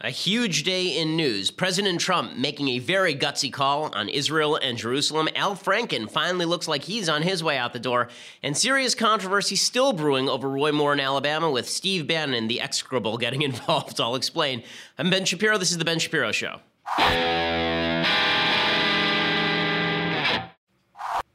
A 0.00 0.10
huge 0.10 0.62
day 0.62 0.96
in 0.96 1.16
news. 1.16 1.50
President 1.50 2.00
Trump 2.00 2.36
making 2.36 2.68
a 2.68 2.78
very 2.78 3.16
gutsy 3.16 3.52
call 3.52 3.92
on 3.96 4.08
Israel 4.08 4.54
and 4.54 4.78
Jerusalem. 4.78 5.28
Al 5.34 5.56
Franken 5.56 6.08
finally 6.08 6.44
looks 6.44 6.68
like 6.68 6.84
he's 6.84 7.08
on 7.08 7.22
his 7.22 7.42
way 7.42 7.58
out 7.58 7.72
the 7.72 7.80
door. 7.80 8.08
And 8.40 8.56
serious 8.56 8.94
controversy 8.94 9.56
still 9.56 9.92
brewing 9.92 10.28
over 10.28 10.48
Roy 10.48 10.70
Moore 10.70 10.92
in 10.92 11.00
Alabama 11.00 11.50
with 11.50 11.68
Steve 11.68 12.06
Bannon, 12.06 12.46
the 12.46 12.60
execrable, 12.60 13.18
getting 13.18 13.42
involved. 13.42 14.00
I'll 14.00 14.14
explain. 14.14 14.62
I'm 14.98 15.10
Ben 15.10 15.24
Shapiro. 15.24 15.58
This 15.58 15.72
is 15.72 15.78
The 15.78 15.84
Ben 15.84 15.98
Shapiro 15.98 16.30
Show. 16.30 16.60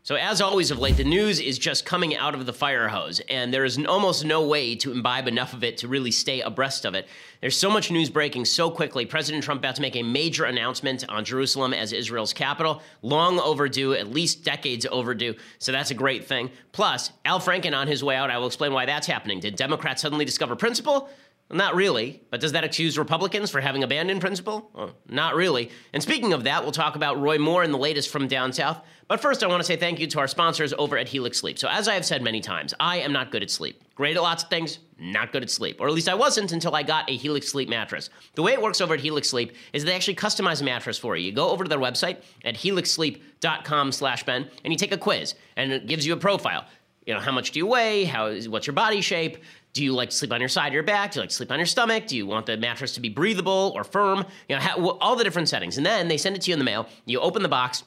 So, 0.06 0.16
as 0.16 0.42
always 0.42 0.70
of 0.70 0.80
late, 0.80 0.98
the 0.98 1.06
news 1.06 1.40
is 1.40 1.58
just 1.58 1.86
coming 1.86 2.14
out 2.14 2.36
of 2.36 2.46
the 2.46 2.52
fire 2.52 2.90
hose, 2.90 3.22
and 3.30 3.54
there 3.54 3.64
is 3.64 3.78
almost 3.86 4.26
no 4.26 4.46
way 4.46 4.76
to 4.76 4.92
imbibe 4.92 5.30
enough 5.30 5.54
of 5.54 5.64
it 5.64 5.78
to 5.78 5.88
really 5.88 6.12
stay 6.12 6.42
abreast 6.42 6.84
of 6.84 6.94
it. 6.94 7.08
There's 7.40 7.58
so 7.58 7.70
much 7.70 7.90
news 7.90 8.10
breaking 8.10 8.44
so 8.44 8.70
quickly. 8.70 9.06
President 9.06 9.46
Trump 9.46 9.62
about 9.62 9.76
to 9.76 9.82
make 9.82 9.96
a 9.96 10.04
major 10.04 10.44
announcement 10.44 11.06
on 11.08 11.24
Jerusalem 11.24 11.74
as 11.74 11.94
Israel's 11.94 12.34
capital. 12.34 12.82
Long 13.02 13.40
overdue, 13.40 13.94
at 13.94 14.12
least 14.12 14.44
decades 14.44 14.86
overdue. 14.92 15.36
So, 15.60 15.72
that's 15.72 15.92
a 15.92 15.96
great 15.96 16.26
thing. 16.26 16.52
Plus, 16.74 17.14
Al 17.24 17.40
Franken 17.40 17.74
on 17.74 17.88
his 17.88 18.04
way 18.04 18.18
out. 18.18 18.30
I 18.30 18.38
will 18.40 18.48
explain 18.48 18.74
why 18.74 18.86
that's 18.86 19.08
happening. 19.08 19.40
Did 19.40 19.56
Democrats 19.56 20.02
suddenly 20.02 20.26
discover 20.26 20.58
principle? 20.58 21.08
Not 21.54 21.76
really, 21.76 22.22
but 22.32 22.42
does 22.42 22.54
that 22.54 22.64
accuse 22.64 22.98
Republicans 22.98 23.52
for 23.52 23.62
having 23.62 23.84
abandoned 23.84 24.22
principle? 24.22 24.72
Well, 24.74 24.96
not 25.08 25.36
really. 25.36 25.70
And 25.94 26.02
speaking 26.02 26.34
of 26.34 26.46
that, 26.46 26.64
we'll 26.64 26.72
talk 26.72 26.96
about 26.96 27.22
Roy 27.22 27.38
Moore 27.38 27.62
and 27.62 27.74
the 27.74 27.78
latest 27.78 28.10
from 28.10 28.28
down 28.28 28.52
south. 28.54 28.82
But 29.08 29.22
first, 29.22 29.44
I 29.44 29.48
want 29.48 29.60
to 29.60 29.66
say 29.66 29.76
thank 29.76 30.00
you 30.00 30.08
to 30.08 30.20
our 30.20 30.28
sponsors 30.28 30.74
over 30.74 30.98
at 30.98 31.08
Helix 31.08 31.38
Sleep. 31.38 31.60
So, 31.60 31.68
as 31.70 31.88
I 31.88 31.94
have 31.94 32.06
said 32.06 32.24
many 32.24 32.42
times, 32.42 32.74
I 32.80 33.00
am 33.00 33.14
not 33.14 33.32
good 33.32 33.44
at 33.44 33.52
sleep. 33.52 33.84
Great 33.96 34.16
at 34.16 34.24
lots 34.24 34.44
of 34.44 34.50
things, 34.50 34.80
not 34.98 35.32
good 35.32 35.44
at 35.44 35.52
sleep. 35.52 35.78
Or 35.80 35.88
at 35.88 35.94
least 35.94 36.10
I 36.10 36.16
wasn't 36.16 36.52
until 36.54 36.74
I 36.74 36.82
got 36.82 37.10
a 37.10 37.16
Helix 37.16 37.50
Sleep 37.50 37.70
mattress. 37.70 38.10
The 38.34 38.42
way 38.42 38.54
it 38.54 38.62
works 38.62 38.82
over 38.82 38.96
at 38.96 39.02
Helix 39.02 39.30
Sleep 39.30 39.54
is 39.74 39.84
they 39.84 39.94
actually 39.94 40.16
customize 40.16 40.62
a 40.62 40.64
mattress 40.64 40.98
for 40.98 41.16
you. 41.16 41.28
You 41.28 41.34
go 41.34 41.50
over 41.50 41.64
to 41.64 41.70
their 41.70 41.80
website 41.80 42.24
at 42.44 42.56
helixsleep.com 42.56 43.92
slash 43.92 44.24
Ben, 44.24 44.50
and 44.64 44.74
you 44.74 44.78
take 44.78 44.94
a 44.94 44.98
quiz, 44.98 45.36
and 45.58 45.72
it 45.72 45.86
gives 45.86 46.08
you 46.08 46.14
a 46.14 46.18
profile. 46.18 46.66
You 47.06 47.14
know, 47.14 47.20
how 47.20 47.34
much 47.34 47.52
do 47.52 47.60
you 47.60 47.68
weigh? 47.68 48.06
How 48.06 48.28
is, 48.28 48.48
what's 48.48 48.66
your 48.66 48.74
body 48.74 49.02
shape? 49.02 49.38
Do 49.74 49.84
you 49.84 49.94
like 49.94 50.12
to 50.12 50.16
sleep 50.16 50.32
on 50.32 50.40
your 50.40 50.50
side 50.50 50.72
or 50.72 50.76
your 50.76 50.84
back? 50.84 51.12
Do 51.12 51.18
you 51.18 51.22
like 51.22 51.30
to 51.30 51.36
sleep 51.36 51.52
on 51.52 51.58
your 51.58 51.66
stomach? 51.66 52.06
Do 52.06 52.16
you 52.16 52.28
want 52.28 52.46
the 52.46 52.58
mattress 52.58 52.94
to 52.94 53.02
be 53.02 53.10
breathable 53.10 53.72
or 53.76 53.84
firm? 53.84 54.24
You 54.48 54.58
know, 54.58 54.98
all 55.02 55.16
the 55.16 55.24
different 55.24 55.50
settings. 55.50 55.78
And 55.78 55.86
then 55.86 56.08
they 56.08 56.18
send 56.18 56.36
it 56.36 56.44
to 56.44 56.52
you 56.52 56.54
in 56.54 56.60
the 56.60 56.66
mail. 56.66 56.88
You 57.06 57.20
open 57.20 57.42
the 57.42 57.50
box. 57.50 57.84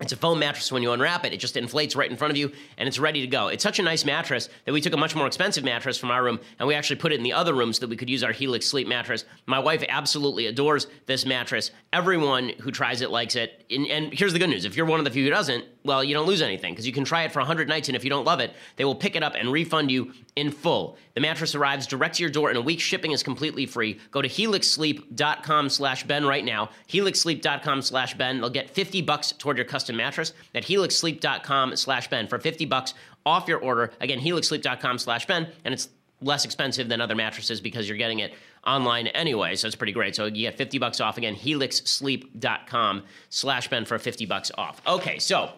It's 0.00 0.12
a 0.12 0.16
foam 0.16 0.38
mattress. 0.38 0.70
When 0.70 0.84
you 0.84 0.92
unwrap 0.92 1.24
it, 1.24 1.32
it 1.32 1.38
just 1.38 1.56
inflates 1.56 1.96
right 1.96 2.08
in 2.08 2.16
front 2.16 2.30
of 2.30 2.36
you 2.36 2.52
and 2.76 2.86
it's 2.86 3.00
ready 3.00 3.20
to 3.20 3.26
go. 3.26 3.48
It's 3.48 3.64
such 3.64 3.80
a 3.80 3.82
nice 3.82 4.04
mattress 4.04 4.48
that 4.64 4.72
we 4.72 4.80
took 4.80 4.92
a 4.92 4.96
much 4.96 5.16
more 5.16 5.26
expensive 5.26 5.64
mattress 5.64 5.98
from 5.98 6.12
our 6.12 6.22
room 6.22 6.38
and 6.60 6.68
we 6.68 6.76
actually 6.76 6.96
put 6.96 7.10
it 7.10 7.16
in 7.16 7.24
the 7.24 7.32
other 7.32 7.52
room 7.52 7.72
so 7.72 7.80
that 7.80 7.90
we 7.90 7.96
could 7.96 8.08
use 8.08 8.22
our 8.22 8.30
Helix 8.30 8.66
sleep 8.66 8.86
mattress. 8.86 9.24
My 9.46 9.58
wife 9.58 9.84
absolutely 9.88 10.46
adores 10.46 10.86
this 11.06 11.26
mattress. 11.26 11.72
Everyone 11.92 12.50
who 12.60 12.70
tries 12.70 13.00
it 13.00 13.10
likes 13.10 13.34
it. 13.34 13.64
And, 13.72 13.88
and 13.88 14.12
here's 14.12 14.32
the 14.32 14.38
good 14.38 14.50
news 14.50 14.64
if 14.64 14.76
you're 14.76 14.86
one 14.86 15.00
of 15.00 15.04
the 15.04 15.10
few 15.10 15.24
who 15.24 15.30
doesn't, 15.30 15.64
well, 15.84 16.02
you 16.02 16.14
don't 16.14 16.26
lose 16.26 16.42
anything 16.42 16.72
because 16.72 16.86
you 16.86 16.92
can 16.92 17.04
try 17.04 17.22
it 17.22 17.32
for 17.32 17.40
100 17.40 17.68
nights 17.68 17.88
and 17.88 17.96
if 17.96 18.04
you 18.04 18.10
don't 18.10 18.24
love 18.24 18.40
it, 18.40 18.52
they 18.76 18.84
will 18.84 18.94
pick 18.94 19.16
it 19.16 19.22
up 19.22 19.34
and 19.34 19.50
refund 19.50 19.90
you 19.90 20.12
in 20.36 20.50
full. 20.50 20.98
The 21.14 21.20
mattress 21.20 21.54
arrives 21.54 21.86
direct 21.86 22.16
to 22.16 22.22
your 22.22 22.30
door 22.30 22.50
in 22.50 22.56
a 22.56 22.60
week. 22.60 22.80
Shipping 22.80 23.12
is 23.12 23.22
completely 23.22 23.66
free. 23.66 23.98
Go 24.10 24.22
to 24.22 24.28
helixsleep.com 24.28 25.68
slash 25.68 26.04
Ben 26.04 26.24
right 26.26 26.44
now. 26.44 26.70
Helixsleep.com 26.88 27.82
slash 27.82 28.14
Ben. 28.14 28.40
They'll 28.40 28.50
get 28.50 28.70
50 28.70 29.02
bucks 29.02 29.32
toward 29.32 29.56
your 29.56 29.66
custom 29.66 29.96
mattress 29.96 30.32
at 30.54 30.64
helixsleep.com 30.64 31.76
slash 31.76 32.08
Ben 32.08 32.28
for 32.28 32.38
50 32.38 32.64
bucks 32.66 32.94
off 33.24 33.48
your 33.48 33.58
order. 33.58 33.92
Again, 34.00 34.20
helixsleep.com 34.20 34.98
slash 34.98 35.26
Ben. 35.26 35.48
And 35.64 35.74
it's 35.74 35.88
less 36.20 36.44
expensive 36.44 36.88
than 36.88 37.00
other 37.00 37.14
mattresses 37.14 37.60
because 37.60 37.88
you're 37.88 37.98
getting 37.98 38.18
it 38.18 38.34
online 38.66 39.06
anyway. 39.08 39.54
So 39.54 39.66
it's 39.66 39.76
pretty 39.76 39.92
great. 39.92 40.14
So 40.16 40.26
you 40.26 40.42
get 40.48 40.56
50 40.56 40.78
bucks 40.78 41.00
off. 41.00 41.16
Again, 41.18 41.36
helixsleep.com 41.36 43.04
slash 43.30 43.68
Ben 43.68 43.84
for 43.84 43.98
50 43.98 44.26
bucks 44.26 44.50
off. 44.56 44.82
Okay, 44.86 45.18
so 45.18 45.52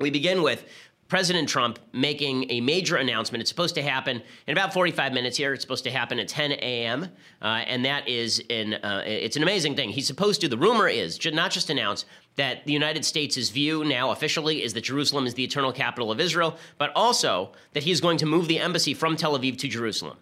we 0.00 0.10
begin 0.10 0.42
with 0.42 0.64
President 1.08 1.48
Trump 1.48 1.78
making 1.92 2.50
a 2.50 2.60
major 2.60 2.96
announcement. 2.96 3.42
It's 3.42 3.50
supposed 3.50 3.74
to 3.74 3.82
happen 3.82 4.22
in 4.46 4.52
about 4.52 4.72
45 4.72 5.12
minutes 5.12 5.36
here. 5.36 5.52
It's 5.52 5.62
supposed 5.62 5.84
to 5.84 5.90
happen 5.90 6.18
at 6.18 6.28
10 6.28 6.52
a.m. 6.52 7.08
Uh, 7.42 7.46
and 7.66 7.84
that 7.84 8.08
is 8.08 8.42
an 8.48 8.74
uh, 8.74 9.02
it's 9.04 9.36
an 9.36 9.42
amazing 9.42 9.76
thing. 9.76 9.90
He's 9.90 10.06
supposed 10.06 10.40
to. 10.40 10.48
The 10.48 10.56
rumor 10.56 10.88
is 10.88 11.18
not 11.32 11.50
just 11.50 11.68
announce 11.68 12.06
that 12.36 12.64
the 12.64 12.72
United 12.72 13.04
States' 13.04 13.50
view 13.50 13.84
now 13.84 14.10
officially 14.10 14.62
is 14.62 14.72
that 14.72 14.82
Jerusalem 14.82 15.26
is 15.26 15.34
the 15.34 15.44
eternal 15.44 15.72
capital 15.72 16.10
of 16.10 16.20
Israel, 16.20 16.56
but 16.78 16.92
also 16.94 17.52
that 17.72 17.82
he 17.82 17.90
is 17.90 18.00
going 18.00 18.16
to 18.18 18.26
move 18.26 18.46
the 18.48 18.60
embassy 18.60 18.94
from 18.94 19.16
Tel 19.16 19.38
Aviv 19.38 19.58
to 19.58 19.68
Jerusalem. 19.68 20.16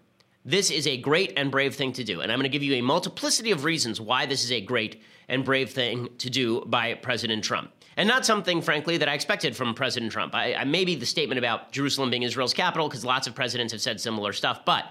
This 0.44 0.70
is 0.70 0.86
a 0.86 0.96
great 0.96 1.34
and 1.36 1.50
brave 1.50 1.74
thing 1.74 1.92
to 1.92 2.02
do, 2.02 2.22
and 2.22 2.32
I'm 2.32 2.38
going 2.38 2.50
to 2.50 2.58
give 2.58 2.62
you 2.62 2.74
a 2.74 2.80
multiplicity 2.80 3.50
of 3.50 3.64
reasons 3.64 4.00
why 4.00 4.24
this 4.24 4.42
is 4.42 4.50
a 4.50 4.62
great 4.62 5.02
and 5.28 5.44
brave 5.44 5.70
thing 5.70 6.08
to 6.18 6.30
do 6.30 6.62
by 6.62 6.94
President 6.94 7.44
Trump 7.44 7.70
and 7.98 8.06
not 8.06 8.24
something, 8.24 8.62
frankly, 8.62 8.96
that 8.98 9.08
I 9.08 9.14
expected 9.14 9.56
from 9.56 9.74
President 9.74 10.12
Trump. 10.12 10.32
I, 10.32 10.54
I 10.54 10.64
maybe 10.64 10.94
the 10.94 11.04
statement 11.04 11.38
about 11.40 11.72
Jerusalem 11.72 12.10
being 12.10 12.22
Israel's 12.22 12.54
capital, 12.54 12.88
because 12.88 13.04
lots 13.04 13.26
of 13.26 13.34
presidents 13.34 13.72
have 13.72 13.82
said 13.82 14.00
similar 14.00 14.32
stuff, 14.32 14.64
but 14.64 14.84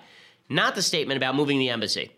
not 0.50 0.76
the 0.76 0.82
statement 0.82 1.18
about 1.18 1.34
moving 1.34 1.58
the 1.58 1.70
embassy, 1.70 2.12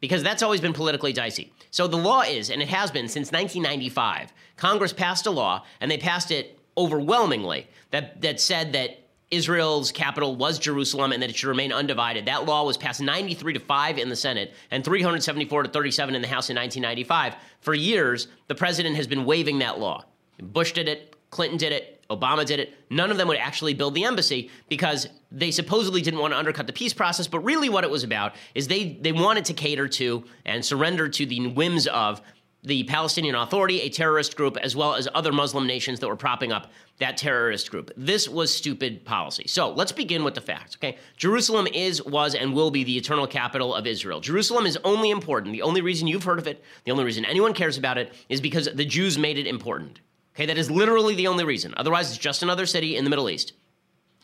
because 0.00 0.24
that's 0.24 0.42
always 0.42 0.60
been 0.60 0.72
politically 0.72 1.12
dicey. 1.12 1.52
So 1.70 1.86
the 1.86 1.96
law 1.96 2.22
is, 2.22 2.50
and 2.50 2.60
it 2.60 2.68
has 2.68 2.90
been 2.90 3.06
since 3.06 3.30
1995, 3.30 4.32
Congress 4.56 4.92
passed 4.92 5.26
a 5.26 5.30
law, 5.30 5.64
and 5.80 5.88
they 5.88 5.96
passed 5.96 6.32
it 6.32 6.58
overwhelmingly 6.76 7.68
that 7.92 8.20
that 8.22 8.40
said 8.40 8.72
that 8.72 8.98
Israel's 9.30 9.92
capital 9.92 10.34
was 10.34 10.58
Jerusalem 10.58 11.12
and 11.12 11.22
that 11.22 11.30
it 11.30 11.36
should 11.36 11.48
remain 11.48 11.72
undivided. 11.72 12.26
That 12.26 12.46
law 12.46 12.64
was 12.64 12.76
passed 12.76 13.00
93 13.00 13.52
to 13.54 13.60
5 13.60 13.98
in 13.98 14.08
the 14.08 14.16
Senate 14.16 14.52
and 14.70 14.84
374 14.84 15.62
to 15.62 15.68
37 15.68 16.14
in 16.14 16.20
the 16.20 16.28
House 16.28 16.50
in 16.50 16.56
1995. 16.56 17.36
For 17.60 17.74
years, 17.74 18.28
the 18.48 18.54
president 18.54 18.96
has 18.96 19.06
been 19.06 19.24
waiving 19.24 19.60
that 19.60 19.78
law. 19.78 20.04
Bush 20.42 20.72
did 20.72 20.88
it, 20.88 21.16
Clinton 21.30 21.56
did 21.56 21.72
it, 21.72 22.04
Obama 22.10 22.44
did 22.44 22.60
it. 22.60 22.74
None 22.90 23.10
of 23.10 23.16
them 23.16 23.28
would 23.28 23.38
actually 23.38 23.74
build 23.74 23.94
the 23.94 24.04
embassy 24.04 24.50
because 24.68 25.08
they 25.30 25.50
supposedly 25.50 26.02
didn't 26.02 26.20
want 26.20 26.34
to 26.34 26.38
undercut 26.38 26.66
the 26.66 26.72
peace 26.72 26.92
process. 26.92 27.26
But 27.26 27.40
really, 27.40 27.68
what 27.70 27.84
it 27.84 27.90
was 27.90 28.04
about 28.04 28.34
is 28.54 28.68
they, 28.68 28.98
they 29.00 29.12
wanted 29.12 29.46
to 29.46 29.54
cater 29.54 29.88
to 29.88 30.24
and 30.44 30.64
surrender 30.64 31.08
to 31.08 31.24
the 31.24 31.46
whims 31.48 31.86
of 31.86 32.20
the 32.64 32.84
Palestinian 32.84 33.34
Authority, 33.34 33.80
a 33.80 33.88
terrorist 33.88 34.36
group, 34.36 34.56
as 34.56 34.76
well 34.76 34.94
as 34.94 35.08
other 35.14 35.32
Muslim 35.32 35.66
nations 35.66 35.98
that 35.98 36.06
were 36.06 36.16
propping 36.16 36.52
up 36.52 36.70
that 36.98 37.16
terrorist 37.16 37.70
group. 37.72 37.90
This 37.96 38.28
was 38.28 38.54
stupid 38.54 39.04
policy. 39.04 39.48
So 39.48 39.72
let's 39.72 39.90
begin 39.90 40.22
with 40.22 40.34
the 40.36 40.40
facts, 40.40 40.76
okay? 40.76 40.96
Jerusalem 41.16 41.66
is, 41.66 42.04
was, 42.04 42.36
and 42.36 42.54
will 42.54 42.70
be 42.70 42.84
the 42.84 42.96
eternal 42.96 43.26
capital 43.26 43.74
of 43.74 43.84
Israel. 43.84 44.20
Jerusalem 44.20 44.66
is 44.66 44.78
only 44.84 45.10
important. 45.10 45.52
The 45.52 45.62
only 45.62 45.80
reason 45.80 46.06
you've 46.06 46.22
heard 46.22 46.38
of 46.38 46.46
it, 46.46 46.62
the 46.84 46.92
only 46.92 47.02
reason 47.02 47.24
anyone 47.24 47.52
cares 47.52 47.76
about 47.76 47.98
it, 47.98 48.12
is 48.28 48.40
because 48.40 48.68
the 48.72 48.84
Jews 48.84 49.18
made 49.18 49.38
it 49.38 49.48
important. 49.48 49.98
Okay, 50.34 50.46
that 50.46 50.58
is 50.58 50.70
literally 50.70 51.14
the 51.14 51.26
only 51.26 51.44
reason. 51.44 51.74
Otherwise, 51.76 52.08
it's 52.08 52.18
just 52.18 52.42
another 52.42 52.66
city 52.66 52.96
in 52.96 53.04
the 53.04 53.10
Middle 53.10 53.28
East. 53.28 53.52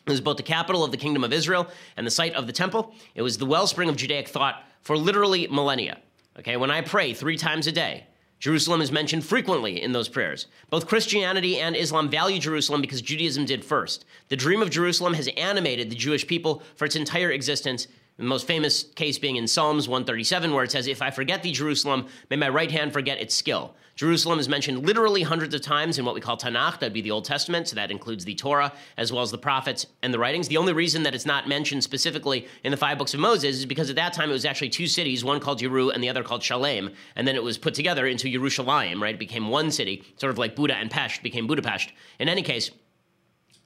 It 0.07 0.11
was 0.11 0.23
both 0.23 0.39
the 0.39 0.43
capital 0.43 0.85
of 0.85 0.91
the 0.91 0.97
kingdom 0.97 1.23
of 1.23 1.35
Israel 1.35 1.69
and 1.97 2.07
the 2.07 2.11
site 2.11 2.35
of 2.35 2.47
the 2.47 2.53
temple. 2.53 2.95
It 3.15 3.21
was 3.21 3.37
the 3.37 3.45
wellspring 3.45 3.91
of 3.91 3.97
Judaic 3.97 4.29
thought 4.29 4.63
for 4.81 4.97
literally 4.97 5.47
millennia. 5.49 5.99
Okay, 6.39 6.57
when 6.57 6.71
I 6.71 6.81
pray 6.81 7.13
three 7.13 7.37
times 7.37 7.67
a 7.67 7.73
day, 7.73 8.07
Jerusalem 8.39 8.81
is 8.81 8.93
mentioned 8.93 9.25
frequently 9.25 9.83
in 9.83 9.93
those 9.93 10.09
prayers. 10.09 10.47
Both 10.71 10.87
Christianity 10.87 11.59
and 11.59 11.75
Islam 11.75 12.09
value 12.09 12.39
Jerusalem 12.39 12.81
because 12.81 13.03
Judaism 13.03 13.45
did 13.45 13.65
first. 13.65 14.05
The 14.29 14.37
dream 14.37 14.63
of 14.63 14.71
Jerusalem 14.71 15.15
has 15.15 15.29
animated 15.37 15.91
the 15.91 15.97
Jewish 15.97 16.27
people 16.27 16.63
for 16.77 16.85
its 16.85 16.97
entire 16.97 17.33
existence 17.33 17.89
The 18.17 18.25
most 18.25 18.49
famous 18.49 18.83
case 18.83 19.17
being 19.17 19.37
in 19.37 19.47
Psalms 19.47 19.89
137, 19.89 20.53
where 20.53 20.65
it 20.65 20.73
says, 20.73 20.89
If 20.89 21.03
I 21.03 21.11
forget 21.11 21.45
thee, 21.45 21.53
Jerusalem, 21.53 22.07
may 22.31 22.37
my 22.37 22.49
right 22.49 22.71
hand 22.71 22.93
forget 22.93 23.21
its 23.21 23.35
skill. 23.35 23.77
Jerusalem 23.99 24.39
is 24.39 24.49
mentioned 24.49 24.87
literally 24.87 25.25
hundreds 25.25 25.53
of 25.57 25.61
times 25.61 25.99
in 25.99 26.05
what 26.05 26.15
we 26.15 26.21
call 26.21 26.37
Tanakh, 26.37 26.79
that'd 26.79 26.93
be 26.93 27.01
the 27.01 27.11
Old 27.11 27.25
Testament, 27.25 27.67
so 27.67 27.75
that 27.75 27.91
includes 27.91 28.25
the 28.25 28.37
Torah 28.37 28.73
as 28.97 29.13
well 29.13 29.23
as 29.23 29.33
the 29.33 29.39
prophets 29.39 29.87
and 30.05 30.15
the 30.15 30.21
writings. 30.21 30.47
The 30.47 30.57
only 30.57 30.73
reason 30.73 31.03
that 31.03 31.17
it's 31.17 31.27
not 31.27 31.49
mentioned 31.49 31.83
specifically 31.83 32.47
in 32.63 32.71
the 32.71 32.77
five 32.77 32.97
books 32.97 33.13
of 33.13 33.19
Moses 33.19 33.57
is 33.57 33.67
because 33.67 33.91
at 33.91 33.97
that 33.97 34.13
time 34.13 34.31
it 34.31 34.35
was 34.35 34.45
actually 34.45 34.69
two 34.69 34.87
cities, 34.87 35.25
one 35.25 35.41
called 35.41 35.61
Yeru 35.61 35.93
and 35.93 36.01
the 36.01 36.09
other 36.09 36.23
called 36.23 36.45
Shalem, 36.45 36.93
and 37.17 37.27
then 37.27 37.35
it 37.35 37.43
was 37.43 37.59
put 37.59 37.75
together 37.75 38.07
into 38.07 38.29
Yerushalayim, 38.29 39.03
right? 39.03 39.17
It 39.17 39.19
became 39.19 39.49
one 39.49 39.73
city, 39.73 40.05
sort 40.17 40.31
of 40.31 40.39
like 40.39 40.55
Buda 40.55 40.77
and 40.77 40.93
Pest 40.93 41.25
became 41.25 41.49
Budapest. 41.49 41.91
In 42.21 42.29
any 42.29 42.43
case, 42.43 42.71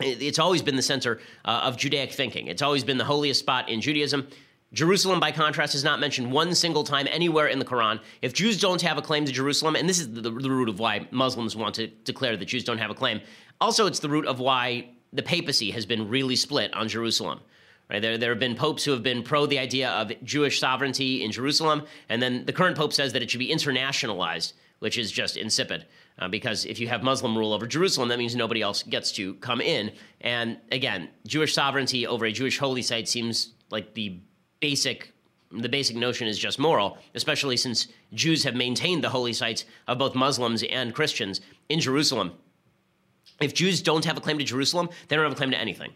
it's 0.00 0.38
always 0.38 0.62
been 0.62 0.76
the 0.76 0.82
center 0.82 1.20
uh, 1.44 1.60
of 1.64 1.76
Judaic 1.76 2.10
thinking. 2.10 2.46
It's 2.46 2.62
always 2.62 2.84
been 2.84 2.96
the 2.96 3.04
holiest 3.04 3.40
spot 3.40 3.68
in 3.68 3.82
Judaism. 3.82 4.28
Jerusalem, 4.72 5.20
by 5.20 5.32
contrast, 5.32 5.74
is 5.74 5.84
not 5.84 6.00
mentioned 6.00 6.32
one 6.32 6.54
single 6.54 6.82
time 6.82 7.06
anywhere 7.10 7.46
in 7.46 7.58
the 7.58 7.64
Quran. 7.64 8.00
If 8.22 8.32
Jews 8.32 8.58
don't 8.58 8.80
have 8.80 8.96
a 8.96 9.02
claim 9.02 9.26
to 9.26 9.32
Jerusalem, 9.32 9.76
and 9.76 9.86
this 9.88 9.98
is 9.98 10.12
the, 10.12 10.22
the, 10.22 10.32
root 10.32 10.68
of 10.68 10.78
why 10.78 11.06
Muslims 11.10 11.54
want 11.54 11.74
to 11.74 11.88
declare 11.88 12.36
that 12.36 12.46
Jews 12.46 12.64
don't 12.64 12.78
have 12.78 12.90
a 12.90 12.94
claim, 12.94 13.20
also 13.60 13.86
it's 13.86 13.98
the 13.98 14.08
root 14.08 14.26
of 14.26 14.40
why 14.40 14.88
the 15.12 15.22
papacy 15.22 15.70
has 15.72 15.84
been 15.84 16.08
really 16.08 16.36
split 16.36 16.72
on 16.72 16.88
Jerusalem. 16.88 17.40
Right? 17.90 18.00
There, 18.00 18.16
there 18.16 18.30
have 18.30 18.38
been 18.38 18.54
popes 18.54 18.84
who 18.84 18.92
have 18.92 19.02
been 19.02 19.22
pro 19.22 19.44
the 19.44 19.58
idea 19.58 19.90
of 19.90 20.10
Jewish 20.24 20.58
sovereignty 20.58 21.22
in 21.22 21.32
Jerusalem, 21.32 21.82
and 22.08 22.22
then 22.22 22.46
the 22.46 22.52
current 22.52 22.76
pope 22.76 22.94
says 22.94 23.12
that 23.12 23.22
it 23.22 23.30
should 23.30 23.40
be 23.40 23.50
internationalized, 23.50 24.54
which 24.78 24.96
is 24.96 25.12
just 25.12 25.36
insipid. 25.36 25.84
Uh, 26.18 26.28
because 26.28 26.64
if 26.64 26.78
you 26.78 26.88
have 26.88 27.02
Muslim 27.02 27.36
rule 27.36 27.52
over 27.52 27.66
Jerusalem, 27.66 28.08
that 28.08 28.18
means 28.18 28.34
nobody 28.34 28.62
else 28.62 28.82
gets 28.82 29.12
to 29.12 29.34
come 29.34 29.60
in. 29.60 29.92
And 30.22 30.58
again, 30.70 31.08
Jewish 31.26 31.52
sovereignty 31.52 32.06
over 32.06 32.24
a 32.24 32.32
Jewish 32.32 32.58
holy 32.58 32.82
site 32.82 33.08
seems 33.08 33.52
like 33.70 33.94
the 33.94 34.20
basic 34.62 35.12
the 35.60 35.68
basic 35.68 35.96
notion 35.96 36.26
is 36.26 36.38
just 36.38 36.58
moral, 36.58 36.96
especially 37.14 37.58
since 37.58 37.88
Jews 38.14 38.42
have 38.44 38.54
maintained 38.54 39.04
the 39.04 39.10
holy 39.10 39.34
sites 39.34 39.66
of 39.86 39.98
both 39.98 40.14
Muslims 40.14 40.62
and 40.62 40.94
Christians 40.94 41.42
in 41.68 41.78
Jerusalem. 41.78 42.32
If 43.38 43.52
Jews 43.52 43.82
don't 43.82 44.04
have 44.06 44.16
a 44.16 44.20
claim 44.20 44.38
to 44.38 44.44
Jerusalem, 44.44 44.88
they 45.08 45.16
don't 45.16 45.26
have 45.26 45.32
a 45.32 45.36
claim 45.36 45.50
to 45.50 45.60
anything. 45.60 45.92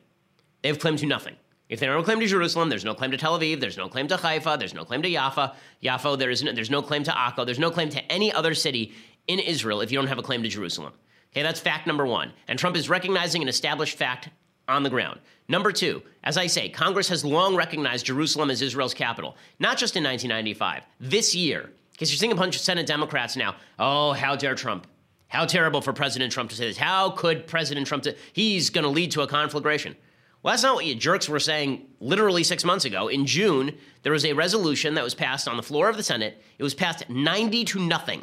They 0.61 0.69
have 0.69 0.79
claim 0.79 0.97
to 0.97 1.07
nothing. 1.07 1.37
If 1.69 1.81
they 1.81 1.87
don't 1.87 1.95
have 1.95 2.03
a 2.03 2.05
claim 2.05 2.21
to 2.21 2.27
Jerusalem, 2.27 2.69
there's 2.69 2.85
no 2.85 2.95
claim 2.95 3.11
to 3.13 3.17
Tel 3.17 3.39
Aviv, 3.39 3.61
there's 3.61 3.79
no 3.79 3.89
claim 3.89 4.09
to 4.09 4.17
Haifa, 4.17 4.57
there's 4.59 4.75
no 4.75 4.85
claim 4.85 5.03
to 5.03 5.11
Jaffa, 5.11 5.57
Jaffa, 5.83 6.17
there 6.19 6.31
is 6.31 6.43
no, 6.43 6.53
there's 6.53 6.71
no 6.71 6.83
claim 6.83 7.03
to 7.05 7.11
Akko, 7.11 7.47
there's 7.47 7.59
no 7.59 7.71
claim 7.71 7.89
to 7.89 8.13
any 8.13 8.33
other 8.33 8.55
city 8.55 8.93
in 9.27 9.39
Israel 9.39 9.81
if 9.81 9.91
you 9.91 9.99
don't 9.99 10.07
have 10.07 10.19
a 10.19 10.23
claim 10.23 10.43
to 10.43 10.49
Jerusalem. 10.49 10.93
Okay, 11.33 11.43
that's 11.43 11.61
fact 11.61 11.87
number 11.87 12.07
one. 12.07 12.33
And 12.47 12.59
Trump 12.59 12.77
is 12.77 12.89
recognizing 12.89 13.43
an 13.43 13.49
established 13.49 13.97
fact 13.97 14.29
on 14.69 14.83
the 14.83 14.91
ground. 14.91 15.21
Number 15.49 15.71
two, 15.71 16.03
as 16.25 16.37
I 16.37 16.47
say, 16.49 16.69
Congress 16.69 17.09
has 17.09 17.25
long 17.25 17.55
recognized 17.55 18.07
Jerusalem 18.07 18.51
as 18.51 18.63
Israel's 18.63 18.95
capital, 18.95 19.37
not 19.59 19.79
just 19.79 19.97
in 19.97 20.03
1995, 20.03 20.85
this 21.01 21.35
year. 21.35 21.71
Because 21.93 22.11
you're 22.11 22.19
seeing 22.19 22.33
a 22.33 22.37
bunch 22.37 22.57
of 22.57 22.63
Senate 22.63 22.87
Democrats 22.87 23.37
now. 23.37 23.57
Oh, 23.79 24.13
how 24.13 24.37
dare 24.37 24.55
Trump? 24.55 24.87
How 25.29 25.47
terrible 25.47 25.81
for 25.81 25.93
President 25.93 26.33
Trump 26.33 26.51
to 26.51 26.57
say 26.57 26.69
this. 26.69 26.77
How 26.77 27.11
could 27.11 27.47
President 27.47 27.87
Trump? 27.87 28.05
He's 28.33 28.71
going 28.71 28.85
to 28.85 28.91
lead 28.91 29.13
to 29.13 29.23
a 29.23 29.27
conflagration. 29.27 29.97
Well, 30.43 30.53
that's 30.53 30.63
not 30.63 30.75
what 30.75 30.85
you 30.85 30.95
jerks 30.95 31.29
were 31.29 31.41
saying 31.41 31.87
literally 31.99 32.45
six 32.45 32.65
months 32.65 32.85
ago. 32.85 33.09
In 33.09 33.27
June, 33.27 33.77
there 34.03 34.13
was 34.13 34.25
a 34.25 34.33
resolution 34.33 34.95
that 34.95 35.03
was 35.03 35.15
passed 35.15 35.49
on 35.49 35.57
the 35.57 35.63
floor 35.63 35.89
of 35.89 35.97
the 35.97 36.03
Senate. 36.03 36.41
It 36.59 36.63
was 36.63 36.75
passed 36.75 37.09
90 37.09 37.65
to 37.65 37.81
nothing, 37.81 38.23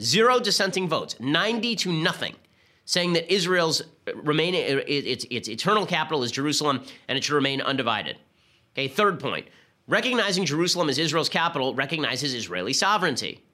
zero 0.00 0.40
dissenting 0.40 0.88
votes, 0.88 1.14
90 1.20 1.76
to 1.76 1.92
nothing 1.92 2.34
saying 2.90 3.12
that 3.12 3.32
Israel's 3.32 3.82
remain 4.16 4.52
its, 4.52 5.24
its 5.30 5.48
eternal 5.48 5.86
capital 5.86 6.24
is 6.24 6.32
Jerusalem 6.32 6.82
and 7.06 7.16
it 7.16 7.22
should 7.22 7.34
remain 7.34 7.60
undivided. 7.60 8.16
Okay, 8.72 8.88
third 8.88 9.20
point. 9.20 9.46
Recognizing 9.86 10.44
Jerusalem 10.44 10.88
as 10.88 10.98
Israel's 10.98 11.28
capital 11.28 11.72
recognizes 11.72 12.34
Israeli 12.34 12.72
sovereignty. 12.72 13.44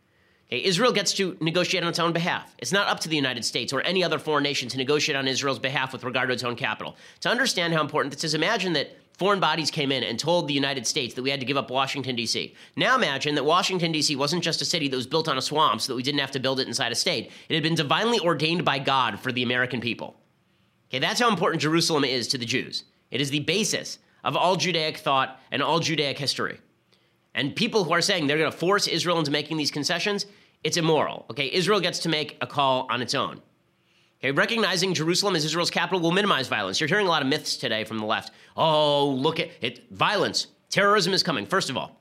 Okay, 0.47 0.65
Israel 0.65 0.91
gets 0.91 1.13
to 1.15 1.37
negotiate 1.43 1.83
on 1.83 1.91
its 1.91 1.99
own 1.99 2.15
behalf. 2.15 2.55
It's 2.57 2.73
not 2.73 2.89
up 2.89 3.01
to 3.01 3.11
the 3.11 3.17
United 3.17 3.45
States 3.45 3.75
or 3.75 3.83
any 3.83 4.03
other 4.03 4.19
foreign 4.19 4.43
nation 4.43 4.71
to 4.71 4.79
negotiate 4.79 5.17
on 5.17 5.29
Israel's 5.29 5.59
behalf 5.59 5.93
with 5.93 6.05
regard 6.05 6.29
to 6.31 6.33
its 6.33 6.43
own 6.43 6.57
capital. 6.57 6.97
To 7.21 7.29
understand 7.29 7.75
how 7.75 7.83
important 7.83 8.15
this 8.15 8.25
is, 8.25 8.33
imagine 8.33 8.73
that 8.73 8.97
foreign 9.17 9.41
bodies 9.41 9.71
came 9.71 9.91
in 9.91 10.03
and 10.03 10.19
told 10.19 10.47
the 10.47 10.55
United 10.55 10.87
States 10.87 11.15
that 11.15 11.23
we 11.23 11.31
had 11.31 11.41
to 11.41 11.47
give 11.47 11.57
up 11.57 11.71
Washington, 11.71 12.17
D.C. 12.17 12.55
Now 12.77 12.97
imagine 12.97 13.35
that 13.35 13.45
Washington, 13.45 13.93
D.C. 13.93 14.17
wasn't 14.17 14.45
just 14.45 14.63
a 14.63 14.65
city 14.65 14.89
that 14.89 14.97
was 14.97 15.07
built 15.07 15.29
on 15.29 15.39
a 15.39 15.43
swamp 15.43 15.81
so 15.81 15.93
that 15.93 15.97
we 15.97 16.03
didn't 16.03 16.21
have 16.21 16.31
to 16.33 16.41
build 16.41 16.61
it 16.61 16.69
inside 16.69 16.93
a 16.93 16.97
state. 16.97 17.31
It 17.49 17.55
had 17.55 17.63
been 17.63 17.75
divinely 17.75 18.21
ordained 18.21 18.65
by 18.65 18.79
God 18.79 19.19
for 19.19 19.33
the 19.33 19.43
American 19.43 19.81
people. 19.81 20.17
Okay, 20.89 20.99
that's 20.99 21.21
how 21.21 21.29
important 21.29 21.63
Jerusalem 21.63 22.05
is 22.05 22.29
to 22.29 22.39
the 22.39 22.45
Jews. 22.45 22.85
It 23.11 23.21
is 23.21 23.31
the 23.31 23.41
basis 23.41 23.99
of 24.23 24.37
all 24.37 24.57
Judaic 24.57 24.99
thought 24.99 25.41
and 25.51 25.63
all 25.63 25.81
Judaic 25.81 26.19
history. 26.19 26.61
And 27.35 27.55
people 27.55 27.85
who 27.85 27.93
are 27.93 28.01
saying 28.01 28.27
they're 28.27 28.39
going 28.39 28.51
to 28.51 28.57
force 28.57 28.87
Israel 28.87 29.19
into 29.19 29.31
making 29.31 29.57
these 29.57 29.71
concessions, 29.71 30.27
it's 30.65 30.77
immoral. 30.77 31.27
Okay, 31.31 31.51
Israel 31.53 31.81
gets 31.81 31.99
to 32.01 32.09
make 32.09 32.37
a 32.41 32.47
call 32.47 32.87
on 32.91 33.03
its 33.03 33.15
own. 33.15 33.41
Okay, 34.21 34.31
recognizing 34.31 34.95
Jerusalem 34.95 35.37
as 35.37 35.45
Israel's 35.45 35.71
capital 35.71 36.01
will 36.01 36.11
minimize 36.11 36.49
violence. 36.49 36.81
You're 36.81 36.89
hearing 36.89 37.07
a 37.07 37.11
lot 37.11 37.21
of 37.21 37.29
myths 37.29 37.57
today 37.57 37.85
from 37.85 37.99
the 37.99 38.07
left. 38.07 38.33
Oh, 38.57 39.11
look 39.11 39.39
at 39.39 39.51
it. 39.61 39.91
Violence, 39.91 40.47
terrorism 40.71 41.13
is 41.13 41.23
coming. 41.23 41.45
First 41.45 41.69
of 41.69 41.77
all, 41.77 42.01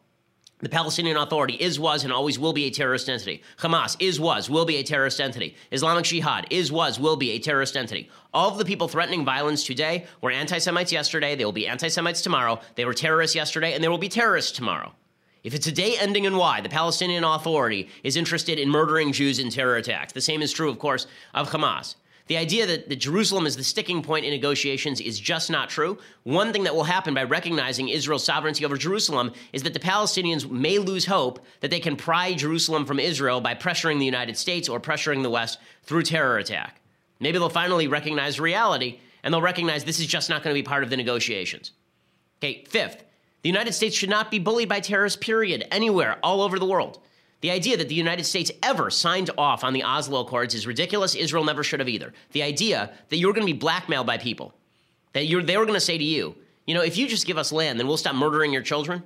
the 0.60 0.70
Palestinian 0.70 1.18
Authority 1.18 1.56
is, 1.56 1.78
was, 1.78 2.06
and 2.06 2.14
always 2.14 2.40
will 2.40 2.54
be 2.54 2.64
a 2.64 2.72
terrorist 2.72 3.10
entity. 3.10 3.44
Hamas 3.60 3.98
is, 4.00 4.22
was, 4.22 4.50
will 4.50 4.64
be 4.64 4.78
a 4.78 4.84
terrorist 4.84 5.20
entity. 5.20 5.58
Islamic 5.74 6.06
Jihad 6.06 6.48
is, 6.50 6.72
was, 6.72 6.98
will 6.98 7.18
be 7.18 7.32
a 7.32 7.40
terrorist 7.40 7.76
entity. 7.76 8.10
All 8.34 8.50
of 8.50 8.58
the 8.58 8.64
people 8.64 8.88
threatening 8.88 9.26
violence 9.26 9.66
today 9.66 10.06
were 10.22 10.32
anti 10.32 10.58
Semites 10.58 10.94
yesterday. 10.94 11.36
They 11.36 11.44
will 11.44 11.52
be 11.52 11.68
anti 11.68 11.90
Semites 11.90 12.22
tomorrow. 12.22 12.62
They 12.76 12.86
were 12.86 12.94
terrorists 12.94 13.36
yesterday, 13.36 13.74
and 13.74 13.84
they 13.84 13.90
will 13.90 13.98
be 13.98 14.08
terrorists 14.08 14.54
tomorrow. 14.54 14.94
If 15.44 15.54
it's 15.54 15.68
a 15.68 15.72
day 15.72 15.98
ending 16.00 16.24
in 16.24 16.38
Y, 16.38 16.62
the 16.62 16.70
Palestinian 16.70 17.26
Authority 17.26 17.90
is 18.06 18.16
interested 18.16 18.58
in 18.58 18.70
murdering 18.70 19.12
Jews 19.12 19.40
in 19.40 19.50
terror 19.50 19.76
attacks. 19.76 20.14
The 20.14 20.22
same 20.22 20.42
is 20.42 20.54
true, 20.54 20.70
of 20.70 20.80
course, 20.80 21.06
of 21.34 21.52
Hamas. 21.52 21.96
The 22.28 22.38
idea 22.38 22.66
that, 22.66 22.90
that 22.90 22.96
Jerusalem 22.96 23.46
is 23.46 23.56
the 23.56 23.64
sticking 23.64 24.02
point 24.02 24.26
in 24.26 24.32
negotiations 24.32 25.00
is 25.00 25.20
just 25.20 25.52
not 25.52 25.70
true. 25.70 26.00
One 26.24 26.52
thing 26.52 26.64
that 26.64 26.74
will 26.74 26.84
happen 26.84 27.14
by 27.14 27.24
recognizing 27.24 27.90
Israel's 27.90 28.24
sovereignty 28.24 28.66
over 28.66 28.78
Jerusalem 28.78 29.32
is 29.54 29.62
that 29.64 29.74
the 29.74 29.80
Palestinians 29.80 30.50
may 30.50 30.80
lose 30.80 31.06
hope 31.06 31.46
that 31.60 31.70
they 31.70 31.80
can 31.80 31.96
pry 31.96 32.34
Jerusalem 32.34 32.86
from 32.86 33.00
Israel 33.00 33.42
by 33.42 33.54
pressuring 33.54 34.00
the 34.00 34.06
United 34.06 34.38
States 34.38 34.68
or 34.68 34.80
pressuring 34.80 35.22
the 35.22 35.30
West 35.30 35.60
through 35.84 36.02
terror 36.02 36.38
attack. 36.38 36.82
Maybe 37.20 37.38
they'll 37.38 37.50
finally 37.50 37.88
recognize 37.88 38.40
reality 38.40 39.00
and 39.24 39.32
they'll 39.32 39.42
recognize 39.42 39.84
this 39.84 40.00
is 40.00 40.08
just 40.08 40.30
not 40.30 40.42
going 40.42 40.54
to 40.54 40.60
be 40.60 40.66
part 40.66 40.84
of 40.84 40.90
the 40.90 40.98
negotiations. 40.98 41.74
Okay, 42.40 42.64
fifth, 42.68 43.04
the 43.44 43.50
United 43.50 43.74
States 43.74 43.96
should 43.96 44.10
not 44.10 44.32
be 44.32 44.40
bullied 44.40 44.70
by 44.70 44.80
terrorists, 44.80 45.18
period, 45.18 45.68
anywhere, 45.70 46.18
all 46.24 46.42
over 46.42 46.58
the 46.58 46.66
world. 46.66 47.00
The 47.42 47.52
idea 47.52 47.78
that 47.78 47.90
the 47.90 47.96
United 47.96 48.24
States 48.24 48.52
ever 48.64 48.90
signed 48.90 49.30
off 49.38 49.64
on 49.64 49.74
the 49.74 49.84
Oslo 49.84 50.22
Accords 50.22 50.56
is 50.56 50.66
ridiculous. 50.66 51.16
Israel 51.16 51.44
never 51.44 51.64
should 51.64 51.80
have 51.80 51.90
either. 51.90 52.14
The 52.32 52.44
idea 52.44 52.94
that 53.10 53.18
you're 53.18 53.34
going 53.34 53.46
to 53.46 53.54
be 53.54 53.58
blackmailed 53.58 54.08
by 54.08 54.18
people, 54.18 54.54
that 55.14 55.26
you're, 55.26 55.44
they 55.44 55.58
were 55.58 55.66
going 55.66 55.78
to 55.78 55.86
say 55.86 55.98
to 55.98 56.04
you, 56.04 56.36
you 56.66 56.74
know, 56.74 56.82
if 56.82 56.98
you 56.98 57.08
just 57.08 57.28
give 57.28 57.38
us 57.38 57.52
land, 57.52 57.80
then 57.80 57.88
we'll 57.88 57.98
stop 57.98 58.16
murdering 58.16 58.52
your 58.52 58.64
children. 58.64 59.04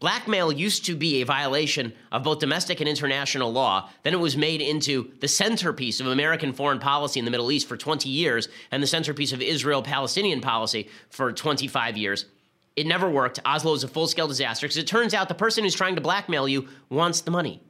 Blackmail 0.00 0.52
used 0.52 0.84
to 0.84 0.94
be 0.94 1.20
a 1.20 1.26
violation 1.26 1.92
of 2.12 2.22
both 2.22 2.38
domestic 2.38 2.80
and 2.80 2.88
international 2.88 3.52
law. 3.52 3.90
Then 4.04 4.14
it 4.14 4.20
was 4.20 4.36
made 4.36 4.60
into 4.60 5.10
the 5.20 5.26
centerpiece 5.26 5.98
of 5.98 6.06
American 6.06 6.52
foreign 6.52 6.78
policy 6.78 7.18
in 7.18 7.24
the 7.24 7.32
Middle 7.32 7.50
East 7.50 7.66
for 7.66 7.76
20 7.76 8.08
years 8.08 8.48
and 8.70 8.80
the 8.80 8.86
centerpiece 8.86 9.32
of 9.32 9.42
Israel 9.42 9.82
Palestinian 9.82 10.40
policy 10.40 10.88
for 11.10 11.32
25 11.32 11.96
years. 11.96 12.26
It 12.76 12.86
never 12.86 13.10
worked. 13.10 13.40
Oslo 13.44 13.72
is 13.72 13.82
a 13.82 13.88
full 13.88 14.06
scale 14.06 14.28
disaster 14.28 14.66
because 14.66 14.76
it 14.76 14.86
turns 14.86 15.14
out 15.14 15.28
the 15.28 15.34
person 15.34 15.64
who's 15.64 15.74
trying 15.74 15.96
to 15.96 16.00
blackmail 16.00 16.46
you 16.46 16.68
wants 16.90 17.22
the 17.22 17.32
money. 17.32 17.60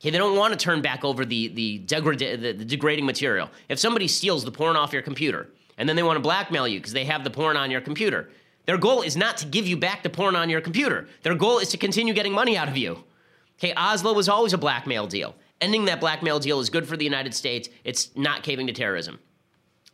Okay, 0.00 0.10
they 0.10 0.18
don't 0.18 0.36
want 0.36 0.52
to 0.52 0.58
turn 0.58 0.80
back 0.80 1.04
over 1.04 1.26
the, 1.26 1.48
the, 1.48 1.78
degrad- 1.80 2.18
the, 2.18 2.52
the 2.52 2.64
degrading 2.64 3.04
material. 3.04 3.50
If 3.68 3.78
somebody 3.78 4.08
steals 4.08 4.44
the 4.44 4.50
porn 4.50 4.76
off 4.76 4.94
your 4.94 5.02
computer 5.02 5.48
and 5.76 5.86
then 5.86 5.94
they 5.94 6.02
want 6.02 6.16
to 6.16 6.22
blackmail 6.22 6.66
you 6.66 6.78
because 6.78 6.94
they 6.94 7.04
have 7.04 7.22
the 7.22 7.30
porn 7.30 7.56
on 7.56 7.70
your 7.70 7.82
computer, 7.82 8.30
their 8.64 8.78
goal 8.78 9.02
is 9.02 9.16
not 9.16 9.36
to 9.38 9.46
give 9.46 9.66
you 9.66 9.76
back 9.76 10.02
the 10.02 10.08
porn 10.08 10.36
on 10.36 10.48
your 10.48 10.62
computer. 10.62 11.06
Their 11.22 11.34
goal 11.34 11.58
is 11.58 11.68
to 11.70 11.76
continue 11.76 12.14
getting 12.14 12.32
money 12.32 12.56
out 12.56 12.68
of 12.68 12.78
you. 12.78 13.04
Okay, 13.58 13.74
Oslo 13.74 14.14
was 14.14 14.28
always 14.28 14.54
a 14.54 14.58
blackmail 14.58 15.06
deal. 15.06 15.34
Ending 15.60 15.84
that 15.84 16.00
blackmail 16.00 16.38
deal 16.38 16.60
is 16.60 16.70
good 16.70 16.88
for 16.88 16.96
the 16.96 17.04
United 17.04 17.34
States. 17.34 17.68
It's 17.84 18.10
not 18.16 18.42
caving 18.42 18.66
to 18.68 18.72
terrorism. 18.72 19.18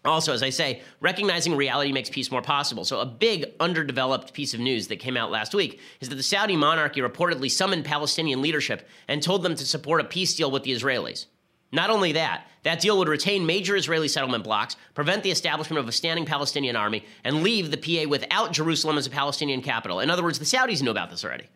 Also, 0.07 0.33
as 0.33 0.43
I 0.43 0.51
say, 0.51 0.83
recognizing 1.01 1.57
reality 1.57 1.93
makes 1.93 2.11
peace 2.11 2.31
more 2.31 2.43
possible. 2.43 2.85
So, 2.85 3.01
a 3.01 3.07
big 3.07 3.47
underdeveloped 3.61 4.33
piece 4.33 4.55
of 4.55 4.61
news 4.61 4.89
that 4.89 4.97
came 4.97 5.17
out 5.17 5.31
last 5.31 5.55
week 5.55 5.81
is 6.01 6.09
that 6.09 6.15
the 6.15 6.23
Saudi 6.23 6.57
monarchy 6.57 7.01
reportedly 7.01 7.51
summoned 7.51 7.85
Palestinian 7.85 8.41
leadership 8.41 8.89
and 9.09 9.23
told 9.23 9.43
them 9.43 9.55
to 9.55 9.67
support 9.67 10.01
a 10.01 10.05
peace 10.05 10.35
deal 10.35 10.51
with 10.51 10.63
the 10.63 10.73
Israelis. 10.73 11.27
Not 11.73 11.91
only 11.91 12.13
that, 12.13 12.47
that 12.63 12.81
deal 12.81 12.97
would 12.99 13.09
retain 13.09 13.45
major 13.45 13.77
Israeli 13.77 14.09
settlement 14.09 14.45
blocs, 14.45 14.77
prevent 14.95 15.23
the 15.23 15.31
establishment 15.31 15.81
of 15.81 15.89
a 15.89 15.93
standing 15.93 16.25
Palestinian 16.25 16.77
army, 16.77 17.05
and 17.25 17.43
leave 17.43 17.71
the 17.71 17.77
PA 17.77 18.09
without 18.09 18.53
Jerusalem 18.53 18.99
as 18.99 19.07
a 19.07 19.11
Palestinian 19.11 19.63
capital. 19.63 20.01
In 20.01 20.09
other 20.09 20.23
words, 20.23 20.39
the 20.39 20.45
Saudis 20.45 20.83
knew 20.83 20.91
about 20.91 21.11
this 21.11 21.25
already. 21.25 21.49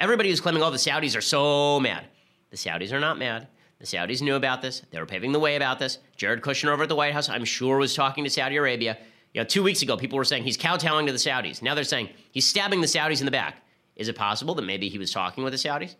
Everybody 0.00 0.30
who's 0.30 0.40
claiming, 0.40 0.62
oh, 0.62 0.70
the 0.70 0.76
Saudis 0.76 1.16
are 1.16 1.20
so 1.20 1.80
mad. 1.80 2.04
The 2.50 2.56
Saudis 2.56 2.92
are 2.92 3.00
not 3.00 3.18
mad. 3.18 3.48
The 3.80 3.86
Saudis 3.86 4.22
knew 4.22 4.34
about 4.34 4.60
this. 4.60 4.82
They 4.90 4.98
were 4.98 5.06
paving 5.06 5.32
the 5.32 5.38
way 5.38 5.56
about 5.56 5.78
this. 5.78 5.98
Jared 6.16 6.42
Kushner 6.42 6.70
over 6.70 6.82
at 6.82 6.88
the 6.88 6.96
White 6.96 7.12
House, 7.12 7.28
I'm 7.28 7.44
sure, 7.44 7.78
was 7.78 7.94
talking 7.94 8.24
to 8.24 8.30
Saudi 8.30 8.56
Arabia. 8.56 8.98
You 9.34 9.40
know, 9.40 9.44
two 9.44 9.62
weeks 9.62 9.82
ago, 9.82 9.96
people 9.96 10.16
were 10.16 10.24
saying 10.24 10.42
he's 10.42 10.56
kowtowing 10.56 11.06
to 11.06 11.12
the 11.12 11.18
Saudis. 11.18 11.62
Now 11.62 11.74
they're 11.74 11.84
saying 11.84 12.08
he's 12.32 12.46
stabbing 12.46 12.80
the 12.80 12.86
Saudis 12.86 13.20
in 13.20 13.24
the 13.24 13.30
back. 13.30 13.62
Is 13.94 14.08
it 14.08 14.16
possible 14.16 14.54
that 14.56 14.62
maybe 14.62 14.88
he 14.88 14.98
was 14.98 15.12
talking 15.12 15.44
with 15.44 15.52
the 15.52 15.58
Saudis? 15.58 15.94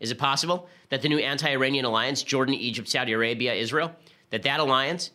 Is 0.00 0.10
it 0.10 0.18
possible 0.18 0.68
that 0.90 1.02
the 1.02 1.08
new 1.08 1.18
anti-Iranian 1.18 1.84
alliance, 1.84 2.22
Jordan, 2.22 2.54
Egypt, 2.54 2.88
Saudi 2.88 3.12
Arabia, 3.12 3.54
Israel, 3.54 3.92
that 4.30 4.42
that 4.42 4.60
alliance 4.60 5.10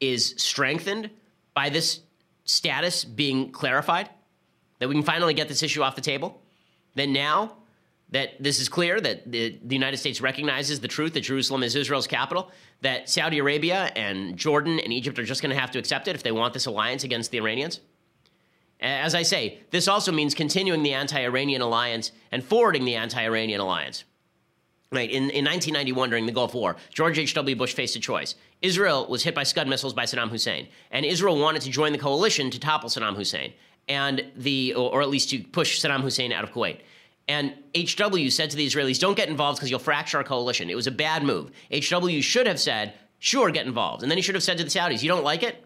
is 0.00 0.34
strengthened 0.36 1.10
by 1.54 1.70
this 1.70 2.00
status 2.44 3.04
being 3.04 3.50
clarified? 3.50 4.10
That 4.78 4.88
we 4.88 4.94
can 4.94 5.04
finally 5.04 5.32
get 5.32 5.48
this 5.48 5.62
issue 5.62 5.82
off 5.82 5.94
the 5.94 6.02
table? 6.02 6.42
Then 6.96 7.12
now 7.12 7.56
that 8.16 8.42
this 8.42 8.60
is 8.60 8.68
clear, 8.70 8.98
that 8.98 9.30
the, 9.30 9.58
the 9.62 9.74
United 9.74 9.98
States 9.98 10.22
recognizes 10.22 10.80
the 10.80 10.88
truth 10.88 11.12
that 11.12 11.20
Jerusalem 11.20 11.62
is 11.62 11.76
Israel's 11.76 12.06
capital, 12.06 12.50
that 12.80 13.10
Saudi 13.10 13.40
Arabia 13.40 13.92
and 13.94 14.38
Jordan 14.38 14.80
and 14.80 14.90
Egypt 14.90 15.18
are 15.18 15.24
just 15.24 15.42
going 15.42 15.54
to 15.54 15.60
have 15.60 15.70
to 15.72 15.78
accept 15.78 16.08
it 16.08 16.14
if 16.14 16.22
they 16.22 16.32
want 16.32 16.54
this 16.54 16.64
alliance 16.64 17.04
against 17.04 17.30
the 17.30 17.36
Iranians? 17.36 17.80
As 18.80 19.14
I 19.14 19.20
say, 19.20 19.58
this 19.70 19.86
also 19.86 20.12
means 20.12 20.34
continuing 20.34 20.82
the 20.82 20.94
anti 20.94 21.20
Iranian 21.20 21.60
alliance 21.60 22.10
and 22.32 22.42
forwarding 22.42 22.86
the 22.86 22.94
anti 22.94 23.22
Iranian 23.22 23.60
alliance. 23.60 24.04
Right, 24.90 25.10
in, 25.10 25.24
in 25.24 25.44
1991, 25.44 26.08
during 26.08 26.24
the 26.24 26.32
Gulf 26.32 26.54
War, 26.54 26.76
George 26.94 27.18
H.W. 27.18 27.54
Bush 27.54 27.74
faced 27.74 27.96
a 27.96 28.00
choice. 28.00 28.34
Israel 28.62 29.06
was 29.08 29.24
hit 29.24 29.34
by 29.34 29.42
Scud 29.42 29.68
missiles 29.68 29.92
by 29.92 30.04
Saddam 30.04 30.30
Hussein, 30.30 30.68
and 30.90 31.04
Israel 31.04 31.38
wanted 31.38 31.60
to 31.62 31.70
join 31.70 31.92
the 31.92 31.98
coalition 31.98 32.50
to 32.50 32.58
topple 32.58 32.88
Saddam 32.88 33.14
Hussein, 33.14 33.52
and 33.88 34.24
the, 34.36 34.72
or 34.74 35.02
at 35.02 35.10
least 35.10 35.28
to 35.30 35.42
push 35.42 35.84
Saddam 35.84 36.00
Hussein 36.00 36.32
out 36.32 36.44
of 36.44 36.52
Kuwait. 36.52 36.78
And 37.28 37.54
HW 37.76 38.28
said 38.30 38.50
to 38.50 38.56
the 38.56 38.66
Israelis, 38.66 39.00
don't 39.00 39.16
get 39.16 39.28
involved 39.28 39.58
because 39.58 39.70
you'll 39.70 39.80
fracture 39.80 40.18
our 40.18 40.24
coalition. 40.24 40.70
It 40.70 40.76
was 40.76 40.86
a 40.86 40.92
bad 40.92 41.24
move. 41.24 41.50
HW 41.72 42.20
should 42.20 42.46
have 42.46 42.60
said, 42.60 42.94
sure, 43.18 43.50
get 43.50 43.66
involved. 43.66 44.02
And 44.02 44.10
then 44.10 44.18
he 44.18 44.22
should 44.22 44.36
have 44.36 44.44
said 44.44 44.58
to 44.58 44.64
the 44.64 44.70
Saudis, 44.70 45.02
you 45.02 45.08
don't 45.08 45.24
like 45.24 45.42
it? 45.42 45.64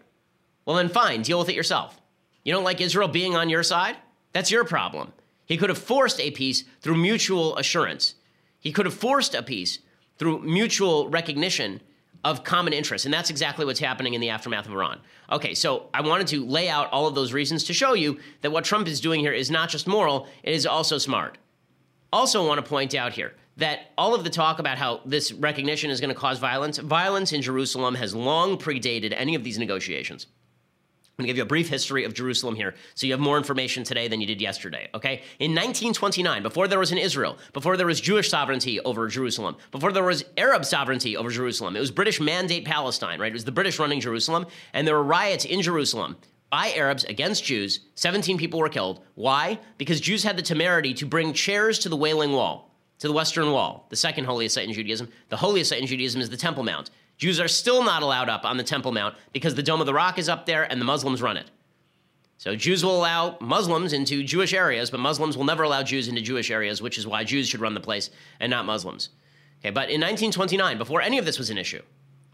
Well, 0.65 0.75
then 0.75 0.89
fine, 0.89 1.21
deal 1.21 1.39
with 1.39 1.49
it 1.49 1.55
yourself. 1.55 2.01
You 2.43 2.53
don't 2.53 2.63
like 2.63 2.81
Israel 2.81 3.07
being 3.07 3.35
on 3.35 3.49
your 3.49 3.63
side? 3.63 3.97
That's 4.33 4.51
your 4.51 4.63
problem. 4.63 5.13
He 5.45 5.57
could 5.57 5.69
have 5.69 5.77
forced 5.77 6.19
a 6.19 6.31
peace 6.31 6.63
through 6.81 6.97
mutual 6.97 7.57
assurance. 7.57 8.15
He 8.59 8.71
could 8.71 8.85
have 8.85 8.95
forced 8.95 9.35
a 9.35 9.43
peace 9.43 9.79
through 10.17 10.41
mutual 10.41 11.09
recognition 11.09 11.81
of 12.23 12.43
common 12.43 12.73
interests. 12.73 13.05
And 13.05 13.13
that's 13.13 13.29
exactly 13.29 13.65
what's 13.65 13.79
happening 13.79 14.13
in 14.13 14.21
the 14.21 14.29
aftermath 14.29 14.67
of 14.67 14.73
Iran. 14.73 14.99
Okay, 15.31 15.53
so 15.53 15.89
I 15.93 16.01
wanted 16.01 16.27
to 16.27 16.45
lay 16.45 16.69
out 16.69 16.91
all 16.91 17.07
of 17.07 17.15
those 17.15 17.33
reasons 17.33 17.63
to 17.65 17.73
show 17.73 17.93
you 17.93 18.19
that 18.41 18.51
what 18.51 18.63
Trump 18.63 18.87
is 18.87 19.01
doing 19.01 19.19
here 19.19 19.33
is 19.33 19.49
not 19.49 19.69
just 19.69 19.87
moral, 19.87 20.27
it 20.43 20.53
is 20.53 20.65
also 20.65 20.97
smart. 20.97 21.37
Also, 22.13 22.45
want 22.45 22.63
to 22.63 22.69
point 22.69 22.93
out 22.93 23.13
here 23.13 23.33
that 23.57 23.91
all 23.97 24.13
of 24.13 24.23
the 24.23 24.29
talk 24.29 24.59
about 24.59 24.77
how 24.77 25.01
this 25.05 25.31
recognition 25.31 25.89
is 25.89 26.01
going 26.01 26.13
to 26.13 26.19
cause 26.19 26.39
violence, 26.39 26.77
violence 26.77 27.31
in 27.31 27.41
Jerusalem 27.41 27.95
has 27.95 28.13
long 28.13 28.57
predated 28.57 29.13
any 29.15 29.35
of 29.35 29.43
these 29.43 29.57
negotiations. 29.57 30.27
I'm 31.21 31.23
going 31.23 31.27
to 31.27 31.33
give 31.33 31.37
you 31.37 31.43
a 31.43 31.45
brief 31.45 31.69
history 31.69 32.03
of 32.03 32.13
Jerusalem 32.13 32.55
here 32.55 32.73
so 32.95 33.05
you 33.05 33.13
have 33.13 33.19
more 33.19 33.37
information 33.37 33.83
today 33.83 34.07
than 34.07 34.21
you 34.21 34.27
did 34.27 34.41
yesterday, 34.41 34.89
okay? 34.95 35.21
In 35.39 35.51
1929, 35.51 36.41
before 36.41 36.67
there 36.67 36.79
was 36.79 36.91
an 36.91 36.97
Israel, 36.97 37.37
before 37.53 37.77
there 37.77 37.85
was 37.85 38.01
Jewish 38.01 38.29
sovereignty 38.29 38.79
over 38.79 39.07
Jerusalem, 39.07 39.57
before 39.71 39.91
there 39.91 40.03
was 40.03 40.25
Arab 40.37 40.65
sovereignty 40.65 41.15
over 41.15 41.29
Jerusalem, 41.29 41.75
it 41.75 41.79
was 41.79 41.91
British 41.91 42.19
mandate 42.19 42.65
Palestine, 42.65 43.19
right? 43.19 43.31
It 43.31 43.33
was 43.33 43.45
the 43.45 43.51
British 43.51 43.77
running 43.77 43.99
Jerusalem, 43.99 44.47
and 44.73 44.87
there 44.87 44.95
were 44.95 45.03
riots 45.03 45.45
in 45.45 45.61
Jerusalem 45.61 46.17
by 46.51 46.71
Arabs 46.73 47.05
against 47.05 47.45
Jews. 47.45 47.79
17 47.95 48.37
people 48.37 48.59
were 48.59 48.69
killed. 48.69 49.01
Why? 49.15 49.57
Because 49.77 50.01
Jews 50.01 50.21
had 50.23 50.37
the 50.37 50.43
temerity 50.43 50.93
to 50.95 51.05
bring 51.05 51.33
chairs 51.33 51.79
to 51.79 51.89
the 51.89 51.95
Wailing 51.95 52.33
Wall, 52.33 52.75
to 52.99 53.07
the 53.07 53.13
Western 53.13 53.51
Wall, 53.51 53.87
the 53.89 53.95
second 53.95 54.25
holiest 54.25 54.55
site 54.55 54.67
in 54.67 54.73
Judaism. 54.73 55.09
The 55.29 55.37
holiest 55.37 55.69
site 55.69 55.81
in 55.81 55.87
Judaism 55.87 56.21
is 56.21 56.29
the 56.29 56.37
Temple 56.37 56.63
Mount. 56.63 56.91
Jews 57.17 57.39
are 57.39 57.47
still 57.47 57.83
not 57.83 58.03
allowed 58.03 58.29
up 58.29 58.43
on 58.43 58.57
the 58.57 58.63
Temple 58.63 58.91
Mount 58.91 59.15
because 59.31 59.55
the 59.55 59.63
Dome 59.63 59.79
of 59.79 59.85
the 59.85 59.93
Rock 59.93 60.19
is 60.19 60.27
up 60.27 60.45
there 60.45 60.69
and 60.69 60.79
the 60.79 60.85
Muslims 60.85 61.21
run 61.21 61.37
it. 61.37 61.49
So 62.37 62.55
Jews 62.55 62.83
will 62.83 62.97
allow 62.97 63.37
Muslims 63.39 63.93
into 63.93 64.23
Jewish 64.23 64.53
areas, 64.53 64.89
but 64.89 64.99
Muslims 64.99 65.37
will 65.37 65.45
never 65.45 65.63
allow 65.63 65.83
Jews 65.83 66.07
into 66.07 66.21
Jewish 66.21 66.51
areas, 66.51 66.81
which 66.81 66.97
is 66.97 67.07
why 67.07 67.23
Jews 67.23 67.47
should 67.47 67.61
run 67.61 67.75
the 67.75 67.79
place 67.79 68.09
and 68.39 68.49
not 68.49 68.65
Muslims. 68.65 69.09
Okay, 69.59 69.69
but 69.69 69.89
in 69.89 70.01
1929, 70.01 70.77
before 70.77 71.01
any 71.01 71.17
of 71.17 71.25
this 71.25 71.37
was 71.37 71.51
an 71.51 71.57
issue, 71.59 71.83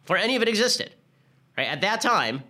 before 0.01 0.17
any 0.17 0.37
of 0.37 0.41
it 0.41 0.47
existed, 0.47 0.91
right, 1.57 1.67
at 1.67 1.81
that 1.81 1.99
time, 1.99 2.41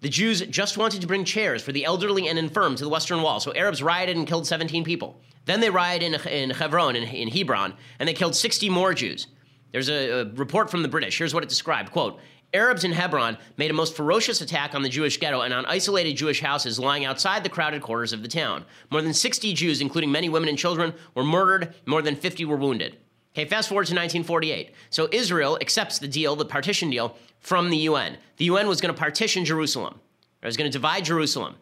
the 0.00 0.08
Jews 0.08 0.40
just 0.42 0.78
wanted 0.78 1.00
to 1.00 1.06
bring 1.06 1.24
chairs 1.24 1.62
for 1.62 1.72
the 1.72 1.84
elderly 1.84 2.28
and 2.28 2.38
infirm 2.38 2.76
to 2.76 2.84
the 2.84 2.88
Western 2.88 3.22
Wall. 3.22 3.40
So 3.40 3.52
Arabs 3.54 3.82
rioted 3.82 4.16
and 4.16 4.26
killed 4.26 4.46
17 4.46 4.84
people. 4.84 5.20
Then 5.44 5.60
they 5.60 5.70
rioted 5.70 6.14
in, 6.14 6.28
in 6.28 6.50
Hebron, 6.50 6.94
in, 6.94 7.02
in 7.04 7.28
Hebron, 7.28 7.74
and 7.98 8.08
they 8.08 8.14
killed 8.14 8.36
60 8.36 8.68
more 8.68 8.94
Jews. 8.94 9.26
There's 9.72 9.88
a, 9.88 10.20
a 10.20 10.24
report 10.34 10.70
from 10.70 10.82
the 10.82 10.88
British. 10.88 11.18
Here's 11.18 11.34
what 11.34 11.42
it 11.42 11.48
described. 11.48 11.90
Quote, 11.90 12.20
Arabs 12.54 12.84
in 12.84 12.92
Hebron 12.92 13.36
made 13.58 13.70
a 13.70 13.74
most 13.74 13.94
ferocious 13.94 14.40
attack 14.40 14.74
on 14.74 14.82
the 14.82 14.88
Jewish 14.88 15.18
ghetto 15.18 15.42
and 15.42 15.52
on 15.52 15.66
isolated 15.66 16.16
Jewish 16.16 16.40
houses 16.40 16.78
lying 16.78 17.04
outside 17.04 17.44
the 17.44 17.50
crowded 17.50 17.82
quarters 17.82 18.14
of 18.14 18.22
the 18.22 18.28
town. 18.28 18.64
More 18.90 19.02
than 19.02 19.12
60 19.12 19.52
Jews, 19.52 19.82
including 19.82 20.10
many 20.10 20.30
women 20.30 20.48
and 20.48 20.56
children, 20.56 20.94
were 21.14 21.24
murdered, 21.24 21.74
more 21.84 22.00
than 22.00 22.16
50 22.16 22.46
were 22.46 22.56
wounded. 22.56 22.96
Okay, 23.34 23.44
fast 23.48 23.68
forward 23.68 23.86
to 23.86 23.94
1948. 23.94 24.72
So 24.90 25.08
Israel 25.12 25.58
accepts 25.60 25.98
the 25.98 26.08
deal, 26.08 26.34
the 26.34 26.44
partition 26.44 26.90
deal, 26.90 27.16
from 27.40 27.70
the 27.70 27.76
UN. 27.78 28.16
The 28.36 28.46
UN 28.46 28.68
was 28.68 28.80
going 28.80 28.92
to 28.92 28.98
partition 28.98 29.44
Jerusalem. 29.44 30.00
It 30.42 30.46
was 30.46 30.56
going 30.56 30.70
to 30.70 30.76
divide 30.76 31.04
Jerusalem. 31.04 31.56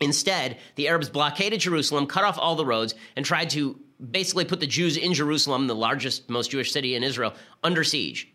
Instead, 0.00 0.58
the 0.74 0.88
Arabs 0.88 1.08
blockaded 1.08 1.60
Jerusalem, 1.60 2.06
cut 2.06 2.24
off 2.24 2.38
all 2.38 2.56
the 2.56 2.66
roads, 2.66 2.94
and 3.16 3.24
tried 3.24 3.50
to 3.50 3.78
basically 4.10 4.44
put 4.44 4.60
the 4.60 4.66
Jews 4.66 4.96
in 4.96 5.14
Jerusalem, 5.14 5.66
the 5.66 5.74
largest, 5.74 6.28
most 6.28 6.50
Jewish 6.50 6.72
city 6.72 6.94
in 6.94 7.02
Israel, 7.02 7.34
under 7.62 7.84
siege. 7.84 8.28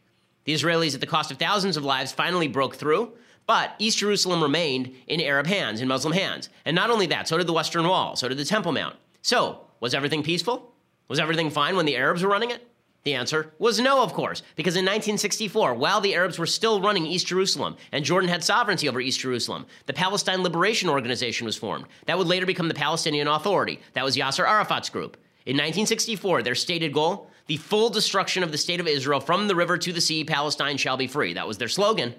The 0.46 0.54
Israelis, 0.54 0.96
at 0.96 1.02
the 1.02 1.08
cost 1.08 1.32
of 1.32 1.38
thousands 1.38 1.78
of 1.78 1.84
lives, 1.84 2.12
finally 2.12 2.48
broke 2.48 2.76
through, 2.76 3.14
but 3.46 3.76
East 3.78 3.98
Jerusalem 3.98 4.42
remained 4.42 4.96
in 5.08 5.22
Arab 5.22 5.48
hands, 5.48 5.82
in 5.82 5.88
Muslim 5.88 6.14
hands. 6.14 6.50
And 6.66 6.76
not 6.76 6.90
only 6.90 7.08
that, 7.08 7.28
so 7.28 7.38
did 7.38 7.48
the 7.48 7.54
Western 7.54 7.88
Wall, 7.88 8.16
so 8.16 8.30
did 8.30 8.38
the 8.38 8.46
Temple 8.46 8.72
Mount. 8.72 8.96
So, 9.22 9.66
was 9.80 9.94
everything 9.94 10.24
peaceful? 10.24 10.74
Was 11.10 11.20
everything 11.20 11.50
fine 11.50 11.76
when 11.76 11.86
the 11.86 11.98
Arabs 11.98 12.24
were 12.24 12.30
running 12.30 12.52
it? 12.52 12.66
The 13.04 13.16
answer 13.16 13.52
was 13.60 13.80
no, 13.80 14.04
of 14.04 14.14
course, 14.14 14.44
because 14.56 14.76
in 14.76 14.86
1964, 14.86 15.74
while 15.74 16.00
the 16.00 16.14
Arabs 16.14 16.38
were 16.38 16.46
still 16.46 16.82
running 16.82 17.06
East 17.06 17.28
Jerusalem 17.28 17.76
and 17.92 18.06
Jordan 18.06 18.30
had 18.30 18.44
sovereignty 18.44 18.88
over 18.88 19.02
East 19.02 19.20
Jerusalem, 19.20 19.66
the 19.86 19.94
Palestine 19.94 20.44
Liberation 20.44 20.90
Organization 20.90 21.46
was 21.46 21.58
formed. 21.58 21.86
That 22.06 22.18
would 22.18 22.28
later 22.28 22.46
become 22.46 22.68
the 22.68 22.74
Palestinian 22.74 23.28
Authority. 23.28 23.80
That 23.94 24.06
was 24.06 24.16
Yasser 24.16 24.48
Arafat's 24.48 24.90
group. 24.90 25.18
In 25.46 25.56
1964, 25.56 26.44
their 26.44 26.56
stated 26.56 26.94
goal 26.94 27.30
the 27.48 27.58
full 27.58 27.90
destruction 27.90 28.44
of 28.44 28.52
the 28.52 28.58
state 28.60 28.80
of 28.80 28.88
Israel 28.88 29.20
from 29.20 29.48
the 29.48 29.56
river 29.56 29.76
to 29.76 29.92
the 29.92 30.00
sea, 30.00 30.24
Palestine 30.24 30.78
shall 30.78 30.98
be 30.98 31.08
free. 31.08 31.34
That 31.34 31.48
was 31.48 31.58
their 31.58 31.68
slogan. 31.68 32.14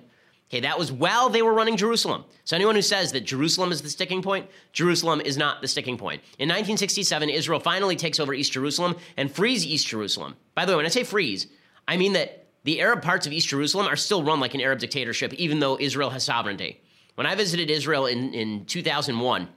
Okay, 0.50 0.60
that 0.60 0.78
was 0.78 0.90
while 0.90 1.28
they 1.28 1.42
were 1.42 1.54
running 1.54 1.76
Jerusalem. 1.76 2.24
So 2.42 2.56
anyone 2.56 2.74
who 2.74 2.82
says 2.82 3.12
that 3.12 3.20
Jerusalem 3.20 3.70
is 3.70 3.82
the 3.82 3.88
sticking 3.88 4.20
point, 4.20 4.48
Jerusalem 4.72 5.20
is 5.20 5.36
not 5.36 5.62
the 5.62 5.68
sticking 5.68 5.96
point. 5.96 6.22
In 6.40 6.48
1967, 6.48 7.30
Israel 7.30 7.60
finally 7.60 7.94
takes 7.94 8.18
over 8.18 8.34
East 8.34 8.50
Jerusalem 8.50 8.96
and 9.16 9.30
frees 9.30 9.64
East 9.64 9.86
Jerusalem. 9.86 10.34
By 10.56 10.64
the 10.64 10.72
way, 10.72 10.76
when 10.76 10.86
I 10.86 10.88
say 10.88 11.04
frees, 11.04 11.46
I 11.86 11.96
mean 11.96 12.14
that 12.14 12.48
the 12.64 12.80
Arab 12.80 13.00
parts 13.00 13.28
of 13.28 13.32
East 13.32 13.46
Jerusalem 13.48 13.86
are 13.86 13.94
still 13.94 14.24
run 14.24 14.40
like 14.40 14.54
an 14.54 14.60
Arab 14.60 14.80
dictatorship, 14.80 15.32
even 15.34 15.60
though 15.60 15.78
Israel 15.78 16.10
has 16.10 16.24
sovereignty. 16.24 16.80
When 17.14 17.28
I 17.28 17.36
visited 17.36 17.70
Israel 17.70 18.06
in, 18.06 18.34
in 18.34 18.64
2001, 18.64 19.48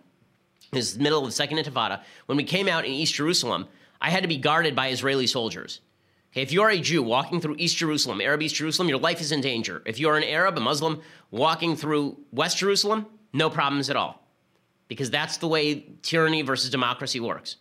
is 0.74 0.98
the 0.98 1.04
middle 1.04 1.20
of 1.20 1.26
the 1.26 1.32
Second 1.32 1.58
Intifada, 1.58 2.02
when 2.28 2.38
we 2.38 2.44
came 2.44 2.68
out 2.68 2.86
in 2.86 2.92
East 2.92 3.16
Jerusalem, 3.16 3.68
I 4.00 4.10
had 4.10 4.22
to 4.22 4.28
be 4.28 4.38
guarded 4.38 4.76
by 4.76 4.90
Israeli 4.90 5.28
soldiers. 5.28 5.82
Okay, 6.34 6.42
if 6.42 6.52
you 6.52 6.64
are 6.64 6.72
a 6.72 6.80
Jew 6.80 7.04
walking 7.04 7.40
through 7.40 7.58
East 7.60 7.78
Jerusalem, 7.78 8.20
Arab 8.20 8.42
East 8.42 8.56
Jerusalem, 8.56 8.90
your 8.90 8.98
life 8.98 9.22
is 9.22 9.32
in 9.32 9.40
danger. 9.40 9.84
If 9.86 10.00
you 10.00 10.10
are 10.10 10.18
an 10.18 10.24
Arab, 10.24 10.58
a 10.58 10.62
Muslim 10.62 11.00
walking 11.30 11.76
through 11.76 12.18
West 12.32 12.58
Jerusalem, 12.58 13.06
no 13.34 13.52
problems 13.52 13.92
at 13.92 13.96
all. 13.96 14.26
Because 14.88 15.12
that's 15.12 15.38
the 15.38 15.48
way 15.48 15.86
tyranny 16.02 16.42
versus 16.42 16.72
democracy 16.72 17.20
works. 17.20 17.58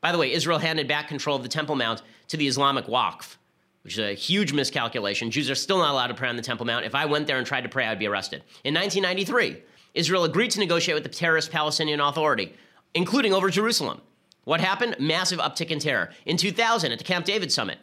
By 0.00 0.10
the 0.10 0.18
way, 0.18 0.32
Israel 0.32 0.58
handed 0.58 0.88
back 0.88 1.06
control 1.06 1.36
of 1.36 1.44
the 1.44 1.48
Temple 1.48 1.76
Mount 1.76 2.02
to 2.26 2.36
the 2.36 2.48
Islamic 2.48 2.86
Waqf, 2.86 3.36
which 3.84 3.92
is 3.92 4.00
a 4.00 4.12
huge 4.14 4.52
miscalculation. 4.52 5.30
Jews 5.30 5.48
are 5.48 5.54
still 5.54 5.78
not 5.78 5.92
allowed 5.92 6.08
to 6.08 6.14
pray 6.14 6.28
on 6.28 6.34
the 6.34 6.42
Temple 6.42 6.66
Mount. 6.66 6.84
If 6.84 6.96
I 6.96 7.04
went 7.04 7.28
there 7.28 7.38
and 7.38 7.46
tried 7.46 7.60
to 7.60 7.68
pray, 7.68 7.86
I'd 7.86 8.00
be 8.00 8.08
arrested. 8.08 8.42
In 8.64 8.74
1993, 8.74 9.62
Israel 9.94 10.24
agreed 10.24 10.50
to 10.50 10.58
negotiate 10.58 10.96
with 10.96 11.04
the 11.04 11.16
terrorist 11.16 11.52
Palestinian 11.52 12.00
Authority, 12.00 12.56
including 12.92 13.32
over 13.32 13.50
Jerusalem. 13.50 14.00
What 14.42 14.60
happened? 14.60 14.96
Massive 14.98 15.38
uptick 15.38 15.68
in 15.68 15.78
terror. 15.78 16.10
In 16.26 16.36
2000, 16.36 16.90
at 16.90 16.98
the 16.98 17.04
Camp 17.04 17.24
David 17.24 17.52
summit, 17.52 17.78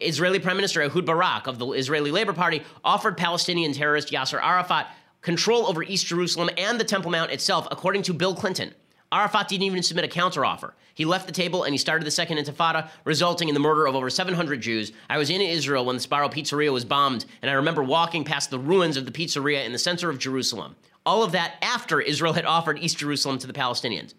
Israeli 0.00 0.38
Prime 0.38 0.56
Minister 0.56 0.82
Ehud 0.82 1.06
Barak 1.06 1.46
of 1.46 1.58
the 1.58 1.66
Israeli 1.72 2.10
Labor 2.10 2.32
Party 2.32 2.62
offered 2.84 3.16
Palestinian 3.16 3.72
terrorist 3.72 4.08
Yasser 4.08 4.42
Arafat 4.42 4.88
control 5.22 5.66
over 5.66 5.82
East 5.82 6.06
Jerusalem 6.06 6.50
and 6.58 6.78
the 6.78 6.84
Temple 6.84 7.10
Mount 7.10 7.30
itself, 7.30 7.66
according 7.70 8.02
to 8.02 8.12
Bill 8.12 8.34
Clinton. 8.34 8.74
Arafat 9.12 9.48
didn't 9.48 9.62
even 9.62 9.82
submit 9.82 10.04
a 10.04 10.08
counteroffer. 10.08 10.72
He 10.94 11.04
left 11.04 11.26
the 11.26 11.32
table 11.32 11.64
and 11.64 11.72
he 11.72 11.78
started 11.78 12.04
the 12.04 12.10
Second 12.10 12.38
Intifada, 12.38 12.90
resulting 13.04 13.48
in 13.48 13.54
the 13.54 13.60
murder 13.60 13.86
of 13.86 13.94
over 13.94 14.10
700 14.10 14.60
Jews. 14.60 14.92
I 15.08 15.18
was 15.18 15.30
in 15.30 15.40
Israel 15.40 15.84
when 15.84 15.96
the 15.96 16.02
Sbarro 16.02 16.32
Pizzeria 16.32 16.72
was 16.72 16.84
bombed, 16.84 17.24
and 17.40 17.50
I 17.50 17.54
remember 17.54 17.82
walking 17.82 18.24
past 18.24 18.50
the 18.50 18.58
ruins 18.58 18.96
of 18.96 19.06
the 19.06 19.12
pizzeria 19.12 19.64
in 19.64 19.72
the 19.72 19.78
center 19.78 20.10
of 20.10 20.18
Jerusalem. 20.18 20.74
All 21.06 21.22
of 21.22 21.32
that 21.32 21.54
after 21.62 22.00
Israel 22.00 22.32
had 22.32 22.44
offered 22.44 22.78
East 22.78 22.98
Jerusalem 22.98 23.38
to 23.38 23.46
the 23.46 23.52
Palestinians. 23.52 24.14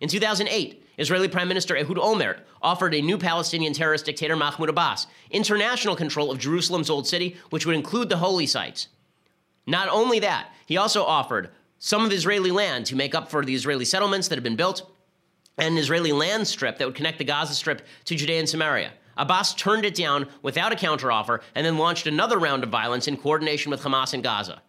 In 0.00 0.08
2008, 0.08 0.83
Israeli 0.98 1.28
Prime 1.28 1.48
Minister 1.48 1.76
Ehud 1.76 1.96
Olmert 1.96 2.40
offered 2.62 2.94
a 2.94 3.02
new 3.02 3.18
Palestinian 3.18 3.72
terrorist 3.72 4.04
dictator 4.04 4.36
Mahmoud 4.36 4.68
Abbas 4.68 5.06
international 5.30 5.96
control 5.96 6.30
of 6.30 6.38
Jerusalem's 6.38 6.90
old 6.90 7.06
city, 7.06 7.36
which 7.50 7.66
would 7.66 7.74
include 7.74 8.08
the 8.08 8.18
holy 8.18 8.46
sites. 8.46 8.88
Not 9.66 9.88
only 9.88 10.20
that, 10.20 10.52
he 10.66 10.76
also 10.76 11.04
offered 11.04 11.50
some 11.78 12.04
of 12.04 12.12
Israeli 12.12 12.50
land 12.50 12.86
to 12.86 12.96
make 12.96 13.14
up 13.14 13.30
for 13.30 13.44
the 13.44 13.54
Israeli 13.54 13.84
settlements 13.84 14.28
that 14.28 14.36
had 14.36 14.44
been 14.44 14.56
built 14.56 14.90
and 15.58 15.72
an 15.72 15.78
Israeli 15.78 16.12
land 16.12 16.46
strip 16.46 16.78
that 16.78 16.86
would 16.86 16.96
connect 16.96 17.18
the 17.18 17.24
Gaza 17.24 17.54
Strip 17.54 17.82
to 18.06 18.14
Judea 18.14 18.38
and 18.38 18.48
Samaria. 18.48 18.92
Abbas 19.16 19.54
turned 19.54 19.84
it 19.84 19.94
down 19.94 20.26
without 20.42 20.72
a 20.72 20.76
counteroffer 20.76 21.40
and 21.54 21.64
then 21.64 21.78
launched 21.78 22.06
another 22.06 22.38
round 22.38 22.64
of 22.64 22.70
violence 22.70 23.06
in 23.06 23.16
coordination 23.16 23.70
with 23.70 23.82
Hamas 23.82 24.14
in 24.14 24.22
Gaza. 24.22 24.60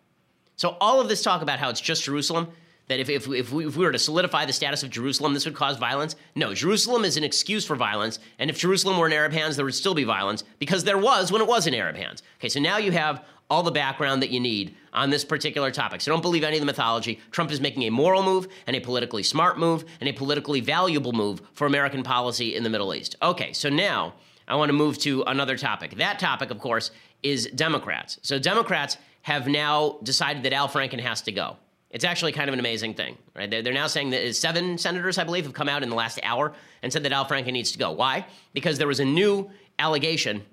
So, 0.55 0.77
all 0.79 1.01
of 1.01 1.09
this 1.09 1.23
talk 1.23 1.41
about 1.41 1.59
how 1.59 1.69
it's 1.69 1.81
just 1.81 2.03
Jerusalem, 2.03 2.49
that 2.87 2.99
if, 2.99 3.09
if, 3.09 3.27
if, 3.27 3.51
we, 3.51 3.65
if 3.65 3.75
we 3.75 3.85
were 3.85 3.91
to 3.91 3.99
solidify 3.99 4.45
the 4.45 4.53
status 4.53 4.83
of 4.83 4.89
Jerusalem, 4.89 5.33
this 5.33 5.45
would 5.45 5.55
cause 5.55 5.77
violence. 5.77 6.15
No, 6.35 6.53
Jerusalem 6.53 7.03
is 7.03 7.17
an 7.17 7.23
excuse 7.23 7.65
for 7.65 7.75
violence. 7.75 8.19
And 8.37 8.49
if 8.49 8.59
Jerusalem 8.59 8.97
were 8.97 9.07
in 9.07 9.13
Arab 9.13 9.33
hands, 9.33 9.55
there 9.55 9.65
would 9.65 9.75
still 9.75 9.95
be 9.95 10.03
violence 10.03 10.43
because 10.59 10.83
there 10.83 10.97
was 10.97 11.31
when 11.31 11.41
it 11.41 11.47
was 11.47 11.67
in 11.67 11.73
Arab 11.73 11.95
hands. 11.95 12.21
Okay, 12.39 12.49
so 12.49 12.59
now 12.59 12.77
you 12.77 12.91
have 12.91 13.25
all 13.49 13.63
the 13.63 13.71
background 13.71 14.21
that 14.23 14.31
you 14.31 14.39
need 14.39 14.75
on 14.93 15.09
this 15.09 15.23
particular 15.23 15.71
topic. 15.71 16.01
So 16.01 16.11
don't 16.11 16.21
believe 16.21 16.43
any 16.43 16.57
of 16.57 16.61
the 16.61 16.65
mythology. 16.65 17.19
Trump 17.31 17.51
is 17.51 17.61
making 17.61 17.83
a 17.83 17.91
moral 17.91 18.23
move 18.23 18.47
and 18.65 18.75
a 18.75 18.79
politically 18.79 19.23
smart 19.23 19.59
move 19.59 19.85
and 19.99 20.09
a 20.09 20.13
politically 20.13 20.61
valuable 20.61 21.11
move 21.11 21.41
for 21.53 21.67
American 21.67 22.01
policy 22.01 22.55
in 22.55 22.63
the 22.63 22.69
Middle 22.69 22.93
East. 22.93 23.15
Okay, 23.21 23.53
so 23.53 23.69
now 23.69 24.15
I 24.47 24.55
want 24.55 24.69
to 24.69 24.73
move 24.73 24.97
to 24.99 25.23
another 25.23 25.57
topic. 25.57 25.97
That 25.97 26.19
topic, 26.19 26.49
of 26.49 26.59
course, 26.59 26.91
is 27.21 27.47
Democrats. 27.47 28.19
So 28.21 28.39
Democrats 28.39 28.97
have 29.23 29.47
now 29.47 29.97
decided 30.03 30.43
that 30.43 30.53
Al 30.53 30.67
Franken 30.67 30.99
has 30.99 31.21
to 31.23 31.31
go. 31.31 31.57
It's 31.91 32.03
actually 32.03 32.33
kind 32.33 32.49
of 32.49 32.53
an 32.53 32.59
amazing 32.59 32.93
thing, 32.93 33.17
right? 33.35 33.49
They're, 33.49 33.71
now 33.71 33.87
saying 33.87 34.09
that 34.09 34.35
seven 34.35 34.77
senators, 34.77 35.17
I 35.17 35.23
believe, 35.23 35.45
have 35.45 35.53
come 35.53 35.69
out 35.69 35.81
in 35.81 35.89
the 35.89 35.95
last 35.95 36.19
hour 36.23 36.53
and 36.83 36.91
said 36.91 37.03
that 37.03 37.11
Al 37.11 37.25
Franken 37.25 37.53
needs 37.53 37.71
to 37.71 37.77
go. 37.77 37.91
Why? 37.91 38.25
Because 38.53 38.77
there 38.77 38.87
was 38.87 38.99
a 38.99 39.05
new 39.05 39.49
allegation 39.79 40.43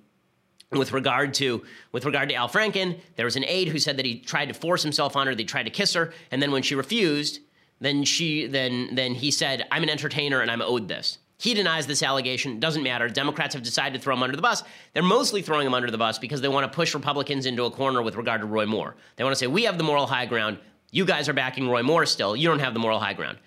with 0.70 0.92
regard 0.92 1.34
to 1.34 1.64
with 1.90 2.04
regard 2.04 2.28
to 2.28 2.34
Al 2.34 2.48
Franken. 2.48 2.98
There 3.16 3.26
was 3.26 3.36
an 3.36 3.44
aide 3.46 3.68
who 3.68 3.78
said 3.78 3.96
that 3.96 4.06
he 4.06 4.20
tried 4.20 4.46
to 4.46 4.54
force 4.54 4.82
himself 4.82 5.16
on 5.16 5.26
her, 5.26 5.34
that 5.34 5.40
he 5.40 5.46
tried 5.46 5.64
to 5.64 5.70
kiss 5.70 5.94
her, 5.94 6.12
and 6.30 6.40
then 6.40 6.52
when 6.52 6.62
she 6.62 6.74
refused, 6.74 7.40
then 7.80 8.04
she 8.04 8.46
then 8.46 8.94
then 8.94 9.14
he 9.14 9.30
said, 9.30 9.66
"I'm 9.70 9.82
an 9.82 9.90
entertainer 9.90 10.40
and 10.40 10.50
I'm 10.50 10.62
owed 10.62 10.88
this." 10.88 11.18
He 11.38 11.54
denies 11.54 11.88
this 11.88 12.04
allegation. 12.04 12.52
It 12.52 12.60
doesn't 12.60 12.84
matter. 12.84 13.08
Democrats 13.08 13.54
have 13.54 13.64
decided 13.64 13.98
to 13.98 14.00
throw 14.00 14.14
him 14.14 14.22
under 14.22 14.36
the 14.36 14.42
bus. 14.42 14.62
They're 14.94 15.02
mostly 15.02 15.42
throwing 15.42 15.66
him 15.66 15.74
under 15.74 15.90
the 15.90 15.98
bus 15.98 16.16
because 16.16 16.40
they 16.40 16.46
want 16.46 16.70
to 16.70 16.76
push 16.76 16.94
Republicans 16.94 17.46
into 17.46 17.64
a 17.64 17.70
corner 17.70 18.00
with 18.00 18.14
regard 18.14 18.42
to 18.42 18.46
Roy 18.46 18.64
Moore. 18.64 18.94
They 19.16 19.24
want 19.24 19.34
to 19.34 19.38
say, 19.38 19.48
we 19.48 19.64
have 19.64 19.76
the 19.76 19.82
moral 19.82 20.06
high 20.06 20.26
ground. 20.26 20.58
You 20.92 21.04
guys 21.04 21.28
are 21.28 21.32
backing 21.32 21.68
Roy 21.68 21.82
Moore 21.82 22.06
still. 22.06 22.36
You 22.36 22.48
don't 22.48 22.60
have 22.60 22.74
the 22.74 22.80
moral 22.80 23.00
high 23.00 23.14
ground. 23.14 23.38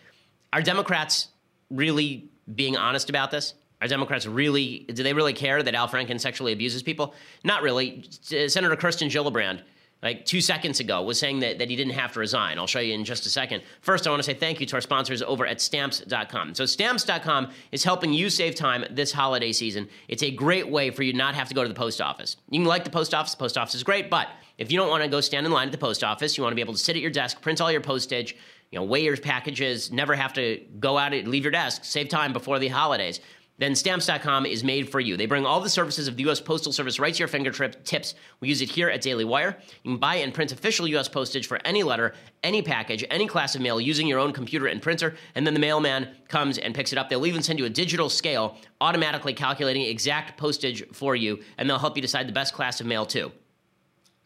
Are 0.51 0.61
Democrats 0.61 1.29
really 1.69 2.29
being 2.55 2.75
honest 2.75 3.09
about 3.09 3.31
this? 3.31 3.53
Are 3.81 3.87
Democrats 3.87 4.25
really, 4.25 4.79
do 4.93 5.03
they 5.03 5.13
really 5.13 5.33
care 5.33 5.61
that 5.61 5.75
Al 5.75 5.87
Franken 5.87 6.19
sexually 6.19 6.53
abuses 6.53 6.81
people? 6.81 7.13
Not 7.43 7.61
really. 7.61 8.03
Uh, 8.31 8.47
Senator 8.47 8.75
Kirsten 8.75 9.09
Gillibrand 9.09 9.61
like 10.05 10.23
two 10.23 10.39
seconds 10.39 10.79
ago, 10.79 11.01
was 11.01 11.19
saying 11.19 11.39
that, 11.39 11.57
that 11.57 11.67
he 11.67 11.75
didn't 11.75 11.93
have 11.93 12.13
to 12.13 12.19
resign. 12.19 12.59
I'll 12.59 12.67
show 12.67 12.79
you 12.79 12.93
in 12.93 13.03
just 13.03 13.25
a 13.25 13.29
second. 13.29 13.63
First, 13.81 14.05
I 14.05 14.11
want 14.11 14.21
to 14.21 14.23
say 14.23 14.35
thank 14.35 14.59
you 14.59 14.67
to 14.67 14.75
our 14.75 14.81
sponsors 14.81 15.23
over 15.23 15.47
at 15.47 15.59
stamps.com. 15.59 16.53
So, 16.53 16.67
stamps.com 16.67 17.49
is 17.71 17.83
helping 17.83 18.13
you 18.13 18.29
save 18.29 18.53
time 18.53 18.85
this 18.91 19.11
holiday 19.11 19.51
season. 19.51 19.89
It's 20.07 20.21
a 20.21 20.29
great 20.29 20.69
way 20.69 20.91
for 20.91 21.01
you 21.01 21.11
not 21.11 21.33
have 21.33 21.49
to 21.49 21.55
go 21.55 21.63
to 21.63 21.69
the 21.69 21.75
post 21.75 22.01
office. 22.01 22.37
You 22.51 22.59
can 22.59 22.67
like 22.67 22.83
the 22.83 22.91
post 22.91 23.15
office, 23.15 23.31
the 23.31 23.39
post 23.39 23.57
office 23.57 23.73
is 23.73 23.83
great, 23.83 24.11
but 24.11 24.29
if 24.59 24.71
you 24.71 24.77
don't 24.77 24.89
want 24.89 25.01
to 25.01 25.09
go 25.09 25.21
stand 25.21 25.47
in 25.47 25.51
line 25.51 25.69
at 25.69 25.71
the 25.71 25.77
post 25.79 26.03
office, 26.03 26.37
you 26.37 26.43
want 26.43 26.51
to 26.51 26.55
be 26.55 26.61
able 26.61 26.73
to 26.73 26.79
sit 26.79 26.95
at 26.95 27.01
your 27.01 27.11
desk, 27.11 27.41
print 27.41 27.59
all 27.59 27.71
your 27.71 27.81
postage, 27.81 28.35
you 28.71 28.79
know, 28.79 28.85
weigh 28.85 29.03
your 29.03 29.17
packages, 29.17 29.91
never 29.91 30.15
have 30.15 30.33
to 30.33 30.61
go 30.79 30.99
out 30.99 31.13
and 31.13 31.27
leave 31.27 31.43
your 31.43 31.51
desk, 31.51 31.83
save 31.83 32.09
time 32.09 32.31
before 32.31 32.59
the 32.59 32.67
holidays 32.67 33.19
then 33.57 33.75
stamps.com 33.75 34.45
is 34.45 34.63
made 34.63 34.89
for 34.89 34.99
you. 34.99 35.15
They 35.15 35.25
bring 35.25 35.45
all 35.45 35.61
the 35.61 35.69
services 35.69 36.07
of 36.07 36.17
the 36.17 36.23
U.S. 36.23 36.41
Postal 36.41 36.73
Service 36.73 36.99
right 36.99 37.13
to 37.13 37.19
your 37.19 37.27
fingertips. 37.27 38.15
We 38.41 38.49
use 38.49 38.61
it 38.61 38.69
here 38.69 38.89
at 38.89 39.01
Daily 39.01 39.23
Wire. 39.23 39.57
You 39.83 39.91
can 39.91 39.99
buy 39.99 40.15
and 40.15 40.33
print 40.33 40.51
official 40.51 40.87
U.S. 40.89 41.07
postage 41.07 41.47
for 41.47 41.59
any 41.65 41.81
letter, 41.81 42.13
any 42.43 42.61
package, 42.61 43.05
any 43.09 43.27
class 43.27 43.55
of 43.55 43.61
mail 43.61 43.79
using 43.79 44.07
your 44.07 44.19
own 44.19 44.33
computer 44.33 44.67
and 44.67 44.81
printer, 44.81 45.15
and 45.35 45.47
then 45.47 45.53
the 45.53 45.59
mailman 45.59 46.09
comes 46.27 46.57
and 46.57 46.75
picks 46.75 46.91
it 46.91 46.97
up. 46.97 47.09
They'll 47.09 47.25
even 47.25 47.41
send 47.41 47.59
you 47.59 47.65
a 47.65 47.69
digital 47.69 48.09
scale 48.09 48.57
automatically 48.81 49.33
calculating 49.33 49.83
exact 49.83 50.37
postage 50.37 50.83
for 50.91 51.15
you, 51.15 51.41
and 51.57 51.69
they'll 51.69 51.79
help 51.79 51.95
you 51.95 52.01
decide 52.01 52.27
the 52.27 52.33
best 52.33 52.53
class 52.53 52.81
of 52.81 52.87
mail 52.87 53.05
too. 53.05 53.31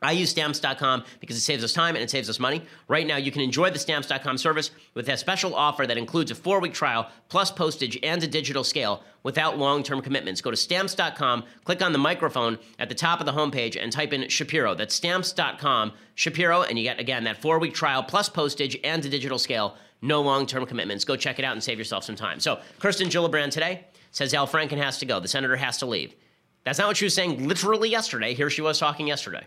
I 0.02 0.14
use 0.14 0.30
stamps.com 0.30 1.04
because 1.20 1.36
it 1.36 1.42
saves 1.42 1.64
us 1.64 1.74
time 1.74 1.96
and 1.96 2.04
it 2.04 2.10
saves 2.10 2.30
us 2.30 2.40
money. 2.40 2.64
Right 2.88 3.06
now, 3.06 3.18
you 3.18 3.32
can 3.32 3.42
enjoy 3.42 3.70
the 3.70 3.80
stamps.com 3.80 4.38
service 4.38 4.72
with 4.94 5.10
a 5.10 5.18
special 5.18 5.54
offer 5.56 5.86
that 5.86 5.98
includes 5.98 6.32
a 6.32 6.36
four 6.36 6.60
week 6.60 6.74
trial, 6.74 7.10
plus 7.28 7.52
postage 7.52 8.00
and 8.02 8.24
a 8.24 8.28
digital 8.28 8.64
scale 8.64 9.04
without 9.24 9.58
long 9.58 9.84
term 9.84 10.02
commitments. 10.02 10.42
Go 10.42 10.52
to 10.52 10.58
stamps.com, 10.58 11.44
click 11.66 11.82
on 11.82 11.92
the 11.92 11.98
microphone 11.98 12.58
at 12.80 12.90
the 12.90 12.96
top 12.96 13.20
of 13.20 13.26
the 13.26 13.34
homepage, 13.34 13.82
and 13.82 13.92
type 13.92 14.14
in 14.14 14.28
Shapiro. 14.30 14.74
That's 14.74 14.96
stamps.com, 14.96 15.92
Shapiro, 16.16 16.64
and 16.64 16.78
you 16.78 16.84
get, 16.84 17.00
again, 17.00 17.26
that 17.26 17.42
four 17.42 17.60
week 17.60 17.74
trial, 17.74 18.04
plus 18.04 18.30
postage 18.30 18.78
and 18.84 19.04
a 19.06 19.10
digital 19.10 19.38
scale. 19.38 19.76
No 20.02 20.22
long 20.22 20.46
term 20.46 20.66
commitments. 20.66 21.04
Go 21.04 21.18
check 21.18 21.40
it 21.40 21.46
out 21.46 21.54
and 21.54 21.64
save 21.64 21.78
yourself 21.78 22.06
some 22.06 22.16
time. 22.16 22.40
So, 22.40 22.60
Kirsten 22.80 23.10
Gillibrand 23.10 23.52
today 23.52 23.86
says 24.12 24.34
Al 24.34 24.48
Franken 24.48 24.78
has 24.78 24.98
to 25.00 25.06
go. 25.06 25.20
The 25.20 25.28
senator 25.28 25.58
has 25.58 25.78
to 25.80 25.86
leave. 25.86 26.16
That's 26.64 26.80
not 26.80 26.88
what 26.88 26.98
she 26.98 27.06
was 27.06 27.14
saying 27.14 27.48
literally 27.48 27.90
yesterday. 27.90 28.34
Here 28.34 28.50
she 28.50 28.62
was 28.62 28.80
talking 28.80 29.08
yesterday. 29.08 29.46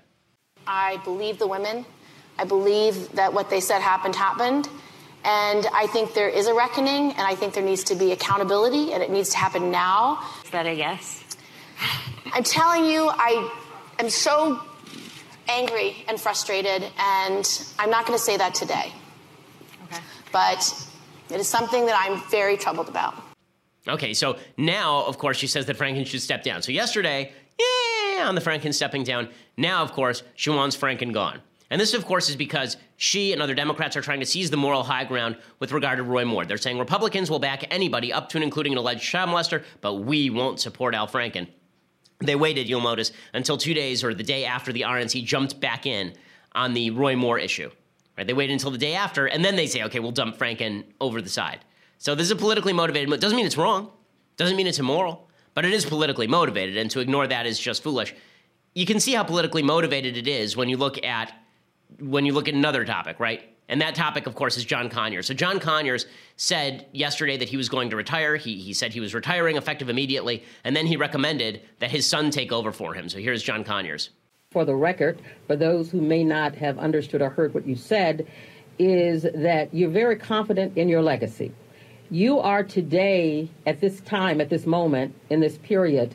I 0.66 0.98
believe 1.04 1.38
the 1.38 1.46
women. 1.46 1.84
I 2.38 2.44
believe 2.44 3.12
that 3.12 3.32
what 3.32 3.50
they 3.50 3.60
said 3.60 3.80
happened 3.80 4.16
happened. 4.16 4.68
And 5.24 5.66
I 5.72 5.86
think 5.86 6.14
there 6.14 6.28
is 6.28 6.46
a 6.48 6.54
reckoning, 6.54 7.12
and 7.12 7.20
I 7.20 7.34
think 7.36 7.54
there 7.54 7.62
needs 7.62 7.84
to 7.84 7.94
be 7.94 8.10
accountability, 8.10 8.92
and 8.92 9.02
it 9.02 9.10
needs 9.10 9.30
to 9.30 9.36
happen 9.36 9.70
now. 9.70 10.18
Is 10.44 10.50
that 10.50 10.66
a 10.66 10.74
yes? 10.74 11.24
I'm 12.32 12.42
telling 12.42 12.84
you, 12.86 13.08
I 13.08 13.50
am 14.00 14.10
so 14.10 14.60
angry 15.48 16.04
and 16.08 16.20
frustrated, 16.20 16.84
and 16.98 17.64
I'm 17.78 17.90
not 17.90 18.06
going 18.06 18.18
to 18.18 18.24
say 18.24 18.36
that 18.36 18.54
today. 18.54 18.92
Okay. 19.84 20.02
But 20.32 20.88
it 21.30 21.38
is 21.38 21.48
something 21.48 21.86
that 21.86 21.96
I'm 21.98 22.20
very 22.30 22.56
troubled 22.56 22.88
about. 22.88 23.14
Okay, 23.86 24.14
so 24.14 24.36
now, 24.56 25.04
of 25.06 25.18
course, 25.18 25.36
she 25.36 25.46
says 25.46 25.66
that 25.66 25.76
Franken 25.76 26.06
should 26.06 26.22
step 26.22 26.44
down. 26.44 26.62
So 26.62 26.72
yesterday, 26.72 27.32
yeah, 27.58 27.66
on 28.20 28.34
the 28.34 28.40
Franken 28.40 28.74
stepping 28.74 29.04
down. 29.04 29.28
Now, 29.56 29.82
of 29.82 29.92
course, 29.92 30.22
she 30.34 30.50
wants 30.50 30.76
Franken 30.76 31.12
gone. 31.12 31.40
And 31.70 31.80
this, 31.80 31.94
of 31.94 32.04
course, 32.04 32.28
is 32.28 32.36
because 32.36 32.76
she 32.98 33.32
and 33.32 33.40
other 33.40 33.54
Democrats 33.54 33.96
are 33.96 34.02
trying 34.02 34.20
to 34.20 34.26
seize 34.26 34.50
the 34.50 34.58
moral 34.58 34.82
high 34.82 35.04
ground 35.04 35.38
with 35.58 35.72
regard 35.72 35.96
to 35.96 36.02
Roy 36.02 36.22
Moore. 36.24 36.44
They're 36.44 36.58
saying 36.58 36.78
Republicans 36.78 37.30
will 37.30 37.38
back 37.38 37.64
anybody 37.70 38.12
up 38.12 38.28
to 38.28 38.36
and 38.36 38.44
including 38.44 38.72
an 38.72 38.78
alleged 38.78 39.02
child 39.02 39.30
molester, 39.30 39.64
but 39.80 39.94
we 39.94 40.28
won't 40.28 40.60
support 40.60 40.94
Al 40.94 41.08
Franken. 41.08 41.48
They 42.20 42.34
waited, 42.34 42.68
you'll 42.68 42.82
notice, 42.82 43.10
until 43.32 43.56
two 43.56 43.72
days 43.72 44.04
or 44.04 44.12
the 44.12 44.22
day 44.22 44.44
after 44.44 44.70
the 44.70 44.82
RNC 44.82 45.24
jumped 45.24 45.60
back 45.60 45.86
in 45.86 46.12
on 46.54 46.74
the 46.74 46.90
Roy 46.90 47.16
Moore 47.16 47.38
issue. 47.38 47.70
Right? 48.18 48.26
They 48.26 48.34
waited 48.34 48.52
until 48.52 48.70
the 48.70 48.76
day 48.76 48.94
after, 48.94 49.24
and 49.24 49.42
then 49.42 49.56
they 49.56 49.66
say, 49.66 49.82
okay, 49.84 49.98
we'll 49.98 50.12
dump 50.12 50.36
Franken 50.36 50.84
over 51.00 51.22
the 51.22 51.30
side. 51.30 51.60
So 51.96 52.14
this 52.14 52.26
is 52.26 52.32
a 52.32 52.36
politically 52.36 52.74
motivated 52.74 53.08
move. 53.08 53.20
Doesn't 53.20 53.36
mean 53.36 53.46
it's 53.46 53.56
wrong. 53.56 53.90
Doesn't 54.36 54.56
mean 54.56 54.66
it's 54.66 54.78
immoral 54.78 55.26
but 55.54 55.64
it 55.64 55.72
is 55.72 55.84
politically 55.84 56.26
motivated, 56.26 56.76
and 56.76 56.90
to 56.90 57.00
ignore 57.00 57.26
that 57.26 57.46
is 57.46 57.58
just 57.58 57.82
foolish. 57.82 58.14
You 58.74 58.86
can 58.86 59.00
see 59.00 59.12
how 59.12 59.24
politically 59.24 59.62
motivated 59.62 60.16
it 60.16 60.26
is 60.26 60.56
when 60.56 60.68
you 60.68 60.76
look 60.76 61.04
at 61.04 61.32
when 61.98 62.24
you 62.24 62.32
look 62.32 62.48
at 62.48 62.54
another 62.54 62.84
topic, 62.84 63.20
right? 63.20 63.42
And 63.68 63.80
that 63.80 63.94
topic, 63.94 64.26
of 64.26 64.34
course, 64.34 64.56
is 64.56 64.64
John 64.64 64.88
Conyers. 64.88 65.26
So 65.26 65.34
John 65.34 65.60
Conyers 65.60 66.06
said 66.36 66.86
yesterday 66.92 67.36
that 67.36 67.48
he 67.48 67.56
was 67.56 67.68
going 67.68 67.90
to 67.90 67.96
retire. 67.96 68.36
He, 68.36 68.56
he 68.56 68.72
said 68.72 68.92
he 68.92 69.00
was 69.00 69.14
retiring 69.14 69.56
effective 69.56 69.88
immediately, 69.88 70.42
and 70.64 70.74
then 70.74 70.86
he 70.86 70.96
recommended 70.96 71.62
that 71.78 71.90
his 71.90 72.06
son 72.06 72.30
take 72.30 72.50
over 72.50 72.72
for 72.72 72.94
him. 72.94 73.08
So 73.08 73.18
here's 73.18 73.42
John 73.42 73.62
Conyers. 73.62 74.10
For 74.50 74.64
the 74.64 74.74
record, 74.74 75.20
for 75.46 75.56
those 75.56 75.90
who 75.90 76.00
may 76.00 76.24
not 76.24 76.54
have 76.56 76.78
understood 76.78 77.22
or 77.22 77.30
heard 77.30 77.54
what 77.54 77.66
you 77.66 77.76
said, 77.76 78.26
is 78.78 79.26
that 79.34 79.72
you're 79.72 79.90
very 79.90 80.16
confident 80.16 80.76
in 80.76 80.88
your 80.88 81.02
legacy. 81.02 81.52
You 82.12 82.40
are 82.40 82.62
today, 82.62 83.48
at 83.64 83.80
this 83.80 84.02
time, 84.02 84.42
at 84.42 84.50
this 84.50 84.66
moment, 84.66 85.14
in 85.30 85.40
this 85.40 85.56
period, 85.56 86.14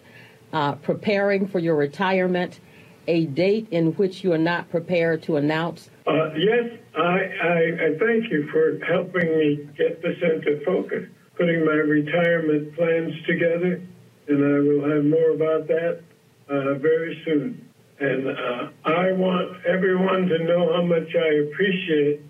uh, 0.54 0.74
preparing 0.74 1.48
for 1.48 1.58
your 1.58 1.76
retirement, 1.76 2.60
a 3.08 3.26
date 3.26 3.68
in 3.72 3.94
which 3.94 4.24
you 4.24 4.32
are 4.32 4.38
not 4.38 4.70
prepared 4.70 5.24
to 5.24 5.38
announce? 5.38 5.90
Uh, 6.06 6.36
yes, 6.36 6.70
I, 6.96 7.02
I, 7.02 7.58
I, 7.82 7.98
thank 7.98 8.32
you 8.32 8.48
for 8.52 8.78
helping 8.86 9.40
me 9.40 9.68
get 9.76 10.04
this 10.04 10.18
into 10.22 10.64
focus, 10.64 11.10
putting 11.36 11.66
my 11.66 11.72
retirement 11.72 12.76
plans 12.76 13.16
together, 13.26 13.82
and 14.28 14.38
I 14.38 14.60
will 14.60 14.96
have 14.96 15.04
more 15.04 15.32
about 15.32 15.68
that 15.68 16.04
uh, 16.48 16.76
very 16.76 17.20
soon. 17.26 17.68
And 18.00 18.28
uh, 18.28 18.70
I 18.86 19.14
want 19.14 19.66
everyone 19.66 20.28
to 20.28 20.44
know 20.44 20.72
how 20.74 20.84
much 20.84 21.16
I 21.16 21.50
appreciate 21.50 22.22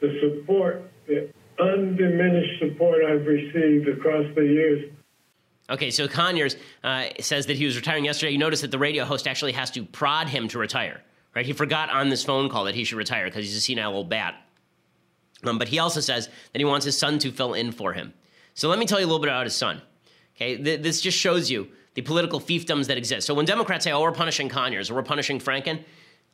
the 0.00 0.20
support 0.20 0.82
that 1.06 1.30
undiminished 1.58 2.60
support 2.60 3.04
I've 3.04 3.26
received 3.26 3.88
across 3.88 4.26
the 4.34 4.42
years. 4.42 4.92
Okay, 5.68 5.90
so 5.90 6.06
Conyers 6.06 6.56
uh, 6.84 7.06
says 7.20 7.46
that 7.46 7.56
he 7.56 7.64
was 7.64 7.76
retiring 7.76 8.04
yesterday. 8.04 8.32
You 8.32 8.38
notice 8.38 8.60
that 8.60 8.70
the 8.70 8.78
radio 8.78 9.04
host 9.04 9.26
actually 9.26 9.52
has 9.52 9.70
to 9.72 9.84
prod 9.84 10.28
him 10.28 10.46
to 10.48 10.58
retire, 10.58 11.02
right? 11.34 11.44
He 11.44 11.52
forgot 11.52 11.90
on 11.90 12.08
this 12.08 12.24
phone 12.24 12.48
call 12.48 12.64
that 12.64 12.74
he 12.74 12.84
should 12.84 12.98
retire 12.98 13.24
because 13.24 13.44
he's 13.44 13.56
a 13.56 13.60
senile 13.60 13.94
old 13.94 14.08
bat. 14.08 14.34
Um, 15.44 15.58
but 15.58 15.68
he 15.68 15.78
also 15.78 16.00
says 16.00 16.28
that 16.52 16.58
he 16.58 16.64
wants 16.64 16.84
his 16.84 16.96
son 16.96 17.18
to 17.20 17.32
fill 17.32 17.54
in 17.54 17.72
for 17.72 17.92
him. 17.92 18.14
So 18.54 18.68
let 18.68 18.78
me 18.78 18.86
tell 18.86 19.00
you 19.00 19.06
a 19.06 19.08
little 19.08 19.20
bit 19.20 19.28
about 19.28 19.44
his 19.44 19.54
son. 19.54 19.82
Okay, 20.36 20.56
Th- 20.56 20.80
this 20.80 21.00
just 21.00 21.18
shows 21.18 21.50
you 21.50 21.68
the 21.94 22.02
political 22.02 22.40
fiefdoms 22.40 22.86
that 22.86 22.96
exist. 22.96 23.26
So 23.26 23.34
when 23.34 23.44
Democrats 23.46 23.84
say, 23.84 23.92
"Oh, 23.92 24.02
we're 24.02 24.12
punishing 24.12 24.48
Conyers 24.48 24.90
or 24.90 24.94
we're 24.94 25.02
punishing 25.02 25.38
Franken," 25.40 25.82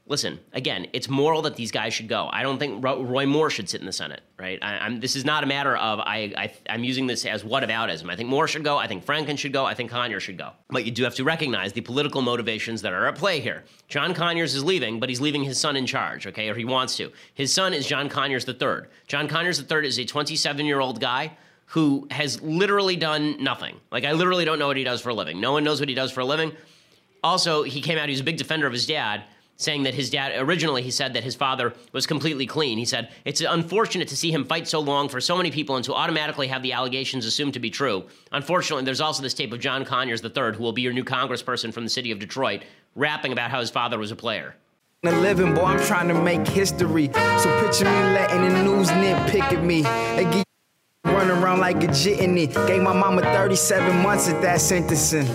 listen, 0.07 0.41
again, 0.53 0.87
it's 0.93 1.09
moral 1.09 1.43
that 1.43 1.57
these 1.57 1.71
guys 1.71 1.95
should 1.95 2.09
go. 2.09 2.29
I 2.33 2.43
don't 2.43 2.59
think 2.59 2.85
Roy 2.85 3.25
Moore 3.25 3.51
should 3.51 3.69
sit 3.69 3.81
in 3.81 3.87
the 3.87 3.93
Senate, 3.93 4.21
right? 4.38 4.59
I, 4.62 4.99
this 4.99 5.15
is 5.15 5.25
not 5.25 5.45
a 5.45 5.47
matter 5.47 5.77
of 5.77 6.01
I, 6.01 6.33
I, 6.37 6.75
am 6.75 6.85
using 6.85 7.07
this 7.07 7.25
as 7.25 7.45
whataboutism. 7.45 8.11
I 8.11 8.17
think 8.17 8.29
Moore 8.29 8.49
should 8.49 8.65
go. 8.65 8.77
I 8.77 8.88
think 8.88 9.05
Franken 9.07 9.38
should 9.38 9.53
go. 9.53 9.65
I 9.65 9.75
think 9.75 9.91
Conyers 9.91 10.23
should 10.23 10.38
go. 10.38 10.51
But 10.69 10.85
you 10.85 10.91
do 10.91 11.05
have 11.05 11.15
to 11.17 11.25
recognize 11.25 11.73
the 11.73 11.81
political 11.81 12.21
motivations 12.21 12.83
that 12.83 12.93
are 12.93 13.07
at 13.07 13.15
play 13.15 13.41
here. 13.41 13.65
John 13.88 14.12
Conyers 14.12 14.55
is 14.55 14.65
leaving, 14.65 14.99
but 14.99 15.09
he's 15.09 15.21
leaving 15.21 15.45
his 15.45 15.59
son 15.59 15.77
in 15.77 15.87
charge, 15.87 16.27
okay, 16.27 16.49
or 16.49 16.55
he 16.55 16.65
wants 16.65 16.97
to. 16.97 17.12
His 17.35 17.53
son 17.53 17.73
is 17.73 17.87
John 17.87 18.09
Conyers 18.09 18.47
III. 18.47 18.88
John 19.07 19.29
Conyers 19.29 19.61
III 19.61 19.87
is 19.87 19.99
a 19.99 20.05
27 20.05 20.67
year 20.67 20.81
old 20.81 21.01
guy 21.01 21.33
who 21.67 22.07
has 22.11 22.41
literally 22.43 22.97
done 22.97 23.43
nothing. 23.43 23.77
Like, 23.91 24.05
I 24.05 24.12
literally 24.12 24.45
don't 24.45 24.59
know 24.59 24.67
what 24.67 24.77
he 24.77 24.85
does 24.85 25.01
for 25.01 25.09
a 25.09 25.15
living. 25.15 25.41
No 25.41 25.53
one 25.53 25.65
knows 25.65 25.81
what 25.81 25.88
he 25.88 25.95
does 25.95 26.11
for 26.11 26.21
a 26.21 26.25
living. 26.25 26.53
Also, 27.25 27.62
he 27.62 27.81
came 27.81 27.97
out, 27.97 28.11
he's 28.11 28.21
a 28.21 28.25
big 28.25 28.37
defender 28.37 28.67
of 28.67 28.73
his 28.73 28.85
dad 28.85 29.23
saying 29.57 29.85
that 29.85 29.95
his 29.95 30.11
dad 30.11 30.33
originally 30.37 30.83
he 30.83 30.91
said 30.91 31.15
that 31.15 31.25
his 31.25 31.35
father 31.35 31.73
was 31.93 32.07
completely 32.07 32.47
clean. 32.47 32.79
He 32.79 32.85
said 32.85 33.11
it's 33.25 33.41
unfortunate 33.41 34.09
to 34.09 34.17
see 34.17 34.33
him 34.33 34.45
fight 34.45 34.67
so 34.67 34.81
long 34.81 35.09
for 35.09 35.21
so 35.21 35.37
many 35.37 35.51
people 35.51 35.77
and 35.77 35.85
to 35.85 35.95
automatically 35.95 36.49
have 36.49 36.62
the 36.62 36.73
allegations 36.73 37.27
assumed 37.27 37.55
to 37.55 37.61
be 37.61 37.71
true. 37.71 38.05
Unfortunately, 38.33 38.85
there's 38.85 39.01
also 39.01 39.23
this 39.23 39.35
tape 39.35 39.53
of 39.53 39.61
John 39.61 39.85
Conyers 39.85 40.23
III, 40.25 40.55
who 40.55 40.62
will 40.62 40.73
be 40.73 40.83
your 40.83 40.93
new 40.93 41.05
congressperson 41.05 41.73
from 41.73 41.85
the 41.85 41.91
city 41.91 42.11
of 42.11 42.19
Detroit, 42.19 42.62
rapping 42.95 43.33
about 43.33 43.51
how 43.51 43.61
his 43.61 43.71
father 43.71 43.99
was 43.99 44.11
a 44.11 44.17
player. 44.17 44.57
A 45.05 45.11
living, 45.11 45.53
boy, 45.53 45.65
I'm 45.65 45.85
trying 45.85 46.07
to 46.09 46.15
make 46.15 46.47
history. 46.47 47.11
So 47.12 47.61
picture 47.61 47.85
me 47.85 47.91
letting 48.15 48.43
the 48.43 48.62
news 48.62 48.88
nitpick 48.88 49.53
at 49.53 49.65
me. 49.65 49.83
Running 51.05 51.43
around 51.43 51.59
like 51.59 51.83
a 51.83 51.88
jitney. 51.88 52.47
Gave 52.69 52.83
my 52.83 52.93
mama 52.93 53.23
37 53.23 54.01
months 54.01 54.29
at 54.29 54.41
that 54.43 54.61
sentencing. 54.61 55.27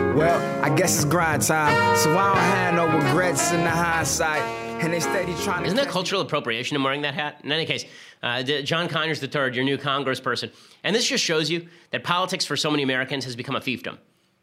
Well, 0.14 0.64
I 0.64 0.72
guess 0.72 0.94
it's 0.94 1.04
grind 1.04 1.42
time, 1.42 1.96
so 1.96 2.16
I 2.16 2.28
don't 2.28 2.36
have 2.36 2.74
no 2.74 2.86
regrets 2.86 3.50
in 3.50 3.64
the 3.64 3.70
hindsight. 3.70 4.42
And 4.80 4.92
they 4.92 5.00
steady 5.00 5.34
trying 5.42 5.62
to. 5.62 5.66
Isn't 5.66 5.76
that 5.76 5.88
cultural 5.88 6.20
appropriation? 6.20 6.76
I'm 6.76 6.84
wearing 6.84 7.02
that 7.02 7.14
hat. 7.14 7.40
In 7.42 7.50
any 7.50 7.66
case, 7.66 7.84
uh, 8.22 8.44
John 8.44 8.88
Conyers 8.88 9.20
III, 9.20 9.54
your 9.54 9.64
new 9.64 9.76
congressperson, 9.76 10.52
and 10.84 10.94
this 10.94 11.08
just 11.08 11.24
shows 11.24 11.50
you 11.50 11.66
that 11.90 12.04
politics 12.04 12.44
for 12.44 12.56
so 12.56 12.70
many 12.70 12.84
Americans 12.84 13.24
has 13.24 13.34
become 13.34 13.56
a 13.56 13.60
fiefdom. 13.60 13.98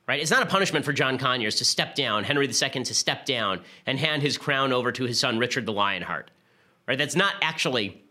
Right? 0.09 0.19
It's 0.19 0.29
not 0.31 0.43
a 0.43 0.45
punishment 0.45 0.83
for 0.83 0.91
John 0.91 1.17
Conyers 1.17 1.55
to 1.55 1.65
step 1.65 1.95
down, 1.95 2.25
Henry 2.25 2.47
II 2.47 2.51
to 2.83 2.93
step 2.93 3.25
down 3.25 3.61
and 3.85 3.97
hand 3.97 4.23
his 4.23 4.37
crown 4.37 4.73
over 4.73 4.91
to 4.91 5.05
his 5.05 5.21
son 5.21 5.39
Richard 5.39 5.65
the 5.65 5.71
Lionheart. 5.71 6.31
Right? 6.85 6.97
That's 6.97 7.15
not 7.15 7.35
actually 7.41 8.03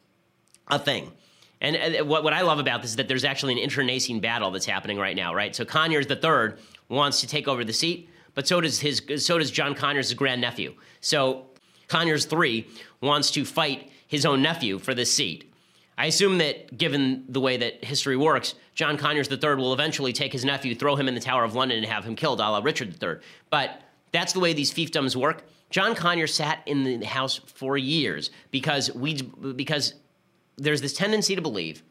a 0.68 0.78
thing. 0.78 1.12
And 1.60 2.08
what, 2.08 2.24
what 2.24 2.32
I 2.32 2.40
love 2.40 2.58
about 2.58 2.80
this 2.82 2.92
is 2.92 2.96
that 2.96 3.06
there's 3.06 3.24
actually 3.24 3.52
an 3.52 3.58
internecine 3.58 4.20
battle 4.20 4.50
that's 4.50 4.64
happening 4.64 4.98
right 4.98 5.14
now, 5.14 5.34
right? 5.34 5.54
So 5.54 5.64
Conyers 5.64 6.06
III 6.10 6.54
wants 6.88 7.20
to 7.20 7.26
take 7.26 7.48
over 7.48 7.64
the 7.64 7.72
seat, 7.72 8.08
but 8.34 8.48
so 8.48 8.60
does 8.60 8.80
his 8.80 9.02
so 9.18 9.38
does 9.38 9.50
John 9.50 9.74
Conyers' 9.74 10.14
grandnephew. 10.14 10.74
So 11.00 11.46
Conyers 11.88 12.24
three 12.24 12.66
wants 13.02 13.30
to 13.32 13.44
fight 13.44 13.90
his 14.06 14.24
own 14.24 14.40
nephew 14.40 14.78
for 14.78 14.94
this 14.94 15.12
seat. 15.12 15.52
I 15.98 16.06
assume 16.06 16.38
that 16.38 16.78
given 16.78 17.24
the 17.28 17.40
way 17.40 17.58
that 17.58 17.84
history 17.84 18.16
works, 18.16 18.54
John 18.74 18.96
Conyers 18.96 19.30
III 19.30 19.56
will 19.56 19.74
eventually 19.74 20.14
take 20.14 20.32
his 20.32 20.46
nephew, 20.46 20.74
throw 20.74 20.96
him 20.96 21.08
in 21.08 21.14
the 21.14 21.20
Tower 21.20 21.44
of 21.44 21.54
London, 21.54 21.76
and 21.76 21.86
have 21.86 22.04
him 22.04 22.16
killed, 22.16 22.40
a 22.40 22.48
la 22.48 22.60
Richard 22.60 23.02
III. 23.02 23.16
But 23.50 23.82
that's 24.10 24.32
the 24.32 24.40
way 24.40 24.54
these 24.54 24.72
fiefdoms 24.72 25.14
work. 25.14 25.44
John 25.68 25.94
Conyers 25.94 26.32
sat 26.32 26.62
in 26.64 27.00
the 27.00 27.06
House 27.06 27.36
for 27.36 27.76
years 27.76 28.30
because 28.50 28.90
we 28.94 29.20
because 29.54 29.94
there's 30.60 30.80
this 30.80 30.92
tendency 30.92 31.34
to 31.34 31.42
believe, 31.42 31.82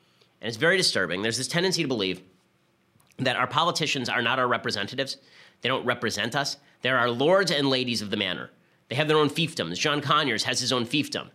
and 0.42 0.48
it's 0.48 0.58
very 0.58 0.78
disturbing. 0.78 1.22
There's 1.22 1.38
this 1.38 1.48
tendency 1.48 1.82
to 1.82 1.88
believe 1.88 2.22
that 3.18 3.36
our 3.36 3.48
politicians 3.48 4.08
are 4.08 4.22
not 4.22 4.40
our 4.40 4.48
representatives. 4.48 5.18
They 5.62 5.70
don't 5.70 5.86
represent 5.86 6.36
us. 6.36 6.58
They're 6.82 6.98
our 6.98 7.10
lords 7.10 7.52
and 7.52 7.70
ladies 7.70 8.02
of 8.02 8.12
the 8.12 8.18
manor. 8.18 8.52
They 8.88 8.96
have 8.96 9.08
their 9.08 9.18
own 9.18 9.30
fiefdoms. 9.30 9.78
John 9.78 10.02
Conyers 10.02 10.44
has 10.44 10.60
his 10.60 10.72
own 10.72 10.86
fiefdom. 10.86 11.30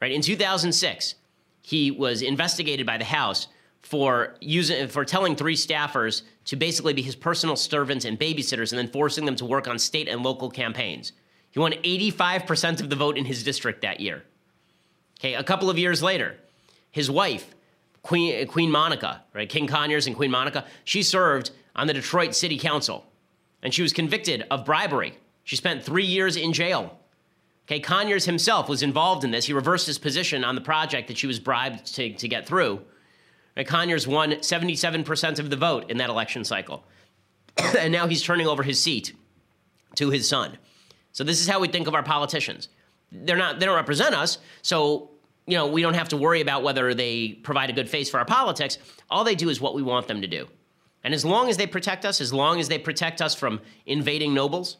Right? 0.00 0.12
In 0.12 0.20
2006, 0.20 1.14
he 1.60 1.90
was 1.90 2.22
investigated 2.22 2.86
by 2.86 2.98
the 2.98 3.04
House 3.04 3.46
for 3.82 4.36
using 4.40 4.88
for 4.88 5.04
telling 5.04 5.36
three 5.36 5.54
staffers 5.54 6.22
to 6.44 6.56
basically 6.56 6.92
be 6.92 7.02
his 7.02 7.16
personal 7.16 7.56
servants 7.56 8.04
and 8.04 8.18
babysitters 8.18 8.72
and 8.72 8.78
then 8.78 8.88
forcing 8.88 9.24
them 9.24 9.36
to 9.36 9.44
work 9.44 9.68
on 9.68 9.78
state 9.78 10.08
and 10.08 10.22
local 10.22 10.50
campaigns. 10.50 11.12
He 11.50 11.60
won 11.60 11.72
85% 11.72 12.80
of 12.80 12.90
the 12.90 12.96
vote 12.96 13.18
in 13.18 13.26
his 13.26 13.44
district 13.44 13.82
that 13.82 14.00
year. 14.00 14.24
Okay, 15.20 15.34
a 15.34 15.42
couple 15.44 15.68
of 15.70 15.78
years 15.78 16.02
later, 16.02 16.36
his 16.92 17.10
wife 17.10 17.52
Queen, 18.02 18.42
uh, 18.42 18.50
Queen 18.50 18.70
Monica, 18.70 19.22
right? 19.32 19.48
King 19.48 19.66
Conyers 19.66 20.06
and 20.06 20.16
Queen 20.16 20.30
Monica. 20.30 20.64
She 20.84 21.02
served 21.02 21.50
on 21.74 21.86
the 21.86 21.94
Detroit 21.94 22.34
City 22.34 22.58
Council, 22.58 23.06
and 23.62 23.72
she 23.72 23.82
was 23.82 23.92
convicted 23.92 24.44
of 24.50 24.64
bribery. 24.64 25.14
She 25.44 25.56
spent 25.56 25.82
three 25.82 26.04
years 26.04 26.36
in 26.36 26.52
jail. 26.52 26.98
Okay, 27.66 27.80
Conyers 27.80 28.24
himself 28.24 28.68
was 28.68 28.82
involved 28.82 29.24
in 29.24 29.30
this. 29.30 29.46
He 29.46 29.52
reversed 29.52 29.86
his 29.86 29.98
position 29.98 30.44
on 30.44 30.56
the 30.56 30.60
project 30.60 31.08
that 31.08 31.16
she 31.16 31.28
was 31.28 31.38
bribed 31.38 31.94
to, 31.94 32.12
to 32.12 32.28
get 32.28 32.46
through. 32.46 32.82
And 33.54 33.66
Conyers 33.66 34.06
won 34.06 34.32
77% 34.32 35.38
of 35.38 35.50
the 35.50 35.56
vote 35.56 35.90
in 35.90 35.98
that 35.98 36.10
election 36.10 36.44
cycle. 36.44 36.84
and 37.78 37.92
now 37.92 38.08
he's 38.08 38.22
turning 38.22 38.48
over 38.48 38.62
his 38.62 38.82
seat 38.82 39.12
to 39.94 40.10
his 40.10 40.28
son. 40.28 40.58
So 41.12 41.22
this 41.22 41.40
is 41.40 41.48
how 41.48 41.60
we 41.60 41.68
think 41.68 41.86
of 41.86 41.94
our 41.94 42.02
politicians. 42.02 42.68
They're 43.12 43.36
not 43.36 43.60
they 43.60 43.66
don't 43.66 43.76
represent 43.76 44.14
us, 44.14 44.38
so 44.62 45.11
you 45.46 45.56
know, 45.56 45.66
we 45.66 45.82
don't 45.82 45.94
have 45.94 46.08
to 46.10 46.16
worry 46.16 46.40
about 46.40 46.62
whether 46.62 46.94
they 46.94 47.32
provide 47.42 47.70
a 47.70 47.72
good 47.72 47.88
face 47.88 48.08
for 48.08 48.18
our 48.18 48.24
politics. 48.24 48.78
All 49.10 49.24
they 49.24 49.34
do 49.34 49.48
is 49.48 49.60
what 49.60 49.74
we 49.74 49.82
want 49.82 50.08
them 50.08 50.20
to 50.20 50.28
do. 50.28 50.46
And 51.04 51.12
as 51.12 51.24
long 51.24 51.48
as 51.48 51.56
they 51.56 51.66
protect 51.66 52.04
us, 52.04 52.20
as 52.20 52.32
long 52.32 52.60
as 52.60 52.68
they 52.68 52.78
protect 52.78 53.20
us 53.20 53.34
from 53.34 53.60
invading 53.86 54.34
nobles, 54.34 54.76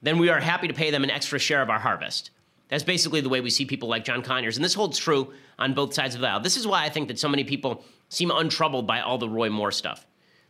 then 0.00 0.18
we 0.18 0.28
are 0.28 0.40
happy 0.40 0.68
to 0.68 0.74
pay 0.74 0.90
them 0.90 1.04
an 1.04 1.10
extra 1.10 1.38
share 1.38 1.62
of 1.62 1.70
our 1.70 1.80
harvest. 1.80 2.30
That's 2.68 2.84
basically 2.84 3.20
the 3.20 3.28
way 3.28 3.40
we 3.40 3.50
see 3.50 3.66
people 3.66 3.88
like 3.88 4.04
John 4.04 4.22
Conyers. 4.22 4.56
And 4.56 4.64
this 4.64 4.74
holds 4.74 4.98
true 4.98 5.32
on 5.58 5.74
both 5.74 5.94
sides 5.94 6.14
of 6.14 6.20
the 6.20 6.28
aisle. 6.28 6.40
This 6.40 6.56
is 6.56 6.66
why 6.66 6.84
I 6.84 6.88
think 6.88 7.08
that 7.08 7.18
so 7.18 7.28
many 7.28 7.44
people 7.44 7.84
seem 8.08 8.30
untroubled 8.30 8.86
by 8.86 9.00
all 9.00 9.18
the 9.18 9.28
Roy 9.28 9.50
Moore 9.50 9.72
stuff. 9.72 10.06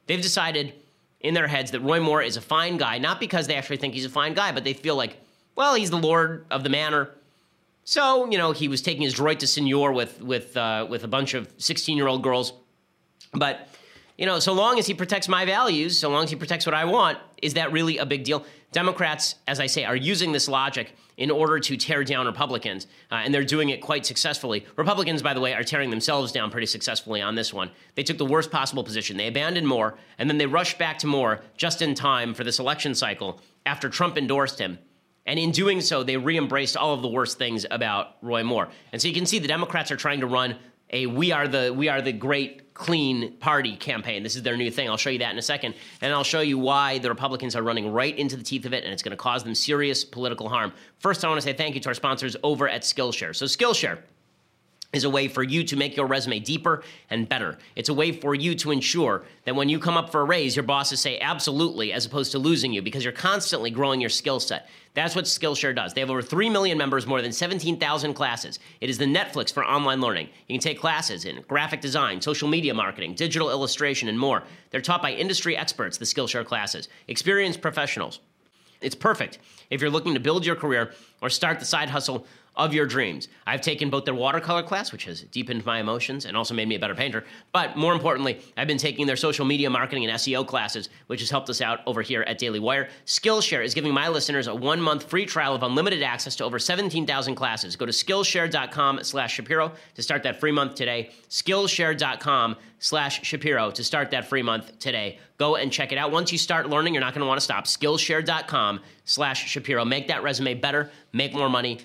They've 0.07 0.23
decided 0.23 0.75
in 1.21 1.35
their 1.35 1.49
heads 1.49 1.71
that 1.71 1.81
Roy 1.81 2.01
Moore 2.01 2.23
is 2.23 2.37
a 2.37 2.41
fine 2.41 2.77
guy, 2.77 2.99
not 2.99 3.19
because 3.19 3.47
they 3.47 3.55
actually 3.55 3.79
think 3.79 3.95
he's 3.95 4.05
a 4.05 4.11
fine 4.11 4.35
guy, 4.35 4.53
but 4.53 4.65
they 4.65 4.73
feel 4.73 4.97
like, 4.97 5.17
well, 5.57 5.75
he's 5.75 5.91
the 5.91 5.99
lord 5.99 6.47
of 6.51 6.65
the 6.65 6.71
manor. 6.71 7.11
So, 7.85 8.31
you 8.31 8.39
know, 8.39 8.53
he 8.53 8.69
was 8.69 8.81
taking 8.81 9.03
his 9.03 9.15
droit 9.15 9.39
de 9.39 9.47
seigneur 9.47 9.93
with 9.93 10.23
with 10.23 10.57
uh, 10.57 10.87
with 10.89 11.05
a 11.05 11.09
bunch 11.09 11.35
of 11.35 11.57
16-year-old 11.59 12.23
girls. 12.23 12.53
But, 13.33 13.69
you 14.19 14.27
know, 14.27 14.39
so 14.39 14.53
long 14.53 14.79
as 14.79 14.87
he 14.87 14.95
protects 14.95 15.29
my 15.29 15.45
values, 15.45 15.99
so 15.99 16.11
long 16.11 16.25
as 16.25 16.31
he 16.31 16.37
protects 16.37 16.67
what 16.67 16.75
I 16.75 16.85
want, 16.85 17.19
is 17.41 17.55
that 17.55 17.73
really 17.73 17.99
a 17.99 18.07
big 18.07 18.25
deal? 18.25 18.45
Democrats, 18.71 19.35
as 19.49 19.59
I 19.59 19.67
say, 19.67 19.85
are 19.85 19.97
using 19.97 20.33
this 20.33 20.49
logic 20.49 20.95
in 21.17 21.31
order 21.31 21.59
to 21.61 21.77
tear 21.77 22.05
down 22.05 22.27
Republicans, 22.27 22.87
uh, 23.11 23.17
and 23.17 23.35
they're 23.35 23.45
doing 23.45 23.69
it 23.69 23.83
quite 23.83 24.07
successfully. 24.07 24.65
Republicans, 24.77 25.23
by 25.23 25.35
the 25.35 25.41
way, 25.41 25.53
are 25.53 25.63
tearing 25.63 25.91
themselves 25.91 26.33
down 26.33 26.51
pretty 26.51 26.67
successfully 26.67 27.21
on 27.21 27.35
this 27.35 27.53
one. 27.53 27.71
They 27.95 28.03
took 28.03 28.17
the 28.17 28.25
worst 28.25 28.51
possible 28.51 28.83
position. 28.83 29.17
They 29.17 29.27
abandoned 29.27 29.67
Moore, 29.67 29.99
and 30.19 30.29
then 30.29 30.39
they 30.39 30.47
rushed 30.47 30.79
back 30.79 30.99
to 31.01 31.07
Moore 31.07 31.43
just 31.57 31.83
in 31.83 31.95
time 31.95 32.33
for 32.33 32.45
this 32.45 32.59
election 32.59 32.95
cycle 32.95 33.41
after 33.67 33.89
Trump 33.89 34.17
endorsed 34.17 34.59
him. 34.59 34.79
And 35.27 35.39
in 35.39 35.53
doing 35.53 35.81
so, 35.81 36.03
they 36.03 36.17
re 36.17 36.37
embraced 36.37 36.77
all 36.77 36.95
of 36.95 37.03
the 37.03 37.09
worst 37.09 37.39
things 37.39 37.65
about 37.71 38.17
Roy 38.23 38.43
Moore. 38.43 38.69
And 38.93 39.01
so 39.01 39.09
you 39.09 39.15
can 39.15 39.27
see 39.27 39.39
the 39.39 39.49
Democrats 39.49 39.91
are 39.91 39.97
trying 39.97 40.21
to 40.21 40.27
run 40.27 40.57
a 40.91 41.07
we 41.07 41.33
are 41.33 41.49
the 41.49 41.73
we 41.75 41.89
are 41.89 42.03
the 42.03 42.13
great 42.13 42.75
clean 42.75 43.37
party 43.37 43.77
campaign. 43.77 44.23
This 44.23 44.37
is 44.37 44.43
their 44.43 44.57
new 44.57 44.71
thing. 44.71 44.89
I'll 44.89 44.97
show 44.97 45.11
you 45.11 45.19
that 45.21 45.31
in 45.31 45.39
a 45.39 45.43
second. 45.43 45.75
And 46.01 46.13
I'll 46.13 46.25
show 46.25 46.41
you 46.41 46.59
why 46.59 46.99
the 46.99 47.09
Republicans 47.09 47.55
are 47.55 47.63
running 47.63 47.93
right 47.93 48.17
into 48.17 48.37
the 48.37 48.43
teeth 48.43 48.65
of 48.67 48.73
it 48.73 48.85
and 48.85 48.93
it's 48.93 49.03
going 49.03 49.13
to 49.13 49.17
cause 49.17 49.45
them 49.45 49.55
serious 49.55 50.05
political 50.05 50.49
harm. 50.49 50.73
First, 50.99 51.25
I 51.25 51.29
want 51.29 51.41
to 51.41 51.47
say 51.47 51.53
thank 51.53 51.75
you 51.75 51.81
to 51.83 51.89
our 51.89 51.95
sponsors 51.95 52.37
over 52.43 52.69
at 52.69 52.83
Skillshare. 52.83 53.35
So 53.37 53.47
Skillshare 53.47 53.99
is 54.93 55.05
a 55.05 55.11
way 55.11 55.27
for 55.27 55.43
you 55.43 55.65
to 55.65 55.77
make 55.77 55.97
your 55.97 56.07
resume 56.07 56.39
deeper 56.39 56.83
and 57.09 57.29
better. 57.29 57.59
It's 57.77 57.89
a 57.89 57.95
way 57.95 58.13
for 58.13 58.35
you 58.35 58.55
to 58.57 58.71
ensure 58.71 59.25
that 59.45 59.55
when 59.55 59.69
you 59.69 59.79
come 59.79 59.97
up 59.97 60.11
for 60.11 60.21
a 60.21 60.25
raise, 60.25 60.55
your 60.55 60.65
bosses 60.65 61.01
say 61.01 61.19
absolutely 61.19 61.93
as 61.93 62.05
opposed 62.05 62.33
to 62.33 62.39
losing 62.39 62.73
you 62.73 62.83
because 62.83 63.03
you're 63.03 63.13
constantly 63.13 63.71
growing 63.71 64.01
your 64.01 64.11
skill 64.11 64.39
set. 64.39 64.69
That's 64.95 65.17
what 65.17 65.25
Skillshare 65.25 65.75
does. 65.75 65.95
They 65.95 66.01
have 66.03 66.11
over 66.11 66.21
3 66.21 66.51
million 66.51 66.77
members, 66.77 67.07
more 67.07 67.23
than 67.23 67.33
17,000 67.33 68.13
classes. 68.13 68.59
It 68.81 68.91
is 68.91 68.99
the 68.99 69.07
Netflix 69.07 69.53
for 69.53 69.65
online 69.65 70.01
learning. 70.01 70.29
You 70.49 70.59
can 70.59 70.61
take 70.61 70.79
classes 70.79 71.25
in 71.25 71.43
graphic 71.49 71.81
design, 71.81 72.21
social 72.21 72.49
media 72.49 72.75
marketing, 72.75 73.15
digital 73.15 73.51
illustration, 73.51 74.09
and 74.09 74.19
more. 74.19 74.43
They're 74.71 74.83
taught 74.83 75.01
by 75.01 75.13
industry 75.13 75.57
experts, 75.57 75.97
the 75.97 76.05
Skillshare 76.05 76.45
classes, 76.45 76.89
experienced 77.09 77.63
professionals. 77.63 78.21
It's 78.83 78.95
perfect 78.95 79.39
if 79.71 79.81
you're 79.81 79.91
looking 79.91 80.15
to 80.15 80.21
build 80.21 80.45
your 80.45 80.57
career 80.57 80.93
or 81.23 81.31
start 81.31 81.59
the 81.59 81.65
side 81.65 81.89
hustle 81.89 82.27
of 82.57 82.75
your 82.75 82.87
dreams. 82.87 83.29
I've 83.47 83.61
taken 83.61 83.89
both 83.89 84.05
their 84.05 84.15
watercolor 84.15 84.63
class, 84.63 84.93
which 84.93 85.05
has 85.05 85.23
deepened 85.23 85.65
my 85.65 85.81
emotions 85.81 86.27
and 86.27 86.37
also 86.37 86.55
made 86.55 86.69
me 86.69 86.75
a 86.75 86.79
better 86.79 86.95
painter. 86.95 87.25
But 87.53 87.77
more 87.77 87.93
importantly, 87.93 88.41
I've 88.57 88.67
been 88.67 88.79
taking 88.79 89.07
their 89.07 89.17
social 89.17 89.45
media 89.45 89.71
marketing 89.71 90.05
and 90.05 90.19
SEO 90.19 90.47
classes, 90.47 90.91
which 91.07 91.21
has 91.21 91.31
helped 91.31 91.49
us 91.49 91.61
out 91.61 91.81
over 91.87 92.03
here 92.03 92.23
at 92.23 92.39
Daily 92.39 92.61
Wire. 92.61 92.89
Skillshare 93.07 93.65
is 93.65 93.75
giving 93.75 93.95
my 93.95 94.09
listeners 94.09 94.49
a 94.49 94.55
one 94.55 94.81
month 94.81 95.05
free 95.05 95.25
trial 95.25 95.55
of 95.55 95.63
unlimited 95.63 96.03
access 96.03 96.37
to 96.37 96.45
over 96.45 96.59
17,000 96.59 97.35
classes. 97.35 97.77
Go 97.77 97.87
to 97.87 97.93
Skillshare.com 97.93 99.01
slash 99.03 99.35
Shapiro 99.35 99.73
to 99.95 100.03
start 100.03 100.23
that 100.25 100.39
free 100.39 100.53
month 100.53 100.75
today. 100.75 101.11
Skillshare.com 101.31 102.57
slash 102.79 103.25
Shapiro 103.25 103.71
to 103.71 103.85
start 103.85 104.11
that 104.11 104.27
free 104.27 104.43
month 104.43 104.79
today. 104.79 105.19
Go 105.39 105.57
and 105.57 105.73
check 105.73 105.93
it 105.93 105.99
out. 105.99 106.11
Once 106.11 106.33
you 106.33 106.39
start 106.39 106.69
learning, 106.69 106.95
you're 106.95 107.01
not 107.01 107.15
going 107.15 107.23
to 107.23 107.27
want 107.27 107.39
to 107.39 107.45
stop. 107.45 107.65
Skillshare.com 107.65 108.81
slash 109.05 109.49
Shapiro. 109.49 109.85
Make 109.85 110.09
that 110.09 110.23
resume 110.23 110.55
better, 110.55 110.91
make 111.13 111.33
more 111.33 111.49
money, 111.49 111.79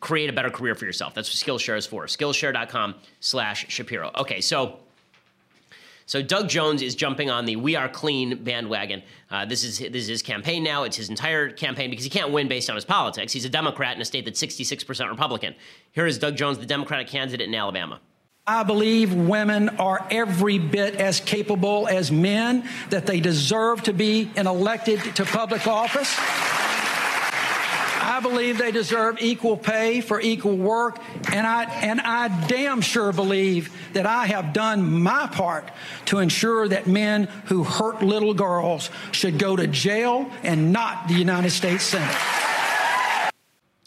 create 0.00 0.30
a 0.30 0.32
better 0.32 0.50
career 0.50 0.74
for 0.74 0.86
yourself. 0.86 1.14
That's 1.14 1.28
what 1.28 1.36
Skillshare 1.36 1.76
is 1.76 1.86
for. 1.86 2.06
Skillshare.com 2.06 2.94
slash 3.20 3.66
Shapiro. 3.68 4.10
Okay, 4.16 4.40
so 4.40 4.78
so 6.06 6.20
Doug 6.22 6.48
Jones 6.48 6.82
is 6.82 6.94
jumping 6.94 7.30
on 7.30 7.44
the 7.44 7.56
"We 7.56 7.76
Are 7.76 7.88
Clean" 7.88 8.42
bandwagon. 8.42 9.02
Uh, 9.30 9.44
this 9.44 9.62
is 9.62 9.78
this 9.78 10.02
is 10.02 10.08
his 10.08 10.22
campaign 10.22 10.64
now. 10.64 10.84
It's 10.84 10.96
his 10.96 11.08
entire 11.08 11.50
campaign 11.50 11.90
because 11.90 12.04
he 12.04 12.10
can't 12.10 12.32
win 12.32 12.48
based 12.48 12.68
on 12.68 12.74
his 12.74 12.84
politics. 12.84 13.32
He's 13.32 13.44
a 13.44 13.50
Democrat 13.50 13.94
in 13.94 14.02
a 14.02 14.04
state 14.04 14.24
that's 14.24 14.42
66% 14.42 15.08
Republican. 15.08 15.54
Here 15.92 16.06
is 16.06 16.18
Doug 16.18 16.36
Jones, 16.36 16.58
the 16.58 16.66
Democratic 16.66 17.06
candidate 17.06 17.46
in 17.46 17.54
Alabama. 17.54 18.00
I 18.46 18.64
believe 18.64 19.14
women 19.14 19.68
are 19.68 20.04
every 20.10 20.58
bit 20.58 20.96
as 20.96 21.20
capable 21.20 21.86
as 21.86 22.10
men, 22.10 22.68
that 22.88 23.06
they 23.06 23.20
deserve 23.20 23.84
to 23.84 23.92
be 23.92 24.30
elected 24.34 24.98
to 25.14 25.24
public 25.24 25.68
office. 25.68 26.18
I 28.20 28.22
believe 28.22 28.58
they 28.58 28.70
deserve 28.70 29.16
equal 29.22 29.56
pay 29.56 30.02
for 30.02 30.20
equal 30.20 30.54
work, 30.54 30.98
and 31.32 31.46
I 31.46 31.64
and 31.64 32.02
I 32.02 32.28
damn 32.48 32.82
sure 32.82 33.14
believe 33.14 33.74
that 33.94 34.04
I 34.04 34.26
have 34.26 34.52
done 34.52 35.00
my 35.00 35.26
part 35.26 35.70
to 36.06 36.18
ensure 36.18 36.68
that 36.68 36.86
men 36.86 37.24
who 37.46 37.64
hurt 37.64 38.02
little 38.02 38.34
girls 38.34 38.90
should 39.12 39.38
go 39.38 39.56
to 39.56 39.66
jail 39.66 40.30
and 40.42 40.70
not 40.70 41.08
the 41.08 41.14
United 41.14 41.48
States 41.48 41.84
Senate. 41.84 42.14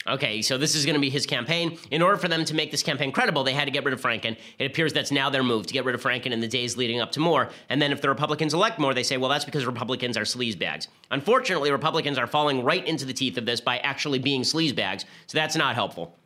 Okay, 0.06 0.42
so 0.42 0.58
this 0.58 0.76
is 0.76 0.86
going 0.86 0.96
to 0.96 1.02
be 1.02 1.10
his 1.10 1.26
campaign. 1.26 1.78
In 1.89 2.02
order 2.02 2.18
for 2.18 2.28
them 2.28 2.44
to 2.44 2.54
make 2.54 2.72
this 2.72 2.84
campaign 2.84 3.12
credible, 3.13 3.44
they 3.44 3.54
had 3.54 3.66
to 3.66 3.72
get 3.72 3.86
rid 3.86 3.94
of 3.94 4.02
Franken. 4.02 4.36
It 4.60 4.66
appears 4.66 4.92
that's 4.92 5.12
now 5.12 5.30
their 5.30 5.44
move 5.44 5.66
to 5.68 5.74
get 5.74 5.86
rid 5.86 5.96
of 5.96 6.04
Franken 6.04 6.32
in 6.32 6.42
the 6.42 6.48
days 6.48 6.76
leading 6.76 7.00
up 7.00 7.13
to 7.13 7.22
Moore. 7.22 7.50
And 7.70 7.82
then 7.82 7.94
if 7.94 8.02
the 8.02 8.10
Republicans 8.10 8.54
elect 8.54 8.80
Moore, 8.80 8.94
they 8.94 9.04
say, 9.04 9.16
well, 9.16 9.30
that's 9.30 9.46
because 9.46 9.66
Republicans 9.66 10.18
are 10.18 10.24
sleazebags. 10.24 10.88
Unfortunately, 11.12 11.72
Republicans 11.72 12.18
are 12.18 12.28
falling 12.28 12.63
right 12.63 12.86
into 12.86 13.06
the 13.06 13.13
teeth 13.13 13.38
of 13.38 13.46
this 13.46 13.62
by 13.62 13.78
actually 13.78 14.20
being 14.20 14.42
sleazebags, 14.42 15.06
so 15.28 15.38
that's 15.38 15.56
not 15.56 15.76
helpful. 15.76 16.18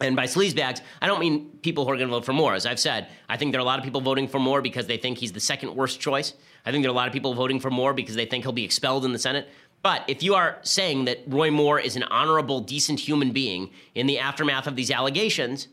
And 0.00 0.16
by 0.16 0.24
sleazebags, 0.24 0.80
I 1.00 1.06
don't 1.06 1.20
mean 1.20 1.50
people 1.62 1.84
who 1.84 1.90
are 1.90 1.96
going 1.96 2.08
to 2.08 2.12
vote 2.12 2.24
for 2.24 2.32
Moore. 2.32 2.54
As 2.54 2.66
I've 2.66 2.80
said, 2.80 3.08
I 3.28 3.36
think 3.36 3.52
there 3.52 3.60
are 3.60 3.62
a 3.62 3.66
lot 3.66 3.78
of 3.78 3.84
people 3.84 4.00
voting 4.00 4.26
for 4.26 4.38
Moore 4.38 4.62
because 4.62 4.86
they 4.86 4.96
think 4.96 5.18
he's 5.18 5.32
the 5.32 5.40
second 5.40 5.74
worst 5.74 6.00
choice. 6.00 6.34
I 6.64 6.70
think 6.70 6.82
there 6.82 6.90
are 6.90 6.94
a 6.94 6.96
lot 6.96 7.06
of 7.06 7.12
people 7.12 7.34
voting 7.34 7.60
for 7.60 7.70
Moore 7.70 7.94
because 7.94 8.14
they 8.14 8.26
think 8.26 8.44
he'll 8.44 8.52
be 8.52 8.64
expelled 8.64 9.04
in 9.04 9.12
the 9.12 9.18
Senate. 9.18 9.48
But 9.82 10.04
if 10.06 10.22
you 10.22 10.34
are 10.34 10.58
saying 10.62 11.06
that 11.06 11.18
Roy 11.26 11.50
Moore 11.50 11.80
is 11.80 11.96
an 11.96 12.04
honorable, 12.04 12.60
decent 12.60 13.00
human 13.00 13.32
being 13.32 13.70
in 13.94 14.06
the 14.06 14.18
aftermath 14.18 14.66
of 14.66 14.76
these 14.76 14.90
allegations, 14.90 15.68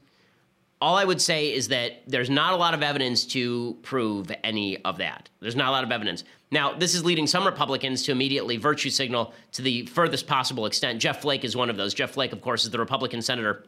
all 0.81 0.95
I 0.95 1.03
would 1.03 1.21
say 1.21 1.53
is 1.53 1.67
that 1.67 2.03
there's 2.07 2.29
not 2.29 2.53
a 2.53 2.55
lot 2.55 2.73
of 2.73 2.81
evidence 2.81 3.25
to 3.25 3.77
prove 3.83 4.31
any 4.43 4.83
of 4.83 4.97
that. 4.97 5.29
There's 5.41 5.55
not 5.55 5.67
a 5.67 5.71
lot 5.71 5.83
of 5.83 5.91
evidence. 5.91 6.23
Now, 6.51 6.73
this 6.73 6.95
is 6.95 7.05
leading 7.05 7.27
some 7.27 7.45
Republicans 7.45 8.03
to 8.03 8.11
immediately 8.11 8.57
virtue 8.57 8.89
signal 8.89 9.33
to 9.51 9.61
the 9.61 9.85
furthest 9.87 10.25
possible 10.25 10.65
extent. 10.65 10.99
Jeff 10.99 11.21
Flake 11.21 11.43
is 11.43 11.55
one 11.55 11.69
of 11.69 11.77
those. 11.77 11.93
Jeff 11.93 12.11
Flake, 12.11 12.31
of 12.31 12.41
course, 12.41 12.63
is 12.63 12.71
the 12.71 12.79
Republican 12.79 13.21
senator 13.21 13.65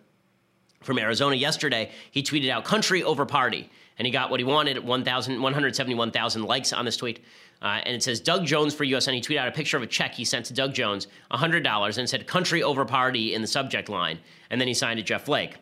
from 0.82 0.97
Arizona 0.97 1.36
yesterday. 1.36 1.91
He 2.10 2.23
tweeted 2.23 2.49
out 2.49 2.63
country 2.63 3.04
over 3.04 3.25
party, 3.25 3.69
and 3.97 4.06
he 4.06 4.12
got 4.12 4.30
what 4.30 4.39
he 4.39 4.43
wanted 4.43 4.77
1, 4.77 5.04
171,000 5.04 6.43
likes 6.43 6.73
on 6.73 6.86
this 6.86 6.97
tweet. 6.97 7.23
Uh, 7.62 7.80
and 7.86 7.95
it 7.95 8.01
says 8.01 8.19
Doug 8.19 8.45
Jones 8.45 8.73
for 8.73 8.86
USN. 8.86 9.13
He 9.13 9.21
tweeted 9.21 9.38
out 9.38 9.47
a 9.47 9.51
picture 9.51 9.77
of 9.77 9.84
a 9.84 9.88
check 9.88 10.15
he 10.15 10.25
sent 10.25 10.47
to 10.47 10.54
Doug 10.54 10.73
Jones, 10.73 11.08
$100, 11.32 11.97
and 11.97 12.10
said 12.10 12.25
country 12.25 12.63
over 12.63 12.86
party 12.86 13.36
in 13.36 13.41
the 13.41 13.47
subject 13.47 13.89
line. 13.89 14.19
And 14.49 14.60
then 14.60 14.67
he 14.67 14.73
signed 14.73 14.99
it 14.99 15.04
Jeff 15.04 15.25
Flake. 15.25 15.58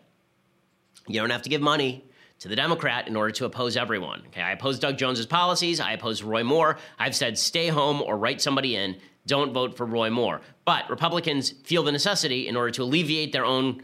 You 1.07 1.19
don't 1.19 1.29
have 1.31 1.41
to 1.41 1.49
give 1.49 1.61
money 1.61 2.05
to 2.39 2.47
the 2.47 2.55
Democrat 2.55 3.07
in 3.07 3.15
order 3.15 3.31
to 3.31 3.45
oppose 3.45 3.75
everyone. 3.75 4.23
Okay, 4.27 4.41
I 4.41 4.51
oppose 4.51 4.79
Doug 4.79 4.97
Jones's 4.97 5.25
policies. 5.25 5.79
I 5.79 5.93
oppose 5.93 6.23
Roy 6.23 6.43
Moore. 6.43 6.77
I've 6.97 7.15
said 7.15 7.37
stay 7.37 7.67
home 7.67 8.01
or 8.01 8.17
write 8.17 8.41
somebody 8.41 8.75
in. 8.75 8.95
Don't 9.27 9.53
vote 9.53 9.75
for 9.75 9.85
Roy 9.85 10.09
Moore. 10.09 10.41
But 10.63 10.89
Republicans 10.89 11.51
feel 11.51 11.83
the 11.83 11.91
necessity 11.91 12.47
in 12.47 12.55
order 12.55 12.71
to 12.71 12.83
alleviate 12.83 13.33
their 13.33 13.45
own 13.45 13.81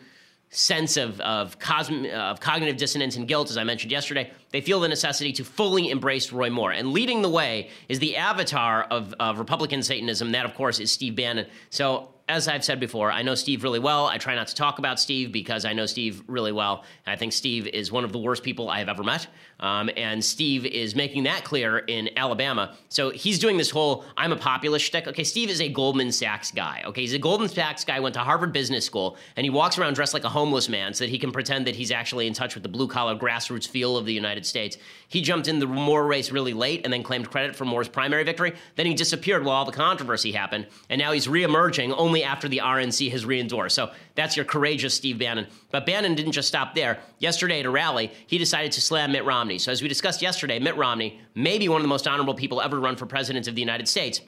sense 0.55 0.97
of, 0.97 1.19
of, 1.21 1.59
cosm- 1.59 2.11
of 2.11 2.39
cognitive 2.39 2.77
dissonance 2.77 3.15
and 3.15 3.27
guilt, 3.27 3.49
as 3.49 3.57
I 3.57 3.63
mentioned 3.63 3.91
yesterday, 3.91 4.31
they 4.51 4.61
feel 4.61 4.79
the 4.79 4.87
necessity 4.87 5.33
to 5.33 5.43
fully 5.43 5.89
embrace 5.89 6.31
Roy 6.31 6.49
Moore. 6.49 6.71
And 6.71 6.91
leading 6.91 7.21
the 7.21 7.29
way 7.29 7.69
is 7.89 7.99
the 7.99 8.15
avatar 8.15 8.83
of, 8.83 9.13
of 9.19 9.39
Republican 9.39 9.83
Satanism. 9.83 10.31
That, 10.31 10.45
of 10.45 10.55
course, 10.55 10.79
is 10.79 10.91
Steve 10.91 11.15
Bannon. 11.15 11.47
So 11.69 12.09
as 12.27 12.47
I've 12.47 12.63
said 12.63 12.79
before, 12.79 13.11
I 13.11 13.21
know 13.21 13.35
Steve 13.35 13.63
really 13.63 13.79
well. 13.79 14.07
I 14.07 14.17
try 14.17 14.33
not 14.33 14.47
to 14.47 14.55
talk 14.55 14.79
about 14.79 14.99
Steve 14.99 15.31
because 15.31 15.63
I 15.63 15.73
know 15.73 15.85
Steve 15.85 16.23
really 16.27 16.51
well. 16.51 16.83
And 17.05 17.13
I 17.13 17.15
think 17.17 17.33
Steve 17.33 17.67
is 17.67 17.91
one 17.91 18.03
of 18.03 18.11
the 18.11 18.17
worst 18.17 18.41
people 18.41 18.69
I 18.69 18.79
have 18.79 18.89
ever 18.89 19.03
met. 19.03 19.27
Um, 19.59 19.89
and 19.95 20.23
Steve 20.23 20.65
is 20.65 20.95
making 20.95 21.23
that 21.23 21.43
clear 21.43 21.79
in 21.79 22.09
Alabama. 22.17 22.75
So 22.89 23.09
he's 23.09 23.39
doing 23.39 23.57
this 23.57 23.69
whole 23.69 24.05
I'm 24.17 24.31
a 24.31 24.35
populist 24.35 24.85
shtick. 24.85 25.07
Okay, 25.07 25.23
Steve 25.23 25.49
is 25.49 25.61
a 25.61 25.69
Goldman 25.69 26.11
Sachs 26.11 26.51
guy. 26.51 26.83
Okay, 26.85 27.01
he's 27.01 27.13
a 27.13 27.19
Goldman 27.19 27.49
Sachs 27.49 27.83
guy, 27.83 27.99
went 27.99 28.13
to 28.15 28.21
Harvard 28.21 28.51
Business 28.51 28.85
School, 28.85 29.17
and 29.35 29.45
he 29.45 29.49
walks 29.49 29.77
around 29.77 29.93
dressed 29.93 30.13
like 30.13 30.23
a 30.23 30.29
homeless 30.29 30.67
man 30.69 30.93
so 30.93 31.03
that 31.03 31.09
he 31.09 31.19
can 31.19 31.31
pretend 31.31 31.67
that 31.67 31.75
he's 31.75 31.91
actually 31.91 32.27
in 32.27 32.33
touch 32.33 32.53
with 32.55 32.63
the 32.63 32.69
blue 32.69 32.87
collar 32.87 33.15
grassroots 33.15 33.67
feel 33.67 33.97
of 33.97 34.05
the 34.05 34.13
United 34.13 34.45
States. 34.45 34.77
He 35.07 35.21
jumped 35.21 35.47
in 35.47 35.59
the 35.59 35.67
Moore 35.67 36.05
race 36.05 36.31
really 36.31 36.53
late 36.53 36.81
and 36.83 36.91
then 36.91 37.03
claimed 37.03 37.29
credit 37.29 37.55
for 37.55 37.65
Moore's 37.65 37.87
primary 37.87 38.23
victory. 38.23 38.53
Then 38.75 38.85
he 38.85 38.93
disappeared 38.93 39.45
while 39.45 39.55
all 39.55 39.65
the 39.65 39.71
controversy 39.71 40.31
happened, 40.31 40.67
and 40.89 40.99
now 40.99 41.11
he's 41.11 41.27
reemerging 41.27 41.93
only 41.97 42.23
after 42.23 42.47
the 42.47 42.61
RNC 42.63 43.11
has 43.11 43.25
re-endorsed. 43.25 43.75
So 43.75 43.91
that's 44.15 44.35
your 44.37 44.45
courageous 44.45 44.93
Steve 44.93 45.19
Bannon. 45.19 45.47
But 45.71 45.85
Bannon 45.85 46.15
didn't 46.15 46.31
just 46.31 46.47
stop 46.47 46.73
there. 46.73 46.99
Yesterday 47.19 47.59
at 47.59 47.65
a 47.65 47.69
rally, 47.69 48.11
he 48.27 48.37
decided 48.37 48.71
to 48.73 48.81
slam 48.81 49.11
Mitt 49.11 49.25
Romney. 49.25 49.59
So 49.59 49.71
as 49.71 49.81
we 49.81 49.89
discussed 49.89 50.21
yesterday, 50.21 50.57
Mitt 50.57 50.77
Romney, 50.77 51.19
may 51.35 51.59
be 51.59 51.67
one 51.67 51.77
of 51.77 51.83
the 51.83 51.89
most 51.89 52.07
honorable 52.07 52.33
people 52.33 52.61
ever 52.61 52.79
run 52.79 52.95
for 52.95 53.05
president 53.05 53.47
of 53.47 53.55
the 53.55 53.61
United 53.61 53.87
States. 53.87 54.21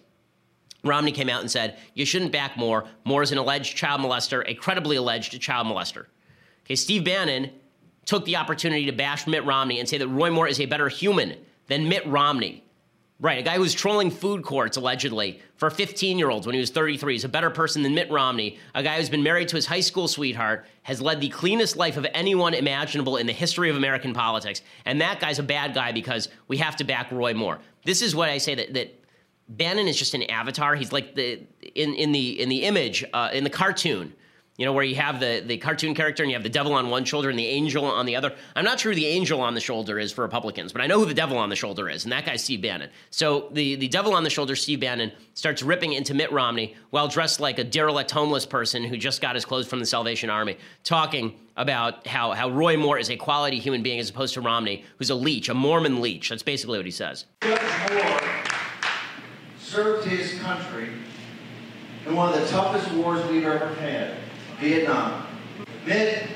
Romney 0.84 1.12
came 1.12 1.30
out 1.30 1.41
and 1.41 1.50
said, 1.50 1.78
You 1.93 2.06
shouldn't 2.06 2.32
back 2.32 2.58
Moore. 2.58 2.86
Moore 3.06 3.23
is 3.23 3.32
an 3.32 3.38
alleged 3.38 3.78
child 3.78 4.02
molester, 4.02 4.43
a 4.45 4.54
credibly 4.54 4.97
alleged 4.97 5.39
child 5.41 5.67
molester. 5.67 6.06
Okay, 6.65 6.76
Steve 6.76 7.06
Bannon 7.06 7.50
took 8.06 8.26
the 8.26 8.36
opportunity 8.36 8.86
to 8.86 8.91
bash 8.91 9.26
Mitt 9.26 9.45
Romney 9.45 9.80
and 9.80 9.88
say 9.88 9.97
that 9.97 10.08
Roy 10.08 10.30
Moore 10.30 10.47
is 10.47 10.60
a 10.60 10.65
better 10.65 10.89
human 10.89 11.36
than 11.67 11.89
Mitt 11.89 12.06
Romney. 12.06 12.63
Right, 13.19 13.39
a 13.39 13.41
guy 13.41 13.56
who 13.56 13.62
was 13.62 13.73
trolling 13.73 14.12
food 14.12 14.43
courts 14.43 14.77
allegedly 14.77 15.41
for 15.56 15.71
15 15.71 16.19
year 16.19 16.30
olds 16.30 16.45
when 16.45 16.53
he 16.53 16.60
was 16.60 16.69
33 16.69 17.15
is 17.15 17.23
a 17.23 17.30
better 17.30 17.49
person 17.49 17.82
than 17.82 17.95
Mitt 17.95 18.12
Romney. 18.12 18.60
A 18.75 18.84
guy 18.84 18.97
who's 18.97 19.10
been 19.10 19.23
married 19.23 19.47
to 19.47 19.56
his 19.56 19.65
high 19.65 19.80
school 19.80 20.08
sweetheart, 20.08 20.67
has 20.84 21.01
led 21.01 21.19
the 21.19 21.30
cleanest 21.30 21.77
life 21.77 21.97
of 21.97 22.06
anyone 22.13 22.53
imaginable 22.53 23.17
in 23.17 23.25
the 23.25 23.34
history 23.34 23.71
of 23.71 23.75
American 23.75 24.13
politics. 24.13 24.62
And 24.86 25.01
that 25.01 25.19
guy's 25.19 25.39
a 25.39 25.43
bad 25.43 25.73
guy 25.73 25.91
because 25.91 26.30
we 26.47 26.58
have 26.58 26.75
to 26.75 26.84
back 26.84 27.12
Roy 27.12 27.34
Moore. 27.34 27.58
This 27.86 28.03
is 28.03 28.15
what 28.15 28.30
I 28.30 28.38
say 28.38 28.53
that, 28.53 28.75
that 28.75 29.03
Bannon 29.49 29.88
is 29.88 29.97
just 29.97 30.13
an 30.13 30.21
avatar. 30.23 30.75
He's 30.75 30.91
like 30.91 31.15
the 31.15 31.41
in, 31.73 31.95
in 31.95 32.12
the 32.12 32.39
in 32.39 32.49
the 32.49 32.65
image, 32.65 33.03
uh, 33.13 33.32
in 33.34 33.43
the 33.43 33.49
cartoon 33.49 34.13
you 34.57 34.65
know, 34.65 34.73
where 34.73 34.83
you 34.83 34.95
have 34.95 35.19
the, 35.19 35.43
the 35.45 35.57
cartoon 35.57 35.93
character 35.93 36.23
and 36.23 36.31
you 36.31 36.35
have 36.35 36.43
the 36.43 36.49
devil 36.49 36.73
on 36.73 36.89
one 36.89 37.05
shoulder 37.05 37.29
and 37.29 37.37
the 37.37 37.45
angel 37.45 37.85
on 37.85 38.07
the 38.07 38.15
other. 38.15 38.33
I'm 38.55 38.65
not 38.65 38.79
sure 38.79 38.91
who 38.91 38.95
the 38.95 39.05
angel 39.05 39.39
on 39.39 39.53
the 39.53 39.61
shoulder 39.61 39.99
is 39.99 40.11
for 40.11 40.23
Republicans, 40.23 40.73
but 40.73 40.81
I 40.81 40.87
know 40.87 40.99
who 40.99 41.05
the 41.05 41.13
devil 41.13 41.37
on 41.37 41.49
the 41.49 41.55
shoulder 41.55 41.87
is, 41.87 42.05
and 42.05 42.11
that 42.11 42.25
guy's 42.25 42.43
Steve 42.43 42.63
Bannon. 42.63 42.89
So 43.11 43.49
the, 43.51 43.75
the 43.75 43.87
devil 43.87 44.13
on 44.13 44.23
the 44.23 44.31
shoulder, 44.31 44.55
Steve 44.55 44.79
Bannon, 44.79 45.11
starts 45.35 45.61
ripping 45.61 45.93
into 45.93 46.15
Mitt 46.15 46.31
Romney 46.31 46.75
while 46.89 47.07
dressed 47.07 47.39
like 47.39 47.59
a 47.59 47.63
derelict 47.63 48.09
homeless 48.09 48.47
person 48.47 48.83
who 48.83 48.97
just 48.97 49.21
got 49.21 49.35
his 49.35 49.45
clothes 49.45 49.67
from 49.67 49.79
the 49.79 49.85
Salvation 49.85 50.31
Army, 50.31 50.57
talking 50.83 51.35
about 51.55 52.07
how, 52.07 52.31
how 52.31 52.49
Roy 52.49 52.77
Moore 52.77 52.97
is 52.97 53.11
a 53.11 53.15
quality 53.15 53.59
human 53.59 53.83
being 53.83 53.99
as 53.99 54.09
opposed 54.09 54.33
to 54.33 54.41
Romney, 54.41 54.83
who's 54.97 55.11
a 55.11 55.15
leech, 55.15 55.49
a 55.49 55.53
Mormon 55.53 56.01
leech. 56.01 56.29
That's 56.29 56.43
basically 56.43 56.79
what 56.79 56.85
he 56.85 56.91
says. 56.91 57.25
Judge 57.41 57.61
Moore 57.91 58.21
served 59.59 60.07
his 60.07 60.39
country 60.39 60.89
in 62.07 62.15
one 62.15 62.33
of 62.33 62.39
the 62.39 62.47
toughest 62.47 62.91
wars 62.93 63.23
we've 63.29 63.43
ever 63.43 63.73
had. 63.75 64.17
Vietnam. 64.59 65.25
Mitt, 65.85 66.27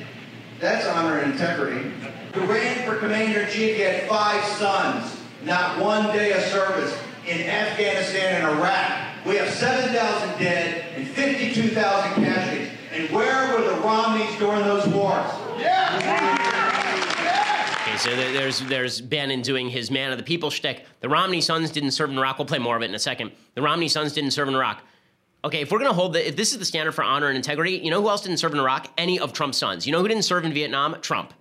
that's 0.60 0.86
honor 0.88 1.20
and 1.20 1.34
integrity. 1.34 1.92
Who 2.34 2.42
ran 2.46 2.88
for 2.88 2.98
commander 2.98 3.42
in 3.42 3.50
chief, 3.50 3.76
he 3.76 3.82
had 3.82 4.08
five 4.08 4.44
sons, 4.44 5.18
not 5.44 5.80
one 5.80 6.08
day 6.16 6.32
of 6.34 6.42
service 6.44 6.98
in 7.28 7.42
Afghanistan 7.42 8.42
and 8.42 8.58
Iraq. 8.58 9.26
We 9.26 9.36
have 9.36 9.50
7,000 9.50 10.40
dead 10.40 10.96
and 10.96 11.08
52,000 11.08 12.24
casualties. 12.24 12.70
And 12.92 13.10
where 13.10 13.54
were 13.54 13.64
the 13.64 13.82
Romneys 13.82 14.38
during 14.38 14.64
those 14.64 14.88
wars? 14.88 15.30
Yeah! 15.58 16.38
Okay, 17.82 17.98
so 17.98 18.16
there's 18.16 18.60
there's 18.62 19.02
Bannon 19.02 19.42
doing 19.42 19.70
his 19.70 19.92
man 19.92 20.12
of 20.12 20.18
the 20.18 20.24
people 20.24 20.50
shtick. 20.50 20.86
The 21.00 21.10
Romney 21.10 21.42
sons 21.42 21.72
didn't 21.72 21.92
serve 21.92 22.10
in 22.10 22.18
Iraq. 22.18 22.38
We'll 22.38 22.46
play 22.46 22.60
more 22.60 22.76
of 22.76 22.82
it 22.82 22.86
in 22.86 22.96
a 22.96 23.00
second. 23.00 23.32
The 23.56 23.62
Romney 23.62 23.88
sons 23.88 24.14
didn't 24.14 24.32
serve 24.32 24.48
in 24.48 24.56
Iraq. 24.56 24.82
Okay, 25.44 25.62
if 25.62 25.72
we're 25.72 25.80
to 25.80 25.94
hold 25.94 26.14
the, 26.14 26.28
if 26.28 26.36
this 26.36 26.52
is 26.52 26.60
the 26.60 26.66
standard 26.66 26.92
for 26.92 27.04
honor 27.04 27.28
and 27.28 27.36
integrity, 27.36 27.74
you 27.74 27.90
know 27.90 28.02
who 28.02 28.10
else 28.10 28.22
didn't 28.22 28.38
serve 28.38 28.54
in 28.54 28.60
Iraq? 28.60 28.92
Any 28.98 29.20
of 29.20 29.34
Trump's 29.34 29.58
sons. 29.58 29.88
You 29.88 29.92
know 29.92 30.00
who 30.00 30.08
didn't 30.08 30.24
serve 30.24 30.46
in 30.46 30.54
Vietnam? 30.54 31.02
Trump. 31.02 31.34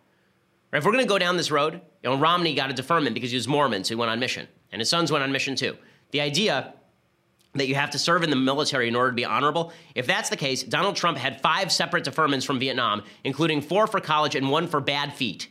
Right? 0.72 0.78
If 0.78 0.86
we're 0.86 0.92
to 0.92 1.04
go 1.04 1.18
down 1.18 1.36
this 1.36 1.50
road, 1.50 1.74
you 2.02 2.10
know, 2.10 2.16
Romney 2.16 2.54
got 2.54 2.70
a 2.70 2.72
deferment 2.72 3.14
because 3.14 3.30
he 3.30 3.36
was 3.36 3.46
Mormon, 3.46 3.84
so 3.84 3.94
he 3.94 3.94
went 3.96 4.10
on 4.10 4.18
mission, 4.18 4.48
and 4.72 4.80
his 4.80 4.88
sons 4.88 5.12
went 5.12 5.22
on 5.22 5.32
mission 5.32 5.54
too. 5.54 5.76
The 6.12 6.22
idea 6.22 6.72
that 7.54 7.66
you 7.66 7.74
have 7.74 7.90
to 7.90 7.98
serve 7.98 8.22
in 8.22 8.30
the 8.30 8.36
military 8.36 8.88
in 8.88 8.94
order 8.94 9.10
to 9.10 9.14
be 9.16 9.24
honorable. 9.24 9.72
If 9.94 10.06
that's 10.06 10.30
the 10.30 10.36
case, 10.36 10.62
Donald 10.62 10.96
Trump 10.96 11.18
had 11.18 11.40
five 11.40 11.72
separate 11.72 12.04
deferments 12.04 12.46
from 12.46 12.60
Vietnam, 12.60 13.02
including 13.24 13.60
four 13.60 13.86
for 13.86 14.00
college 14.00 14.36
and 14.36 14.50
one 14.50 14.68
for 14.68 14.80
bad 14.80 15.12
feet. 15.12 15.48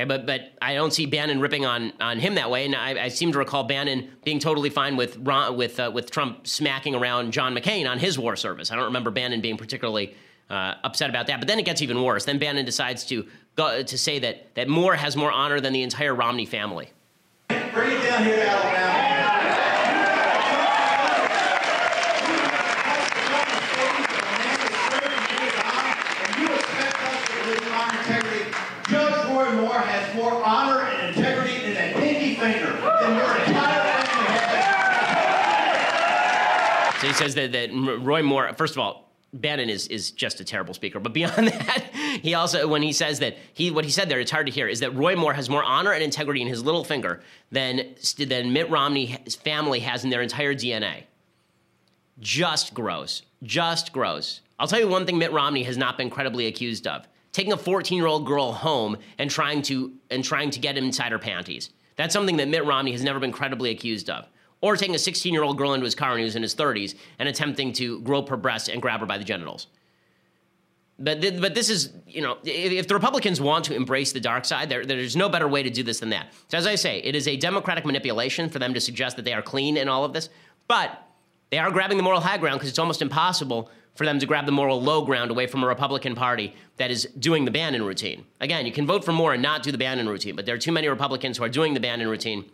Okay, 0.00 0.06
but 0.06 0.24
but 0.24 0.52
I 0.62 0.72
don't 0.72 0.94
see 0.94 1.04
Bannon 1.04 1.40
ripping 1.40 1.66
on 1.66 1.92
on 2.00 2.18
him 2.18 2.36
that 2.36 2.50
way, 2.50 2.64
and 2.64 2.74
I, 2.74 3.04
I 3.04 3.08
seem 3.08 3.32
to 3.32 3.38
recall 3.38 3.64
Bannon 3.64 4.10
being 4.24 4.38
totally 4.38 4.70
fine 4.70 4.96
with 4.96 5.18
with 5.18 5.78
uh, 5.78 5.90
with 5.92 6.10
Trump 6.10 6.46
smacking 6.46 6.94
around 6.94 7.32
John 7.32 7.54
McCain 7.54 7.86
on 7.86 7.98
his 7.98 8.18
war 8.18 8.34
service. 8.34 8.70
I 8.70 8.76
don't 8.76 8.86
remember 8.86 9.10
Bannon 9.10 9.42
being 9.42 9.58
particularly 9.58 10.14
uh, 10.48 10.76
upset 10.84 11.10
about 11.10 11.26
that. 11.26 11.38
But 11.38 11.48
then 11.48 11.58
it 11.58 11.66
gets 11.66 11.82
even 11.82 12.02
worse. 12.02 12.24
Then 12.24 12.38
Bannon 12.38 12.64
decides 12.64 13.04
to 13.06 13.26
go, 13.56 13.82
to 13.82 13.98
say 13.98 14.18
that 14.20 14.54
that 14.54 14.68
Moore 14.68 14.94
has 14.94 15.18
more 15.18 15.30
honor 15.30 15.60
than 15.60 15.74
the 15.74 15.82
entire 15.82 16.14
Romney 16.14 16.46
family. 16.46 16.88
Bring 17.48 17.60
it 17.60 18.02
down 18.02 18.24
here 18.24 18.36
to 18.36 18.48
Alabama. 18.48 19.00
Roy 29.40 29.52
Moore 29.62 29.80
has 29.80 30.14
more 30.14 30.44
honor 30.44 30.82
and 30.82 31.16
integrity 31.16 31.64
in 31.64 31.74
that 31.74 31.94
pinky 31.96 32.34
finger 32.34 32.72
than 33.00 33.16
your 33.16 33.36
entire 33.40 33.82
family 33.82 34.36
So 36.99 36.99
he 37.10 37.16
says 37.16 37.34
that, 37.34 37.52
that 37.52 37.70
Roy 37.72 38.22
Moore, 38.22 38.52
first 38.54 38.74
of 38.74 38.78
all, 38.78 39.10
Bannon 39.32 39.70
is 39.70 39.86
is 39.86 40.10
just 40.10 40.40
a 40.40 40.44
terrible 40.44 40.74
speaker. 40.74 40.98
But 40.98 41.12
beyond 41.12 41.48
that, 41.48 41.90
he 42.22 42.34
also 42.34 42.66
when 42.66 42.82
he 42.82 42.92
says 42.92 43.20
that 43.20 43.36
he 43.52 43.70
what 43.70 43.84
he 43.84 43.90
said 43.90 44.08
there, 44.08 44.18
it's 44.18 44.30
hard 44.30 44.46
to 44.46 44.52
hear, 44.52 44.66
is 44.66 44.80
that 44.80 44.94
Roy 44.94 45.14
Moore 45.14 45.34
has 45.34 45.48
more 45.48 45.62
honor 45.62 45.92
and 45.92 46.02
integrity 46.02 46.42
in 46.42 46.48
his 46.48 46.64
little 46.64 46.84
finger 46.84 47.20
than 47.52 47.94
than 48.18 48.52
Mitt 48.52 48.68
Romney's 48.70 49.36
family 49.36 49.80
has 49.80 50.02
in 50.02 50.10
their 50.10 50.22
entire 50.22 50.54
DNA. 50.54 51.04
Just 52.18 52.74
gross. 52.74 53.22
Just 53.42 53.92
gross. 53.92 54.40
I'll 54.58 54.66
tell 54.66 54.80
you 54.80 54.88
one 54.88 55.06
thing 55.06 55.16
Mitt 55.16 55.32
Romney 55.32 55.62
has 55.62 55.76
not 55.76 55.96
been 55.96 56.10
credibly 56.10 56.46
accused 56.46 56.86
of 56.86 57.06
taking 57.32 57.52
a 57.52 57.56
14 57.56 57.96
year 57.96 58.06
old 58.06 58.26
girl 58.26 58.52
home 58.52 58.96
and 59.18 59.30
trying 59.30 59.62
to 59.62 59.92
and 60.10 60.24
trying 60.24 60.50
to 60.50 60.60
get 60.60 60.76
inside 60.76 61.12
her 61.12 61.18
panties. 61.18 61.70
That's 61.96 62.12
something 62.12 62.36
that 62.38 62.48
Mitt 62.48 62.64
Romney 62.64 62.92
has 62.92 63.04
never 63.04 63.20
been 63.20 63.32
credibly 63.32 63.70
accused 63.70 64.10
of. 64.10 64.26
Or 64.62 64.76
taking 64.76 64.94
a 64.94 64.98
16 64.98 65.32
year 65.32 65.42
old 65.42 65.56
girl 65.56 65.74
into 65.74 65.84
his 65.84 65.94
car 65.94 66.10
when 66.10 66.18
he 66.18 66.24
was 66.24 66.36
in 66.36 66.42
his 66.42 66.54
30s 66.54 66.94
and 67.18 67.28
attempting 67.28 67.72
to 67.74 68.00
grope 68.00 68.28
her 68.28 68.36
breasts 68.36 68.68
and 68.68 68.82
grab 68.82 69.00
her 69.00 69.06
by 69.06 69.18
the 69.18 69.24
genitals. 69.24 69.68
But, 70.98 71.22
th- 71.22 71.40
but 71.40 71.54
this 71.54 71.70
is, 71.70 71.94
you 72.06 72.20
know, 72.20 72.36
if, 72.44 72.72
if, 72.72 72.86
the 72.86 72.94
Republicans 72.94 73.40
want 73.40 73.64
to 73.64 73.74
embrace 73.74 74.12
the 74.12 74.20
dark 74.20 74.44
side, 74.44 74.68
there, 74.68 74.84
there's 74.84 75.16
no 75.16 75.30
better 75.30 75.48
way 75.48 75.62
to 75.62 75.70
do 75.70 75.82
this 75.82 76.00
than 76.00 76.10
that. 76.10 76.26
So, 76.48 76.58
as 76.58 76.66
I 76.66 76.74
say, 76.74 76.98
it 76.98 77.16
is 77.16 77.26
a 77.26 77.38
Democratic 77.38 77.86
manipulation 77.86 78.50
for 78.50 78.58
them 78.58 78.74
to 78.74 78.80
suggest 78.80 79.16
that 79.16 79.24
they 79.24 79.32
are 79.32 79.40
clean 79.40 79.78
in 79.78 79.88
all 79.88 80.04
of 80.04 80.12
this. 80.12 80.28
But 80.68 81.02
they 81.50 81.58
are 81.58 81.70
grabbing 81.70 81.96
the 81.96 82.02
moral 82.02 82.20
high 82.20 82.36
ground 82.36 82.58
because 82.58 82.68
it's 82.68 82.78
almost 82.78 83.00
impossible 83.00 83.70
for 83.94 84.04
them 84.04 84.18
to 84.18 84.26
grab 84.26 84.46
the 84.46 84.52
moral 84.52 84.80
low 84.80 85.04
ground 85.04 85.30
away 85.30 85.46
from 85.46 85.64
a 85.64 85.66
Republican 85.66 86.14
Party 86.14 86.54
that 86.76 86.90
is 86.90 87.08
doing 87.18 87.44
the 87.44 87.50
Bannon 87.50 87.82
routine. 87.82 88.24
Again, 88.40 88.66
you 88.66 88.72
can 88.72 88.86
vote 88.86 89.04
for 89.04 89.12
Moore 89.12 89.32
and 89.32 89.42
not 89.42 89.62
do 89.62 89.72
the 89.72 89.78
Bannon 89.78 90.08
routine, 90.08 90.36
but 90.36 90.46
there 90.46 90.54
are 90.54 90.58
too 90.58 90.72
many 90.72 90.86
Republicans 90.88 91.38
who 91.38 91.44
are 91.44 91.48
doing 91.48 91.74
the 91.74 91.80
Bannon 91.80 92.08
routine. 92.08 92.44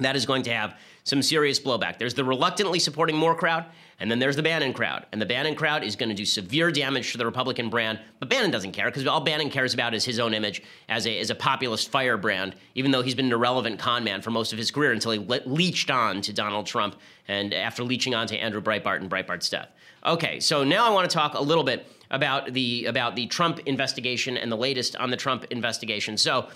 That 0.00 0.16
is 0.16 0.26
going 0.26 0.42
to 0.44 0.52
have 0.52 0.76
some 1.04 1.22
serious 1.22 1.58
blowback. 1.58 1.98
There's 1.98 2.14
the 2.14 2.24
reluctantly 2.24 2.78
supporting 2.78 3.16
Moore 3.16 3.34
crowd, 3.34 3.64
and 3.98 4.10
then 4.10 4.18
there's 4.18 4.36
the 4.36 4.42
Bannon 4.42 4.72
crowd. 4.72 5.06
And 5.12 5.20
the 5.20 5.26
Bannon 5.26 5.54
crowd 5.54 5.84
is 5.84 5.96
going 5.96 6.08
to 6.08 6.14
do 6.14 6.24
severe 6.24 6.70
damage 6.70 7.12
to 7.12 7.18
the 7.18 7.26
Republican 7.26 7.68
brand. 7.68 8.00
But 8.18 8.28
Bannon 8.30 8.50
doesn't 8.50 8.72
care 8.72 8.86
because 8.86 9.06
all 9.06 9.20
Bannon 9.20 9.50
cares 9.50 9.74
about 9.74 9.94
is 9.94 10.04
his 10.04 10.18
own 10.18 10.34
image 10.34 10.62
as 10.88 11.06
a, 11.06 11.18
as 11.18 11.30
a 11.30 11.34
populist 11.34 11.90
firebrand, 11.90 12.54
even 12.74 12.90
though 12.90 13.02
he's 13.02 13.14
been 13.14 13.26
an 13.26 13.32
irrelevant 13.32 13.78
con 13.78 14.04
man 14.04 14.22
for 14.22 14.30
most 14.30 14.52
of 14.52 14.58
his 14.58 14.70
career 14.70 14.92
until 14.92 15.12
he 15.12 15.18
le- 15.18 15.40
leached 15.46 15.90
on 15.90 16.20
to 16.22 16.32
Donald 16.32 16.66
Trump 16.66 16.96
and 17.28 17.52
after 17.52 17.84
leeching 17.84 18.14
on 18.14 18.26
to 18.26 18.36
Andrew 18.36 18.60
Breitbart 18.60 19.00
and 19.00 19.10
Breitbart's 19.10 19.50
death. 19.50 19.68
Okay, 20.04 20.40
so 20.40 20.64
now 20.64 20.86
I 20.86 20.90
want 20.90 21.10
to 21.10 21.14
talk 21.14 21.34
a 21.34 21.42
little 21.42 21.64
bit 21.64 21.86
about 22.10 22.52
the 22.52 22.86
about 22.86 23.14
the 23.16 23.26
Trump 23.26 23.60
investigation 23.66 24.36
and 24.36 24.50
the 24.50 24.56
latest 24.56 24.96
on 24.96 25.10
the 25.10 25.16
Trump 25.16 25.44
investigation. 25.50 26.16
So 26.16 26.48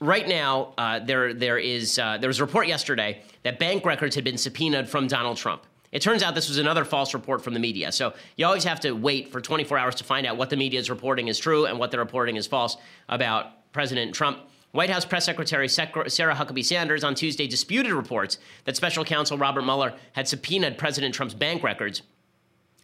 right 0.00 0.26
now, 0.28 0.74
uh, 0.78 0.98
there 1.00 1.34
there 1.34 1.58
is 1.58 1.98
uh, 1.98 2.18
there 2.18 2.28
was 2.28 2.40
a 2.40 2.44
report 2.44 2.68
yesterday 2.68 3.22
that 3.42 3.58
bank 3.58 3.84
records 3.84 4.14
had 4.14 4.24
been 4.24 4.38
subpoenaed 4.38 4.88
from 4.88 5.06
Donald 5.06 5.36
Trump. 5.36 5.64
It 5.92 6.02
turns 6.02 6.22
out 6.22 6.34
this 6.34 6.48
was 6.48 6.58
another 6.58 6.84
false 6.84 7.14
report 7.14 7.42
from 7.42 7.54
the 7.54 7.60
media. 7.60 7.92
So 7.92 8.12
you 8.36 8.44
always 8.44 8.64
have 8.64 8.80
to 8.80 8.92
wait 8.92 9.30
for 9.30 9.40
24 9.40 9.78
hours 9.78 9.94
to 9.96 10.04
find 10.04 10.26
out 10.26 10.36
what 10.36 10.50
the 10.50 10.56
media 10.56 10.80
is 10.80 10.90
reporting 10.90 11.28
is 11.28 11.38
true 11.38 11.66
and 11.66 11.78
what 11.78 11.90
they're 11.90 12.00
reporting 12.00 12.36
is 12.36 12.46
false 12.46 12.76
about 13.08 13.72
President 13.72 14.14
Trump. 14.14 14.40
White 14.72 14.90
House 14.90 15.06
Press 15.06 15.24
Secretary 15.24 15.68
Sarah 15.68 16.34
Huckabee 16.34 16.64
Sanders 16.64 17.02
on 17.02 17.14
Tuesday 17.14 17.46
disputed 17.46 17.92
reports 17.92 18.38
that 18.64 18.76
special 18.76 19.04
counsel 19.04 19.38
Robert 19.38 19.62
Mueller 19.62 19.94
had 20.12 20.28
subpoenaed 20.28 20.76
President 20.76 21.14
Trump's 21.14 21.34
bank 21.34 21.62
records 21.62 22.02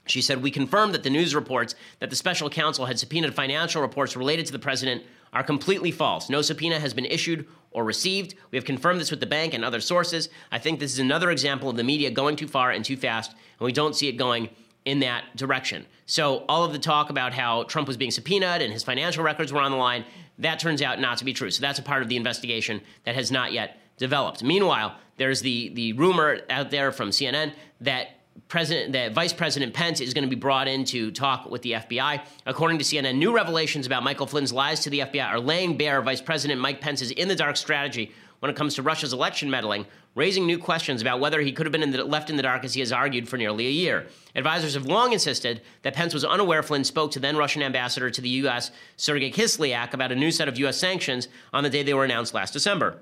she 0.06 0.20
said, 0.20 0.42
We 0.42 0.50
confirm 0.50 0.92
that 0.92 1.02
the 1.02 1.10
news 1.10 1.34
reports 1.34 1.74
that 2.00 2.10
the 2.10 2.16
special 2.16 2.50
counsel 2.50 2.86
had 2.86 2.98
subpoenaed 2.98 3.34
financial 3.34 3.82
reports 3.82 4.16
related 4.16 4.46
to 4.46 4.52
the 4.52 4.58
president 4.58 5.02
are 5.32 5.42
completely 5.42 5.90
false. 5.90 6.28
No 6.28 6.42
subpoena 6.42 6.78
has 6.78 6.92
been 6.92 7.06
issued 7.06 7.46
or 7.70 7.84
received. 7.84 8.34
We 8.50 8.56
have 8.56 8.64
confirmed 8.64 9.00
this 9.00 9.10
with 9.10 9.20
the 9.20 9.26
bank 9.26 9.54
and 9.54 9.64
other 9.64 9.80
sources. 9.80 10.28
I 10.50 10.58
think 10.58 10.78
this 10.78 10.92
is 10.92 10.98
another 10.98 11.30
example 11.30 11.70
of 11.70 11.76
the 11.76 11.84
media 11.84 12.10
going 12.10 12.36
too 12.36 12.48
far 12.48 12.70
and 12.70 12.84
too 12.84 12.96
fast, 12.96 13.30
and 13.30 13.64
we 13.64 13.72
don't 13.72 13.96
see 13.96 14.08
it 14.08 14.12
going 14.12 14.50
in 14.84 15.00
that 15.00 15.36
direction. 15.36 15.86
So, 16.06 16.44
all 16.48 16.64
of 16.64 16.72
the 16.72 16.78
talk 16.78 17.08
about 17.08 17.32
how 17.32 17.62
Trump 17.64 17.88
was 17.88 17.96
being 17.96 18.10
subpoenaed 18.10 18.60
and 18.60 18.72
his 18.72 18.82
financial 18.82 19.24
records 19.24 19.52
were 19.52 19.60
on 19.60 19.70
the 19.70 19.76
line, 19.76 20.04
that 20.38 20.58
turns 20.58 20.82
out 20.82 21.00
not 21.00 21.18
to 21.18 21.24
be 21.24 21.32
true. 21.32 21.50
So, 21.50 21.60
that's 21.60 21.78
a 21.78 21.82
part 21.82 22.02
of 22.02 22.08
the 22.08 22.16
investigation 22.16 22.80
that 23.04 23.14
has 23.14 23.30
not 23.30 23.52
yet 23.52 23.78
developed. 23.96 24.42
Meanwhile, 24.42 24.96
there's 25.16 25.40
the, 25.40 25.70
the 25.70 25.92
rumor 25.92 26.40
out 26.50 26.70
there 26.70 26.90
from 26.90 27.10
CNN 27.10 27.52
that 27.80 28.08
President, 28.48 28.92
that 28.92 29.12
Vice 29.12 29.32
President 29.32 29.72
Pence 29.72 30.00
is 30.00 30.12
going 30.12 30.24
to 30.24 30.28
be 30.28 30.38
brought 30.38 30.68
in 30.68 30.84
to 30.86 31.10
talk 31.10 31.50
with 31.50 31.62
the 31.62 31.72
FBI. 31.72 32.22
According 32.44 32.78
to 32.78 32.84
CNN, 32.84 33.16
new 33.16 33.34
revelations 33.34 33.86
about 33.86 34.02
Michael 34.02 34.26
Flynn's 34.26 34.52
lies 34.52 34.80
to 34.80 34.90
the 34.90 35.00
FBI 35.00 35.26
are 35.26 35.40
laying 35.40 35.78
bare 35.78 36.02
Vice 36.02 36.20
President 36.20 36.60
Mike 36.60 36.80
Pence's 36.80 37.10
in 37.12 37.28
the 37.28 37.34
dark 37.34 37.56
strategy 37.56 38.12
when 38.40 38.50
it 38.50 38.56
comes 38.56 38.74
to 38.74 38.82
Russia's 38.82 39.12
election 39.12 39.48
meddling, 39.48 39.86
raising 40.16 40.46
new 40.46 40.58
questions 40.58 41.00
about 41.00 41.20
whether 41.20 41.40
he 41.40 41.52
could 41.52 41.64
have 41.64 41.72
been 41.72 41.82
in 41.82 41.92
the, 41.92 42.04
left 42.04 42.28
in 42.28 42.36
the 42.36 42.42
dark 42.42 42.64
as 42.64 42.74
he 42.74 42.80
has 42.80 42.90
argued 42.90 43.28
for 43.28 43.36
nearly 43.36 43.68
a 43.68 43.70
year. 43.70 44.06
Advisors 44.34 44.74
have 44.74 44.84
long 44.84 45.12
insisted 45.12 45.62
that 45.82 45.94
Pence 45.94 46.12
was 46.12 46.24
unaware 46.24 46.62
Flynn 46.62 46.82
spoke 46.82 47.12
to 47.12 47.20
then 47.20 47.36
Russian 47.36 47.62
ambassador 47.62 48.10
to 48.10 48.20
the 48.20 48.28
U.S., 48.28 48.72
Sergei 48.96 49.30
Kislyak, 49.30 49.94
about 49.94 50.10
a 50.10 50.16
new 50.16 50.32
set 50.32 50.48
of 50.48 50.58
U.S. 50.58 50.76
sanctions 50.76 51.28
on 51.52 51.62
the 51.62 51.70
day 51.70 51.84
they 51.84 51.94
were 51.94 52.04
announced 52.04 52.34
last 52.34 52.52
December. 52.52 52.98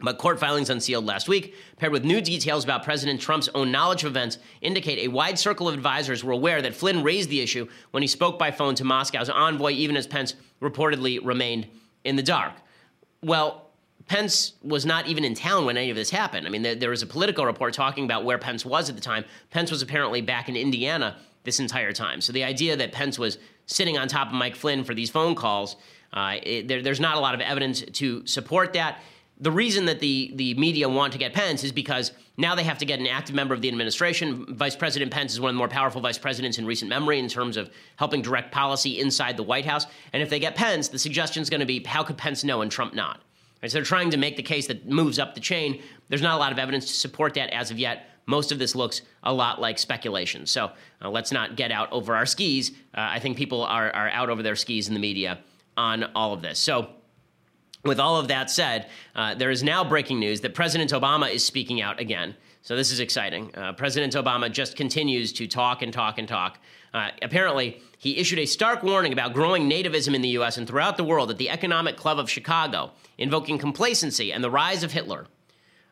But 0.00 0.18
court 0.18 0.40
filings 0.40 0.70
unsealed 0.70 1.06
last 1.06 1.28
week, 1.28 1.54
paired 1.76 1.92
with 1.92 2.04
new 2.04 2.20
details 2.20 2.64
about 2.64 2.82
President 2.82 3.20
Trump's 3.20 3.48
own 3.54 3.70
knowledge 3.70 4.02
of 4.04 4.10
events, 4.10 4.38
indicate 4.60 4.98
a 4.98 5.08
wide 5.08 5.38
circle 5.38 5.68
of 5.68 5.74
advisors 5.74 6.24
were 6.24 6.32
aware 6.32 6.60
that 6.60 6.74
Flynn 6.74 7.02
raised 7.02 7.30
the 7.30 7.40
issue 7.40 7.68
when 7.92 8.02
he 8.02 8.06
spoke 8.06 8.38
by 8.38 8.50
phone 8.50 8.74
to 8.74 8.84
Moscow's 8.84 9.30
envoy, 9.30 9.70
even 9.70 9.96
as 9.96 10.06
Pence 10.06 10.34
reportedly 10.60 11.20
remained 11.24 11.68
in 12.02 12.16
the 12.16 12.22
dark. 12.22 12.52
Well, 13.22 13.70
Pence 14.06 14.54
was 14.62 14.84
not 14.84 15.06
even 15.06 15.24
in 15.24 15.34
town 15.34 15.64
when 15.64 15.76
any 15.76 15.90
of 15.90 15.96
this 15.96 16.10
happened. 16.10 16.46
I 16.46 16.50
mean, 16.50 16.62
there, 16.62 16.74
there 16.74 16.90
was 16.90 17.02
a 17.02 17.06
Politico 17.06 17.44
report 17.44 17.72
talking 17.72 18.04
about 18.04 18.24
where 18.24 18.36
Pence 18.36 18.66
was 18.66 18.90
at 18.90 18.96
the 18.96 19.00
time. 19.00 19.24
Pence 19.50 19.70
was 19.70 19.80
apparently 19.80 20.20
back 20.20 20.48
in 20.48 20.56
Indiana 20.56 21.16
this 21.44 21.60
entire 21.60 21.92
time. 21.92 22.20
So 22.20 22.32
the 22.32 22.44
idea 22.44 22.76
that 22.76 22.92
Pence 22.92 23.18
was 23.18 23.38
sitting 23.66 23.96
on 23.96 24.08
top 24.08 24.28
of 24.28 24.34
Mike 24.34 24.56
Flynn 24.56 24.84
for 24.84 24.92
these 24.92 25.08
phone 25.08 25.34
calls, 25.34 25.76
uh, 26.12 26.36
it, 26.42 26.68
there, 26.68 26.82
there's 26.82 27.00
not 27.00 27.16
a 27.16 27.20
lot 27.20 27.34
of 27.34 27.40
evidence 27.40 27.80
to 27.80 28.26
support 28.26 28.74
that 28.74 28.98
the 29.44 29.52
reason 29.52 29.84
that 29.84 30.00
the, 30.00 30.32
the 30.36 30.54
media 30.54 30.88
want 30.88 31.12
to 31.12 31.18
get 31.18 31.34
Pence 31.34 31.64
is 31.64 31.70
because 31.70 32.12
now 32.38 32.54
they 32.54 32.64
have 32.64 32.78
to 32.78 32.86
get 32.86 32.98
an 32.98 33.06
active 33.06 33.34
member 33.34 33.54
of 33.54 33.60
the 33.60 33.68
administration. 33.68 34.46
Vice 34.56 34.74
President 34.74 35.12
Pence 35.12 35.34
is 35.34 35.40
one 35.40 35.50
of 35.50 35.54
the 35.54 35.58
more 35.58 35.68
powerful 35.68 36.00
vice 36.00 36.16
presidents 36.16 36.56
in 36.56 36.64
recent 36.64 36.88
memory 36.88 37.18
in 37.18 37.28
terms 37.28 37.58
of 37.58 37.68
helping 37.96 38.22
direct 38.22 38.52
policy 38.52 39.00
inside 39.00 39.36
the 39.36 39.42
White 39.42 39.66
House. 39.66 39.84
And 40.14 40.22
if 40.22 40.30
they 40.30 40.38
get 40.38 40.54
Pence, 40.54 40.88
the 40.88 40.98
suggestion 40.98 41.42
is 41.42 41.50
going 41.50 41.60
to 41.60 41.66
be 41.66 41.84
how 41.84 42.02
could 42.02 42.16
Pence 42.16 42.42
know 42.42 42.62
and 42.62 42.72
Trump 42.72 42.94
not? 42.94 43.20
Right, 43.62 43.70
so 43.70 43.76
they're 43.76 43.84
trying 43.84 44.10
to 44.12 44.16
make 44.16 44.36
the 44.36 44.42
case 44.42 44.66
that 44.68 44.88
moves 44.88 45.18
up 45.18 45.34
the 45.34 45.40
chain. 45.40 45.82
There's 46.08 46.22
not 46.22 46.36
a 46.36 46.38
lot 46.38 46.50
of 46.50 46.58
evidence 46.58 46.86
to 46.86 46.94
support 46.94 47.34
that 47.34 47.50
as 47.50 47.70
of 47.70 47.78
yet. 47.78 48.06
Most 48.24 48.50
of 48.50 48.58
this 48.58 48.74
looks 48.74 49.02
a 49.24 49.32
lot 49.32 49.60
like 49.60 49.78
speculation. 49.78 50.46
So 50.46 50.70
uh, 51.02 51.10
let's 51.10 51.32
not 51.32 51.54
get 51.54 51.70
out 51.70 51.92
over 51.92 52.16
our 52.16 52.24
skis. 52.24 52.70
Uh, 52.94 53.08
I 53.12 53.18
think 53.18 53.36
people 53.36 53.62
are, 53.62 53.90
are 53.90 54.08
out 54.08 54.30
over 54.30 54.42
their 54.42 54.56
skis 54.56 54.88
in 54.88 54.94
the 54.94 55.00
media 55.00 55.40
on 55.76 56.04
all 56.14 56.32
of 56.32 56.40
this. 56.40 56.58
So 56.58 56.88
with 57.84 58.00
all 58.00 58.16
of 58.16 58.28
that 58.28 58.50
said, 58.50 58.88
uh, 59.14 59.34
there 59.34 59.50
is 59.50 59.62
now 59.62 59.84
breaking 59.84 60.18
news 60.18 60.40
that 60.40 60.54
President 60.54 60.92
Obama 60.92 61.30
is 61.30 61.44
speaking 61.44 61.80
out 61.80 62.00
again. 62.00 62.34
So 62.62 62.76
this 62.76 62.90
is 62.90 63.00
exciting. 63.00 63.54
Uh, 63.54 63.74
President 63.74 64.14
Obama 64.14 64.50
just 64.50 64.76
continues 64.76 65.32
to 65.34 65.46
talk 65.46 65.82
and 65.82 65.92
talk 65.92 66.18
and 66.18 66.26
talk. 66.26 66.58
Uh, 66.94 67.10
apparently, 67.20 67.82
he 67.98 68.16
issued 68.16 68.38
a 68.38 68.46
stark 68.46 68.82
warning 68.82 69.12
about 69.12 69.34
growing 69.34 69.68
nativism 69.68 70.14
in 70.14 70.22
the 70.22 70.28
U.S. 70.30 70.56
and 70.56 70.66
throughout 70.66 70.96
the 70.96 71.04
world 71.04 71.30
at 71.30 71.38
the 71.38 71.50
Economic 71.50 71.96
Club 71.96 72.18
of 72.18 72.30
Chicago, 72.30 72.92
invoking 73.18 73.58
complacency 73.58 74.32
and 74.32 74.42
the 74.42 74.50
rise 74.50 74.82
of 74.82 74.92
Hitler. 74.92 75.26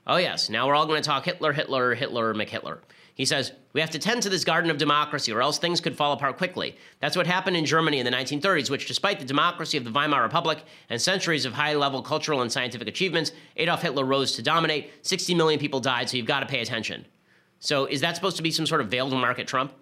Oh, 0.07 0.17
yes, 0.17 0.49
now 0.49 0.67
we're 0.67 0.75
all 0.75 0.87
going 0.87 1.03
to 1.03 1.07
talk 1.07 1.25
Hitler, 1.25 1.53
Hitler, 1.53 1.95
Hitler, 1.95 2.35
McHitler. 2.35 2.79
He 3.15 3.25
says, 3.25 3.53
We 3.73 3.81
have 3.81 3.91
to 3.91 3.99
tend 3.99 4.23
to 4.23 4.31
this 4.31 4.45
garden 4.45 4.71
of 4.71 4.79
democracy, 4.79 5.33
or 5.33 5.43
else 5.43 5.59
things 5.59 5.81
could 5.81 5.97
fall 5.97 6.13
apart 6.13 6.39
quickly. 6.39 6.77
That's 7.01 7.17
what 7.17 7.27
happened 7.27 7.57
in 7.57 7.67
Germany 7.67 7.99
in 7.99 8.07
the 8.07 8.11
1930s, 8.11 8.71
which, 8.71 8.87
despite 8.87 9.19
the 9.19 9.27
democracy 9.27 9.77
of 9.77 9.85
the 9.85 9.91
Weimar 9.91 10.23
Republic 10.23 10.65
and 10.89 11.01
centuries 11.01 11.45
of 11.45 11.53
high 11.53 11.75
level 11.75 12.03
cultural 12.03 12.43
and 12.43 12.51
scientific 12.51 12.89
achievements, 12.89 13.33
Adolf 13.57 13.83
Hitler 13.83 14.05
rose 14.05 14.33
to 14.33 14.43
dominate. 14.43 14.91
60 15.03 15.35
million 15.35 15.61
people 15.61 15.81
died, 15.81 16.09
so 16.09 16.17
you've 16.17 16.27
got 16.27 16.41
to 16.41 16.47
pay 16.47 16.61
attention. 16.61 17.05
So, 17.59 17.85
is 17.85 18.01
that 18.01 18.17
supposed 18.17 18.39
to 18.39 18.43
be 18.43 18.51
some 18.51 18.67
sort 18.67 18.81
of 18.81 18.89
veiled 18.89 19.13
remark 19.13 19.39
at 19.39 19.47
Trump? 19.47 19.73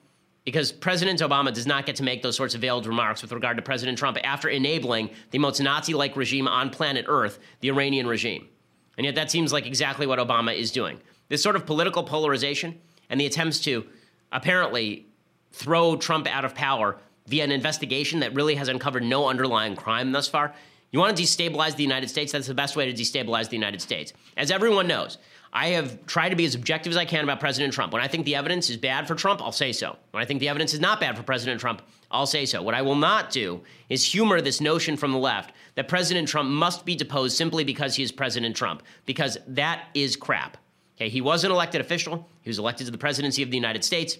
Because 0.45 0.73
President 0.73 1.21
Obama 1.21 1.53
does 1.53 1.67
not 1.67 1.87
get 1.87 1.97
to 1.97 2.03
make 2.03 2.23
those 2.23 2.35
sorts 2.35 2.55
of 2.55 2.61
veiled 2.61 2.87
remarks 2.87 3.23
with 3.23 3.31
regard 3.31 3.57
to 3.59 3.63
President 3.63 3.97
Trump 3.99 4.19
after 4.25 4.49
enabling 4.49 5.11
the 5.31 5.39
most 5.39 5.61
Nazi 5.61 5.95
like 5.95 6.17
regime 6.17 6.49
on 6.49 6.71
planet 6.71 7.05
Earth, 7.09 7.39
the 7.61 7.69
Iranian 7.69 8.07
regime. 8.07 8.49
And 8.97 9.05
yet, 9.05 9.15
that 9.15 9.31
seems 9.31 9.53
like 9.53 9.67
exactly 9.67 10.07
what 10.07 10.19
Obama 10.19 10.57
is 10.57 10.73
doing. 10.73 10.99
This 11.29 11.43
sort 11.43 11.57
of 11.57 11.65
political 11.65 12.03
polarization 12.03 12.81
and 13.11 13.21
the 13.21 13.27
attempts 13.27 13.61
to 13.61 13.85
apparently 14.33 15.07
throw 15.53 15.97
Trump 15.97 16.27
out 16.27 16.45
of 16.45 16.55
power 16.55 16.97
via 17.27 17.45
an 17.45 17.53
investigation 17.53 18.21
that 18.21 18.35
really 18.35 18.55
has 18.55 18.69
uncovered 18.69 19.03
no 19.03 19.29
underlying 19.29 19.77
crime 19.77 20.13
thus 20.13 20.29
far. 20.29 20.55
You 20.93 20.99
want 20.99 21.17
to 21.17 21.23
destabilize 21.23 21.77
the 21.77 21.83
United 21.83 22.09
States? 22.09 22.33
That's 22.33 22.47
the 22.47 22.55
best 22.55 22.75
way 22.75 22.91
to 22.91 23.03
destabilize 23.03 23.49
the 23.49 23.57
United 23.57 23.81
States. 23.81 24.13
As 24.37 24.51
everyone 24.51 24.89
knows, 24.89 25.19
I 25.53 25.69
have 25.69 26.05
tried 26.07 26.31
to 26.31 26.37
be 26.37 26.45
as 26.45 26.55
objective 26.55 26.93
as 26.93 26.97
I 26.97 27.05
can 27.05 27.25
about 27.25 27.41
President 27.41 27.73
Trump. 27.73 27.93
When 27.93 28.03
I 28.03 28.09
think 28.09 28.25
the 28.25 28.37
evidence 28.37 28.71
is 28.71 28.77
bad 28.77 29.07
for 29.07 29.15
Trump, 29.15 29.41
I'll 29.43 29.53
say 29.53 29.73
so. 29.73 29.97
When 30.13 30.23
I 30.23 30.27
think 30.27 30.41
the 30.41 30.49
evidence 30.49 30.75
is 30.75 30.81
not 30.81 31.01
bad 31.01 31.17
for 31.17 31.23
President 31.23 31.61
Trump, 31.61 31.83
I'll 32.11 32.27
say 32.27 32.45
so. 32.45 32.63
What 32.63 32.75
I 32.75 32.83
will 32.83 32.97
not 32.97 33.31
do 33.31 33.61
is 33.89 34.05
humor 34.05 34.41
this 34.41 34.61
notion 34.61 34.97
from 34.97 35.13
the 35.13 35.19
left 35.19 35.53
that 35.77 35.89
President 35.89 36.29
Trump 36.29 36.49
must 36.49 36.85
be 36.85 36.97
deposed 36.97 37.37
simply 37.37 37.65
because 37.65 37.95
he 37.95 38.03
is 38.03 38.11
President 38.11 38.57
Trump, 38.57 38.83
because 39.07 39.39
that 39.47 39.89
is 39.95 40.17
crap. 40.17 40.57
Okay, 41.01 41.09
he 41.09 41.21
was 41.21 41.45
an 41.45 41.51
elected 41.51 41.81
official. 41.81 42.29
He 42.43 42.51
was 42.51 42.59
elected 42.59 42.87
to 42.87 42.91
the 42.91 42.99
presidency 42.99 43.43
of 43.43 43.51
the 43.51 43.57
United 43.57 43.85
States 43.85 44.19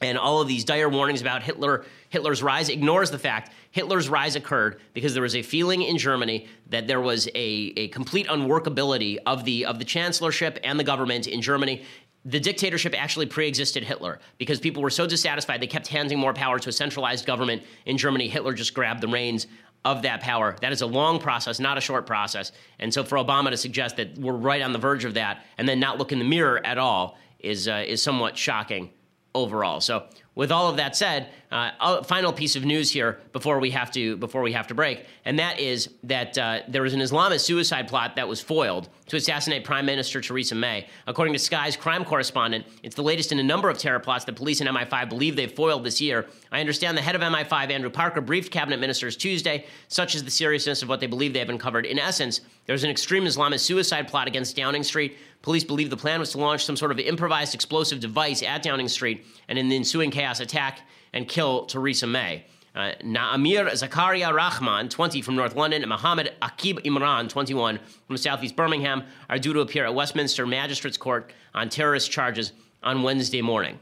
and 0.00 0.16
all 0.16 0.40
of 0.40 0.48
these 0.48 0.64
dire 0.64 0.88
warnings 0.88 1.20
about 1.20 1.42
Hitler, 1.42 1.84
Hitler's 2.08 2.42
rise 2.42 2.68
ignores 2.68 3.10
the 3.10 3.18
fact 3.18 3.52
Hitler's 3.70 4.08
rise 4.08 4.36
occurred 4.36 4.80
because 4.94 5.12
there 5.12 5.22
was 5.22 5.34
a 5.34 5.42
feeling 5.42 5.82
in 5.82 5.98
Germany 5.98 6.46
that 6.68 6.86
there 6.86 7.00
was 7.00 7.26
a, 7.34 7.72
a 7.76 7.88
complete 7.88 8.26
unworkability 8.28 9.18
of 9.26 9.44
the 9.44 9.64
of 9.64 9.78
the 9.78 9.84
chancellorship 9.84 10.58
and 10.62 10.78
the 10.78 10.84
government 10.84 11.26
in 11.26 11.42
Germany. 11.42 11.82
The 12.24 12.40
dictatorship 12.40 13.00
actually 13.00 13.26
pre-existed 13.26 13.84
Hitler 13.84 14.20
because 14.38 14.60
people 14.60 14.82
were 14.82 14.90
so 14.90 15.06
dissatisfied 15.06 15.60
they 15.60 15.66
kept 15.66 15.86
handing 15.86 16.18
more 16.18 16.34
power 16.34 16.58
to 16.58 16.68
a 16.68 16.72
centralized 16.72 17.26
government 17.26 17.62
in 17.86 17.96
Germany. 17.96 18.28
Hitler 18.28 18.52
just 18.52 18.74
grabbed 18.74 19.00
the 19.00 19.08
reins 19.08 19.46
of 19.84 20.02
that 20.02 20.20
power. 20.20 20.56
That 20.60 20.72
is 20.72 20.82
a 20.82 20.86
long 20.86 21.18
process, 21.18 21.60
not 21.60 21.78
a 21.78 21.80
short 21.80 22.06
process. 22.06 22.52
And 22.78 22.92
so 22.92 23.04
for 23.04 23.16
Obama 23.16 23.50
to 23.50 23.56
suggest 23.56 23.96
that 23.96 24.18
we're 24.18 24.32
right 24.32 24.62
on 24.62 24.72
the 24.72 24.78
verge 24.78 25.04
of 25.04 25.14
that 25.14 25.44
and 25.56 25.68
then 25.68 25.80
not 25.80 25.98
look 25.98 26.12
in 26.12 26.18
the 26.18 26.24
mirror 26.24 26.64
at 26.64 26.78
all 26.78 27.16
is 27.38 27.68
uh, 27.68 27.84
is 27.86 28.02
somewhat 28.02 28.36
shocking 28.36 28.90
overall. 29.34 29.80
So, 29.80 30.06
with 30.38 30.52
all 30.52 30.68
of 30.68 30.76
that 30.76 30.94
said, 30.94 31.30
uh, 31.50 32.00
final 32.04 32.32
piece 32.32 32.54
of 32.54 32.64
news 32.64 32.92
here 32.92 33.18
before 33.32 33.58
we 33.58 33.72
have 33.72 33.90
to 33.90 34.16
before 34.18 34.40
we 34.40 34.52
have 34.52 34.68
to 34.68 34.74
break, 34.74 35.04
and 35.24 35.36
that 35.40 35.58
is 35.58 35.90
that 36.04 36.38
uh, 36.38 36.60
there 36.68 36.82
was 36.82 36.94
an 36.94 37.00
Islamist 37.00 37.40
suicide 37.40 37.88
plot 37.88 38.14
that 38.14 38.28
was 38.28 38.40
foiled 38.40 38.88
to 39.08 39.16
assassinate 39.16 39.64
Prime 39.64 39.84
Minister 39.84 40.20
Theresa 40.20 40.54
May. 40.54 40.86
According 41.08 41.32
to 41.32 41.40
Sky's 41.40 41.76
crime 41.76 42.04
correspondent, 42.04 42.66
it's 42.84 42.94
the 42.94 43.02
latest 43.02 43.32
in 43.32 43.40
a 43.40 43.42
number 43.42 43.68
of 43.68 43.78
terror 43.78 43.98
plots 43.98 44.26
that 44.26 44.36
police 44.36 44.60
and 44.60 44.70
MI5 44.70 45.08
believe 45.08 45.34
they've 45.34 45.50
foiled 45.50 45.82
this 45.82 46.00
year. 46.00 46.26
I 46.52 46.60
understand 46.60 46.96
the 46.96 47.02
head 47.02 47.16
of 47.16 47.20
MI5, 47.20 47.72
Andrew 47.72 47.90
Parker, 47.90 48.20
briefed 48.20 48.52
cabinet 48.52 48.78
ministers 48.78 49.16
Tuesday, 49.16 49.66
such 49.88 50.14
as 50.14 50.22
the 50.22 50.30
seriousness 50.30 50.82
of 50.82 50.88
what 50.88 51.00
they 51.00 51.08
believe 51.08 51.32
they 51.32 51.40
have 51.40 51.48
uncovered. 51.48 51.84
In 51.84 51.98
essence, 51.98 52.42
there's 52.66 52.84
an 52.84 52.90
extreme 52.90 53.24
Islamist 53.24 53.60
suicide 53.60 54.06
plot 54.06 54.28
against 54.28 54.54
Downing 54.54 54.84
Street 54.84 55.16
Police 55.42 55.62
believe 55.62 55.88
the 55.88 55.96
plan 55.96 56.18
was 56.18 56.32
to 56.32 56.38
launch 56.38 56.64
some 56.64 56.76
sort 56.76 56.90
of 56.90 56.98
improvised 56.98 57.54
explosive 57.54 58.00
device 58.00 58.42
at 58.42 58.62
Downing 58.62 58.88
Street 58.88 59.24
and 59.48 59.58
in 59.58 59.68
the 59.68 59.76
ensuing 59.76 60.10
chaos 60.10 60.27
attack 60.40 60.80
and 61.12 61.28
kill 61.28 61.66
Theresa 61.66 62.06
May. 62.06 62.44
Uh, 62.74 62.92
Naamir 63.02 63.66
Zakaria 63.72 64.32
Rahman, 64.32 64.88
20 64.88 65.22
from 65.22 65.34
North 65.34 65.56
London, 65.56 65.82
and 65.82 65.88
Mohammed 65.88 66.32
Akib 66.42 66.84
Imran, 66.84 67.28
21 67.28 67.80
from 68.06 68.16
Southeast 68.16 68.54
Birmingham, 68.54 69.04
are 69.28 69.38
due 69.38 69.52
to 69.52 69.60
appear 69.60 69.84
at 69.84 69.94
Westminster 69.94 70.46
Magistrates 70.46 70.96
Court 70.96 71.32
on 71.54 71.70
terrorist 71.70 72.10
charges 72.10 72.52
on 72.82 73.02
Wednesday 73.02 73.42
morning. 73.42 73.80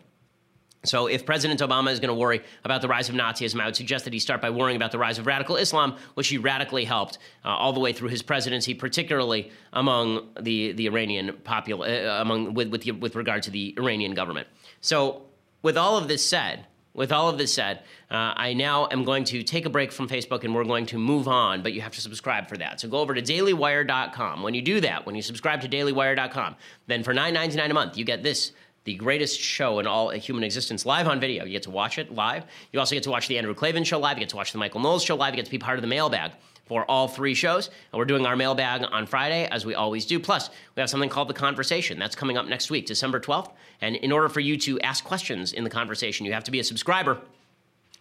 So, 0.84 1.09
if 1.09 1.26
President 1.26 1.61
Obama 1.61 1.90
is 1.90 1.99
going 2.01 2.09
to 2.09 2.14
worry 2.14 2.42
about 2.64 2.80
the 2.80 2.88
rise 2.88 3.09
of 3.09 3.14
Nazism, 3.14 3.61
I 3.61 3.66
would 3.66 3.76
suggest 3.76 4.05
that 4.05 4.12
he 4.12 4.20
start 4.20 4.40
by 4.40 4.51
worrying 4.51 4.76
about 4.76 4.92
the 4.92 4.99
rise 4.99 5.18
of 5.18 5.26
radical 5.26 5.57
Islam, 5.57 5.97
which 6.14 6.28
he 6.28 6.38
radically 6.38 6.84
helped 6.84 7.18
uh, 7.44 7.49
all 7.49 7.72
the 7.72 7.80
way 7.80 7.92
through 7.92 8.11
his 8.11 8.22
presidency, 8.22 8.72
particularly 8.72 9.51
among 9.72 10.28
the 10.40 10.72
the 10.72 10.86
Iranian 10.86 11.32
popul- 11.44 11.82
uh, 11.86 12.20
among 12.20 12.55
with 12.55 12.68
with, 12.68 12.86
with 12.86 13.16
regard 13.16 13.42
to 13.42 13.51
the 13.51 13.74
Iranian 13.76 14.14
government. 14.14 14.47
So, 14.80 15.22
with 15.62 15.76
all 15.76 15.96
of 15.96 16.09
this 16.09 16.24
said, 16.24 16.66
with 16.94 17.12
all 17.12 17.28
of 17.28 17.36
this 17.36 17.52
said, 17.52 17.80
uh, 18.11 18.32
I 18.36 18.54
now 18.54 18.88
am 18.90 19.04
going 19.04 19.24
to 19.24 19.42
take 19.42 19.66
a 19.66 19.70
break 19.70 19.92
from 19.92 20.09
Facebook 20.09 20.44
and 20.44 20.54
we're 20.54 20.64
going 20.64 20.86
to 20.86 20.98
move 20.98 21.28
on, 21.28 21.62
but 21.62 21.74
you 21.74 21.82
have 21.82 21.92
to 21.92 22.00
subscribe 22.00 22.48
for 22.48 22.57
that. 22.57 22.80
So 22.80 22.88
go 22.88 23.00
over 23.00 23.14
to 23.14 23.20
dailywire.com. 23.20 24.42
When 24.42 24.54
you 24.54 24.62
do 24.62 24.80
that, 24.80 25.04
when 25.04 25.14
you 25.14 25.22
subscribe 25.22 25.61
to 25.61 25.68
dailywire.com, 25.68 26.57
then 26.86 27.02
for 27.02 27.14
$9.99 27.14 27.70
a 27.70 27.74
month, 27.74 27.98
you 27.98 28.04
get 28.04 28.22
this 28.22 28.52
the 28.84 28.94
greatest 28.94 29.40
show 29.40 29.80
in 29.80 29.86
all 29.86 30.11
human 30.11 30.44
existence 30.44 30.86
live 30.86 31.09
on 31.09 31.18
video. 31.18 31.44
You 31.44 31.50
get 31.50 31.64
to 31.64 31.72
watch 31.72 31.98
it 31.98 32.14
live. 32.14 32.44
You 32.72 32.78
also 32.78 32.94
get 32.94 33.02
to 33.02 33.11
watch 33.11 33.26
the 33.26 33.36
Andrew 33.36 33.52
Klavan 33.52 33.82
show 33.82 33.98
live. 33.98 34.16
You 34.16 34.20
get 34.20 34.28
to 34.30 34.36
watch 34.36 34.52
the 34.52 34.59
Michael 34.59 34.80
Knowles 34.80 35.02
show 35.02 35.16
live. 35.16 35.34
You 35.34 35.38
get 35.38 35.46
to 35.46 35.50
be 35.50 35.59
part 35.59 35.76
of 35.76 35.82
the 35.82 35.88
mailbag 35.88 36.30
for 36.67 36.85
all 36.91 37.09
three 37.09 37.35
shows. 37.35 37.69
And 37.93 37.99
we're 37.99 38.05
doing 38.05 38.27
our 38.27 38.37
mailbag 38.37 38.85
on 38.91 39.07
Friday, 39.07 39.49
as 39.51 39.64
we 39.64 39.75
always 39.75 40.05
do. 40.05 40.21
Plus, 40.21 40.51
we 40.75 40.81
have 40.81 40.91
something 40.91 41.09
called 41.09 41.29
The 41.29 41.35
Conversation. 41.35 41.99
That's 41.99 42.14
coming 42.14 42.37
up 42.37 42.47
next 42.47 42.71
week, 42.71 42.87
December 42.87 43.21
12th. 43.21 43.53
And 43.81 43.97
in 43.97 44.12
order 44.12 44.29
for 44.29 44.41
you 44.41 44.57
to 44.59 44.81
ask 44.81 45.05
questions 45.05 45.53
in 45.53 45.64
the 45.64 45.71
conversation, 45.71 46.27
you 46.27 46.33
have 46.33 46.45
to 46.45 46.51
be 46.51 46.61
a 46.61 46.64
subscriber. 46.64 47.19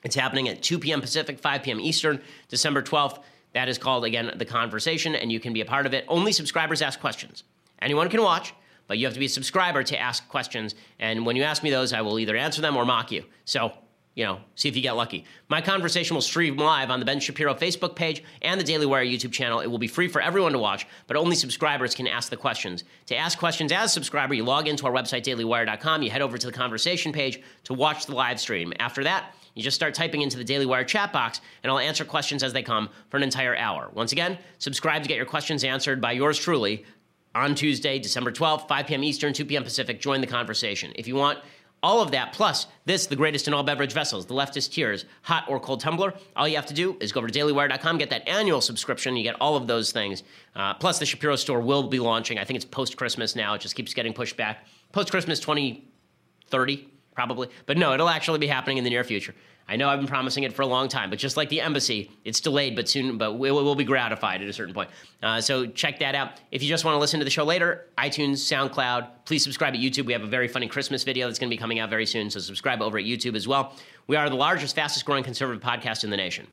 It's 0.04 0.16
happening 0.16 0.50
at 0.50 0.62
2 0.62 0.80
p.m. 0.80 1.02
Pacific, 1.02 1.40
5 1.40 1.64
p.m. 1.64 1.80
Eastern, 1.80 2.22
December 2.50 2.82
12th. 2.82 3.22
That 3.54 3.70
is 3.70 3.78
called, 3.78 4.04
again, 4.04 4.34
The 4.36 4.46
Conversation, 4.46 5.16
and 5.16 5.32
you 5.32 5.40
can 5.40 5.54
be 5.54 5.62
a 5.62 5.66
part 5.66 5.86
of 5.86 5.94
it. 5.94 6.06
Only 6.08 6.32
subscribers 6.32 6.82
ask 6.82 7.00
questions. 7.00 7.44
Anyone 7.82 8.10
can 8.10 8.22
watch 8.22 8.54
but 8.88 8.98
you 8.98 9.06
have 9.06 9.14
to 9.14 9.20
be 9.20 9.26
a 9.26 9.30
subscriber 9.30 9.84
to 9.84 10.00
ask 10.00 10.28
questions. 10.30 10.76
And 11.00 11.26
when 11.26 11.36
you 11.36 11.44
ask 11.44 11.64
me 11.64 11.72
those, 11.72 11.94
I 11.94 12.02
will 12.02 12.20
either 12.20 12.36
answer 12.36 12.62
them 12.62 12.76
or 12.78 12.86
mock 12.86 13.12
you. 13.12 13.26
So, 13.46 13.74
you 14.16 14.24
know, 14.24 14.40
see 14.56 14.70
if 14.70 14.76
you 14.76 14.82
get 14.82 14.94
lucky. 14.94 15.26
My 15.50 15.62
conversation 15.62 16.16
will 16.16 16.22
stream 16.22 16.56
live 16.56 16.90
on 16.90 17.00
the 17.00 17.06
Ben 17.06 17.20
Shapiro 17.20 17.54
Facebook 17.54 17.96
page 17.96 18.24
and 18.42 18.60
the 18.60 18.64
Daily 18.64 18.86
Wire 18.86 19.06
YouTube 19.06 19.34
channel. 19.34 19.60
It 19.60 19.68
will 19.68 19.78
be 19.78 19.88
free 19.88 20.08
for 20.08 20.22
everyone 20.22 20.54
to 20.54 20.60
watch, 20.60 20.88
but 21.06 21.18
only 21.18 21.36
subscribers 21.36 21.94
can 21.94 22.08
ask 22.08 22.30
the 22.30 22.38
questions. 22.38 22.86
To 23.08 23.16
ask 23.16 23.38
questions 23.38 23.74
as 23.74 23.92
a 23.92 23.94
subscriber, 23.94 24.34
you 24.34 24.46
log 24.46 24.70
into 24.70 24.86
our 24.86 24.94
website, 24.94 25.24
dailywire.com. 25.24 26.02
You 26.02 26.10
head 26.10 26.22
over 26.22 26.38
to 26.38 26.48
the 26.48 26.54
conversation 26.54 27.12
page 27.12 27.42
to 27.66 27.74
watch 27.74 28.06
the 28.06 28.16
live 28.16 28.40
stream. 28.40 28.72
After 28.80 29.04
that, 29.04 29.36
you 29.54 29.64
just 29.64 29.76
start 29.76 29.94
typing 29.94 30.22
into 30.22 30.38
the 30.38 30.44
Daily 30.44 30.66
Wire 30.66 30.86
chat 30.86 31.12
box, 31.12 31.42
and 31.64 31.72
I'll 31.72 31.80
answer 31.80 32.06
questions 32.06 32.42
as 32.42 32.54
they 32.54 32.64
come 32.64 32.90
for 33.10 33.18
an 33.18 33.24
entire 33.24 33.56
hour. 33.56 33.90
Once 33.94 34.14
again, 34.14 34.38
subscribe 34.60 35.02
to 35.04 35.10
get 35.10 35.18
your 35.18 35.26
questions 35.26 35.64
answered 35.66 36.00
by 36.00 36.14
yours 36.14 36.40
truly 36.40 36.86
on 37.34 37.54
Tuesday, 37.54 38.00
December 38.00 38.32
12th, 38.32 38.68
5 38.68 38.88
p.m. 38.88 39.04
Eastern, 39.04 39.34
2 39.34 39.44
p.m. 39.46 39.64
Pacific. 39.64 40.00
Join 40.00 40.22
the 40.22 40.28
conversation. 40.28 40.94
If 40.96 41.06
you 41.06 41.16
want 41.16 41.40
all 41.86 42.02
of 42.02 42.10
that, 42.10 42.34
plus 42.34 42.66
this, 42.86 43.06
the 43.06 43.16
greatest 43.16 43.48
in 43.48 43.54
all 43.54 43.62
beverage 43.62 43.94
vessels, 43.94 44.26
the 44.26 44.34
leftist 44.34 44.74
tears, 44.74 45.06
hot 45.22 45.46
or 45.48 45.60
cold 45.60 45.80
tumbler, 45.80 46.16
all 46.36 46.48
you 46.48 46.56
have 46.56 46.66
to 46.66 46.74
do 46.74 46.98
is 47.00 47.12
go 47.12 47.20
over 47.20 47.28
to 47.28 47.40
dailywire.com, 47.40 48.00
get 48.00 48.10
that 48.10 48.28
annual 48.28 48.60
subscription. 48.60 49.16
You 49.16 49.22
get 49.22 49.40
all 49.40 49.56
of 49.56 49.68
those 49.68 49.92
things. 49.92 50.24
Uh, 50.56 50.74
plus, 50.74 50.98
the 50.98 51.06
Shapiro 51.06 51.36
store 51.36 51.60
will 51.62 51.84
be 51.84 52.00
launching. 52.00 52.40
I 52.40 52.44
think 52.44 52.56
it's 52.56 52.66
post 52.66 52.98
Christmas 52.98 53.36
now. 53.36 53.54
It 53.54 53.62
just 53.62 53.76
keeps 53.76 53.94
getting 53.94 54.14
pushed 54.14 54.36
back. 54.36 54.66
Post 54.94 55.12
Christmas 55.12 55.40
2030, 55.40 56.90
probably. 57.14 57.50
But 57.68 57.78
no, 57.78 57.94
it'll 57.94 58.10
actually 58.10 58.40
be 58.40 58.48
happening 58.48 58.80
in 58.80 58.84
the 58.84 58.90
near 58.90 59.04
future. 59.04 59.36
I 59.68 59.76
know 59.78 59.90
I've 59.90 60.00
been 60.00 60.08
promising 60.08 60.44
it 60.44 60.54
for 60.54 60.62
a 60.62 60.68
long 60.68 60.88
time, 60.88 61.10
but 61.10 61.18
just 61.18 61.38
like 61.38 61.50
the 61.50 61.62
embassy, 61.62 62.12
it's 62.24 62.40
delayed, 62.40 62.76
but 62.76 62.88
soon, 62.88 63.18
but 63.18 63.34
we 63.34 63.52
will 63.52 63.76
be 63.76 63.84
gratified 63.84 64.42
at 64.42 64.48
a 64.48 64.54
certain 64.54 64.74
point. 64.74 64.90
Uh, 65.24 65.42
so 65.42 65.66
check 65.66 66.00
that 66.00 66.14
out. 66.14 66.40
If 66.52 66.62
you 66.62 66.70
just 66.70 66.86
want 66.86 66.96
to 66.96 67.00
listen 67.00 67.20
to 67.20 67.24
the 67.24 67.32
show 67.32 67.44
later, 67.44 67.88
iTunes, 67.98 68.38
SoundCloud, 68.38 69.08
please 69.26 69.44
subscribe 69.44 69.74
at 69.74 69.80
YouTube. 69.80 70.06
We 70.06 70.14
have 70.14 70.24
a 70.24 70.28
very 70.28 70.48
funny 70.48 70.68
Christmas 70.68 71.04
video 71.04 71.28
that's 71.28 71.40
going 71.40 71.50
to 71.50 71.54
be 71.56 71.60
coming 71.60 71.80
out 71.80 71.90
very 71.90 72.06
soon, 72.06 72.30
so 72.30 72.40
subscribe 72.40 72.82
over 72.82 73.00
at 73.00 73.06
YouTube 73.06 73.36
as 73.36 73.48
well. 73.48 73.76
We 74.08 74.16
are 74.16 74.30
the 74.30 74.36
largest, 74.36 74.76
fastest 74.76 75.06
growing 75.06 75.24
conservative 75.24 75.64
podcast 75.64 76.04
in 76.04 76.12
the 76.12 76.18
nation. 76.18 76.48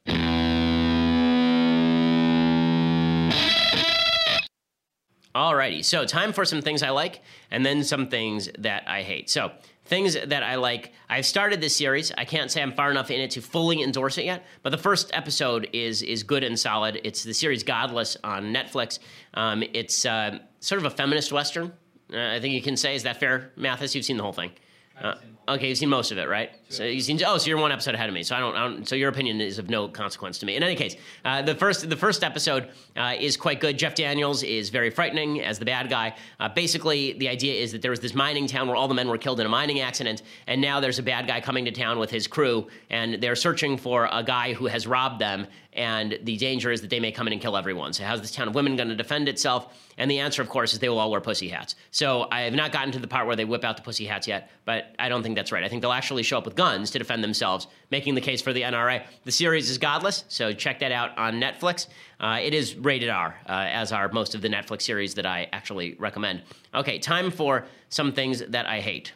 Alrighty, 5.34 5.82
so 5.82 6.04
time 6.04 6.32
for 6.32 6.44
some 6.44 6.60
things 6.60 6.82
I 6.82 6.90
like 6.90 7.22
and 7.50 7.64
then 7.64 7.84
some 7.84 8.08
things 8.08 8.50
that 8.58 8.86
I 8.86 9.02
hate. 9.02 9.30
So, 9.30 9.52
things 9.86 10.14
that 10.14 10.42
I 10.42 10.56
like. 10.56 10.92
I've 11.08 11.26
started 11.26 11.60
this 11.60 11.74
series. 11.74 12.12
I 12.16 12.24
can't 12.24 12.50
say 12.50 12.62
I'm 12.62 12.72
far 12.72 12.90
enough 12.90 13.10
in 13.10 13.20
it 13.20 13.32
to 13.32 13.40
fully 13.40 13.82
endorse 13.82 14.18
it 14.18 14.24
yet, 14.24 14.44
but 14.62 14.70
the 14.70 14.78
first 14.78 15.10
episode 15.12 15.68
is 15.72 16.02
is 16.02 16.22
good 16.22 16.44
and 16.44 16.58
solid. 16.58 17.00
It's 17.02 17.24
the 17.24 17.34
series 17.34 17.62
Godless 17.62 18.16
on 18.22 18.52
Netflix. 18.54 18.98
Um, 19.34 19.62
it's 19.72 20.04
uh, 20.04 20.38
sort 20.60 20.80
of 20.80 20.92
a 20.92 20.94
feminist 20.94 21.32
western. 21.32 21.72
Uh, 22.12 22.18
I 22.18 22.40
think 22.40 22.54
you 22.54 22.62
can 22.62 22.76
say 22.76 22.94
is 22.94 23.02
that 23.04 23.18
fair, 23.18 23.52
Mathis? 23.56 23.94
You've 23.94 24.04
seen 24.04 24.18
the 24.18 24.22
whole 24.22 24.32
thing. 24.32 24.52
Uh, 25.00 25.14
okay, 25.48 25.68
you've 25.68 25.78
seen 25.78 25.88
most 25.88 26.12
of 26.12 26.18
it, 26.18 26.28
right? 26.28 26.50
So 26.72 26.84
you've 26.84 27.04
seen. 27.04 27.20
Oh, 27.26 27.36
so 27.36 27.48
you're 27.48 27.58
one 27.58 27.70
episode 27.70 27.94
ahead 27.94 28.08
of 28.08 28.14
me. 28.14 28.22
So 28.22 28.34
I 28.34 28.40
don't. 28.40 28.56
I 28.56 28.66
don't 28.66 28.88
so 28.88 28.96
your 28.96 29.10
opinion 29.10 29.42
is 29.42 29.58
of 29.58 29.68
no 29.68 29.88
consequence 29.88 30.38
to 30.38 30.46
me. 30.46 30.56
In 30.56 30.62
any 30.62 30.74
case, 30.74 30.96
uh, 31.24 31.42
the 31.42 31.54
first 31.54 31.88
the 31.90 31.96
first 31.96 32.24
episode 32.24 32.70
uh, 32.96 33.14
is 33.18 33.36
quite 33.36 33.60
good. 33.60 33.78
Jeff 33.78 33.94
Daniels 33.94 34.42
is 34.42 34.70
very 34.70 34.88
frightening 34.88 35.42
as 35.42 35.58
the 35.58 35.66
bad 35.66 35.90
guy. 35.90 36.16
Uh, 36.40 36.48
basically, 36.48 37.12
the 37.12 37.28
idea 37.28 37.60
is 37.60 37.72
that 37.72 37.82
there 37.82 37.90
was 37.90 38.00
this 38.00 38.14
mining 38.14 38.46
town 38.46 38.68
where 38.68 38.76
all 38.76 38.88
the 38.88 38.94
men 38.94 39.08
were 39.08 39.18
killed 39.18 39.38
in 39.38 39.44
a 39.44 39.50
mining 39.50 39.80
accident, 39.80 40.22
and 40.46 40.62
now 40.62 40.80
there's 40.80 40.98
a 40.98 41.02
bad 41.02 41.26
guy 41.26 41.42
coming 41.42 41.66
to 41.66 41.70
town 41.70 41.98
with 41.98 42.10
his 42.10 42.26
crew, 42.26 42.66
and 42.88 43.22
they're 43.22 43.36
searching 43.36 43.76
for 43.76 44.08
a 44.10 44.22
guy 44.22 44.54
who 44.54 44.66
has 44.66 44.86
robbed 44.86 45.20
them. 45.20 45.46
And 45.74 46.18
the 46.24 46.36
danger 46.36 46.70
is 46.70 46.82
that 46.82 46.90
they 46.90 47.00
may 47.00 47.12
come 47.12 47.26
in 47.26 47.32
and 47.32 47.40
kill 47.40 47.56
everyone. 47.56 47.94
So 47.94 48.04
how's 48.04 48.20
this 48.20 48.30
town 48.30 48.46
of 48.46 48.54
women 48.54 48.76
going 48.76 48.90
to 48.90 48.94
defend 48.94 49.26
itself? 49.26 49.90
And 49.96 50.10
the 50.10 50.18
answer, 50.18 50.42
of 50.42 50.50
course, 50.50 50.74
is 50.74 50.80
they 50.80 50.90
will 50.90 50.98
all 50.98 51.10
wear 51.10 51.20
pussy 51.22 51.48
hats. 51.48 51.76
So 51.90 52.28
I 52.30 52.42
have 52.42 52.52
not 52.52 52.72
gotten 52.72 52.92
to 52.92 52.98
the 52.98 53.08
part 53.08 53.26
where 53.26 53.36
they 53.36 53.46
whip 53.46 53.64
out 53.64 53.76
the 53.76 53.82
pussy 53.82 54.04
hats 54.04 54.28
yet, 54.28 54.50
but 54.66 54.94
I 54.98 55.08
don't 55.08 55.22
think 55.22 55.34
that's 55.34 55.50
right. 55.50 55.64
I 55.64 55.68
think 55.68 55.80
they'll 55.80 55.92
actually 55.92 56.24
show 56.24 56.36
up 56.36 56.44
with 56.44 56.56
guns 56.62 56.92
to 56.92 56.98
defend 57.00 57.24
themselves, 57.24 57.66
making 57.90 58.14
the 58.14 58.20
case 58.20 58.40
for 58.40 58.52
the 58.52 58.62
NRA. 58.62 59.04
The 59.24 59.32
series 59.32 59.68
is 59.68 59.78
godless, 59.78 60.22
so 60.28 60.52
check 60.52 60.78
that 60.78 60.92
out 60.92 61.10
on 61.18 61.40
Netflix. 61.40 61.88
Uh, 62.20 62.38
it 62.40 62.54
is 62.54 62.76
rated 62.76 63.08
R, 63.08 63.34
uh, 63.48 63.52
as 63.52 63.90
are 63.90 64.08
most 64.12 64.36
of 64.36 64.42
the 64.42 64.48
Netflix 64.48 64.82
series 64.82 65.12
that 65.14 65.26
I 65.26 65.48
actually 65.52 65.94
recommend. 65.94 66.42
Okay, 66.72 67.00
time 67.00 67.32
for 67.32 67.66
some 67.88 68.12
things 68.12 68.44
that 68.46 68.66
I 68.66 68.78
hate. 68.78 69.12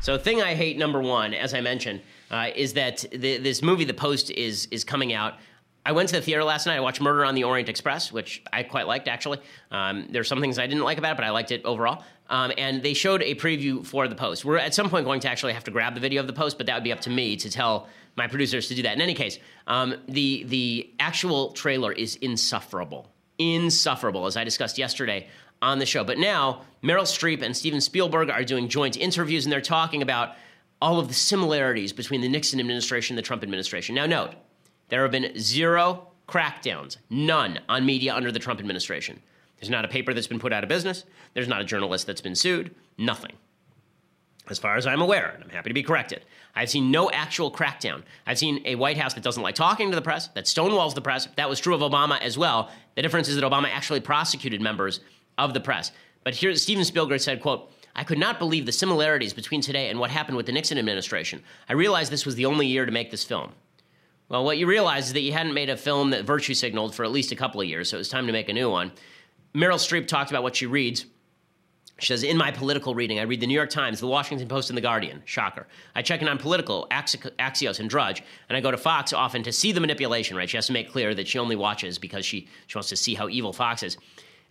So, 0.00 0.16
thing 0.16 0.40
I 0.40 0.54
hate 0.54 0.78
number 0.78 1.00
one, 1.00 1.34
as 1.34 1.52
I 1.52 1.60
mentioned, 1.60 2.02
uh, 2.30 2.50
is 2.54 2.74
that 2.74 3.04
the, 3.10 3.38
this 3.38 3.62
movie, 3.62 3.84
The 3.84 3.94
Post, 3.94 4.30
is 4.30 4.66
is 4.70 4.84
coming 4.84 5.12
out. 5.12 5.34
I 5.90 5.92
went 5.92 6.08
to 6.10 6.14
the 6.14 6.22
theater 6.22 6.44
last 6.44 6.66
night. 6.66 6.76
I 6.76 6.80
watched 6.80 7.00
Murder 7.00 7.24
on 7.24 7.34
the 7.34 7.42
Orient 7.42 7.68
Express, 7.68 8.12
which 8.12 8.44
I 8.52 8.62
quite 8.62 8.86
liked 8.86 9.08
actually. 9.08 9.40
Um, 9.72 10.06
there's 10.08 10.28
some 10.28 10.40
things 10.40 10.56
I 10.56 10.68
didn't 10.68 10.84
like 10.84 10.98
about 10.98 11.14
it, 11.14 11.16
but 11.16 11.24
I 11.24 11.30
liked 11.30 11.50
it 11.50 11.64
overall. 11.64 12.04
Um, 12.28 12.52
and 12.56 12.80
they 12.80 12.94
showed 12.94 13.22
a 13.22 13.34
preview 13.34 13.84
for 13.84 14.06
the 14.06 14.14
post. 14.14 14.44
We're 14.44 14.58
at 14.58 14.72
some 14.72 14.88
point 14.88 15.04
going 15.04 15.18
to 15.22 15.28
actually 15.28 15.52
have 15.52 15.64
to 15.64 15.72
grab 15.72 15.94
the 15.94 16.00
video 16.00 16.20
of 16.20 16.28
the 16.28 16.32
post, 16.32 16.58
but 16.58 16.68
that 16.68 16.76
would 16.76 16.84
be 16.84 16.92
up 16.92 17.00
to 17.00 17.10
me 17.10 17.36
to 17.38 17.50
tell 17.50 17.88
my 18.16 18.28
producers 18.28 18.68
to 18.68 18.76
do 18.76 18.82
that. 18.82 18.92
In 18.92 19.00
any 19.00 19.14
case, 19.14 19.40
um, 19.66 19.96
the 20.06 20.44
the 20.44 20.92
actual 21.00 21.50
trailer 21.54 21.90
is 21.90 22.14
insufferable, 22.14 23.10
insufferable, 23.38 24.26
as 24.26 24.36
I 24.36 24.44
discussed 24.44 24.78
yesterday 24.78 25.26
on 25.60 25.80
the 25.80 25.86
show. 25.86 26.04
But 26.04 26.18
now 26.18 26.62
Meryl 26.84 27.02
Streep 27.02 27.42
and 27.42 27.56
Steven 27.56 27.80
Spielberg 27.80 28.30
are 28.30 28.44
doing 28.44 28.68
joint 28.68 28.96
interviews, 28.96 29.44
and 29.44 29.52
they're 29.52 29.60
talking 29.60 30.02
about 30.02 30.36
all 30.80 31.00
of 31.00 31.08
the 31.08 31.14
similarities 31.14 31.92
between 31.92 32.20
the 32.20 32.28
Nixon 32.28 32.60
administration 32.60 33.14
and 33.14 33.18
the 33.18 33.26
Trump 33.26 33.42
administration. 33.42 33.96
Now, 33.96 34.06
note 34.06 34.36
there 34.90 35.02
have 35.02 35.10
been 35.10 35.38
zero 35.38 36.08
crackdowns, 36.28 36.98
none 37.08 37.60
on 37.68 37.86
media 37.86 38.14
under 38.14 38.30
the 38.30 38.38
Trump 38.38 38.60
administration. 38.60 39.20
There's 39.58 39.70
not 39.70 39.84
a 39.84 39.88
paper 39.88 40.14
that's 40.14 40.26
been 40.26 40.38
put 40.38 40.52
out 40.52 40.62
of 40.62 40.68
business. 40.68 41.04
There's 41.34 41.48
not 41.48 41.60
a 41.60 41.64
journalist 41.64 42.06
that's 42.06 42.20
been 42.20 42.34
sued. 42.34 42.74
Nothing. 42.96 43.32
As 44.48 44.58
far 44.58 44.76
as 44.76 44.86
I'm 44.86 45.00
aware, 45.00 45.32
and 45.34 45.44
I'm 45.44 45.50
happy 45.50 45.70
to 45.70 45.74
be 45.74 45.82
corrected, 45.82 46.24
I've 46.56 46.70
seen 46.70 46.90
no 46.90 47.10
actual 47.10 47.52
crackdown. 47.52 48.02
I've 48.26 48.38
seen 48.38 48.62
a 48.64 48.74
White 48.74 48.96
House 48.96 49.14
that 49.14 49.22
doesn't 49.22 49.42
like 49.42 49.54
talking 49.54 49.90
to 49.90 49.96
the 49.96 50.02
press, 50.02 50.28
that 50.28 50.46
stonewalls 50.46 50.94
the 50.94 51.00
press. 51.00 51.28
That 51.36 51.48
was 51.48 51.60
true 51.60 51.74
of 51.74 51.80
Obama 51.80 52.20
as 52.20 52.36
well. 52.36 52.70
The 52.96 53.02
difference 53.02 53.28
is 53.28 53.36
that 53.36 53.44
Obama 53.44 53.68
actually 53.70 54.00
prosecuted 54.00 54.60
members 54.60 55.00
of 55.38 55.54
the 55.54 55.60
press. 55.60 55.92
But 56.24 56.34
here, 56.34 56.54
Steven 56.56 56.84
Spielberg 56.84 57.20
said, 57.20 57.40
quote, 57.40 57.72
I 57.94 58.02
could 58.04 58.18
not 58.18 58.38
believe 58.38 58.66
the 58.66 58.72
similarities 58.72 59.32
between 59.32 59.60
today 59.60 59.88
and 59.88 59.98
what 59.98 60.10
happened 60.10 60.36
with 60.36 60.46
the 60.46 60.52
Nixon 60.52 60.78
administration. 60.78 61.42
I 61.68 61.74
realized 61.74 62.10
this 62.10 62.26
was 62.26 62.34
the 62.34 62.46
only 62.46 62.66
year 62.66 62.86
to 62.86 62.92
make 62.92 63.10
this 63.10 63.24
film. 63.24 63.52
Well, 64.30 64.44
what 64.44 64.58
you 64.58 64.68
realize 64.68 65.08
is 65.08 65.12
that 65.14 65.22
you 65.22 65.32
hadn't 65.32 65.54
made 65.54 65.70
a 65.70 65.76
film 65.76 66.10
that 66.10 66.24
virtue 66.24 66.54
signaled 66.54 66.94
for 66.94 67.04
at 67.04 67.10
least 67.10 67.32
a 67.32 67.36
couple 67.36 67.60
of 67.60 67.66
years, 67.66 67.90
so 67.90 67.96
it 67.96 67.98
was 67.98 68.08
time 68.08 68.28
to 68.28 68.32
make 68.32 68.48
a 68.48 68.52
new 68.52 68.70
one. 68.70 68.92
Meryl 69.52 69.74
Streep 69.74 70.06
talked 70.06 70.30
about 70.30 70.44
what 70.44 70.54
she 70.54 70.66
reads. 70.66 71.04
She 71.98 72.06
says, 72.06 72.22
In 72.22 72.36
my 72.36 72.52
political 72.52 72.94
reading, 72.94 73.18
I 73.18 73.22
read 73.22 73.40
the 73.40 73.48
New 73.48 73.54
York 73.54 73.70
Times, 73.70 73.98
the 73.98 74.06
Washington 74.06 74.46
Post, 74.46 74.70
and 74.70 74.76
the 74.76 74.82
Guardian. 74.82 75.20
Shocker. 75.24 75.66
I 75.96 76.02
check 76.02 76.22
in 76.22 76.28
on 76.28 76.38
Politico, 76.38 76.86
Axios, 76.92 77.80
and 77.80 77.90
Drudge, 77.90 78.22
and 78.48 78.56
I 78.56 78.60
go 78.60 78.70
to 78.70 78.76
Fox 78.76 79.12
often 79.12 79.42
to 79.42 79.50
see 79.50 79.72
the 79.72 79.80
manipulation, 79.80 80.36
right? 80.36 80.48
She 80.48 80.56
has 80.56 80.68
to 80.68 80.72
make 80.72 80.92
clear 80.92 81.12
that 81.12 81.26
she 81.26 81.40
only 81.40 81.56
watches 81.56 81.98
because 81.98 82.24
she, 82.24 82.46
she 82.68 82.78
wants 82.78 82.88
to 82.90 82.96
see 82.96 83.14
how 83.14 83.28
evil 83.28 83.52
Fox 83.52 83.82
is. 83.82 83.98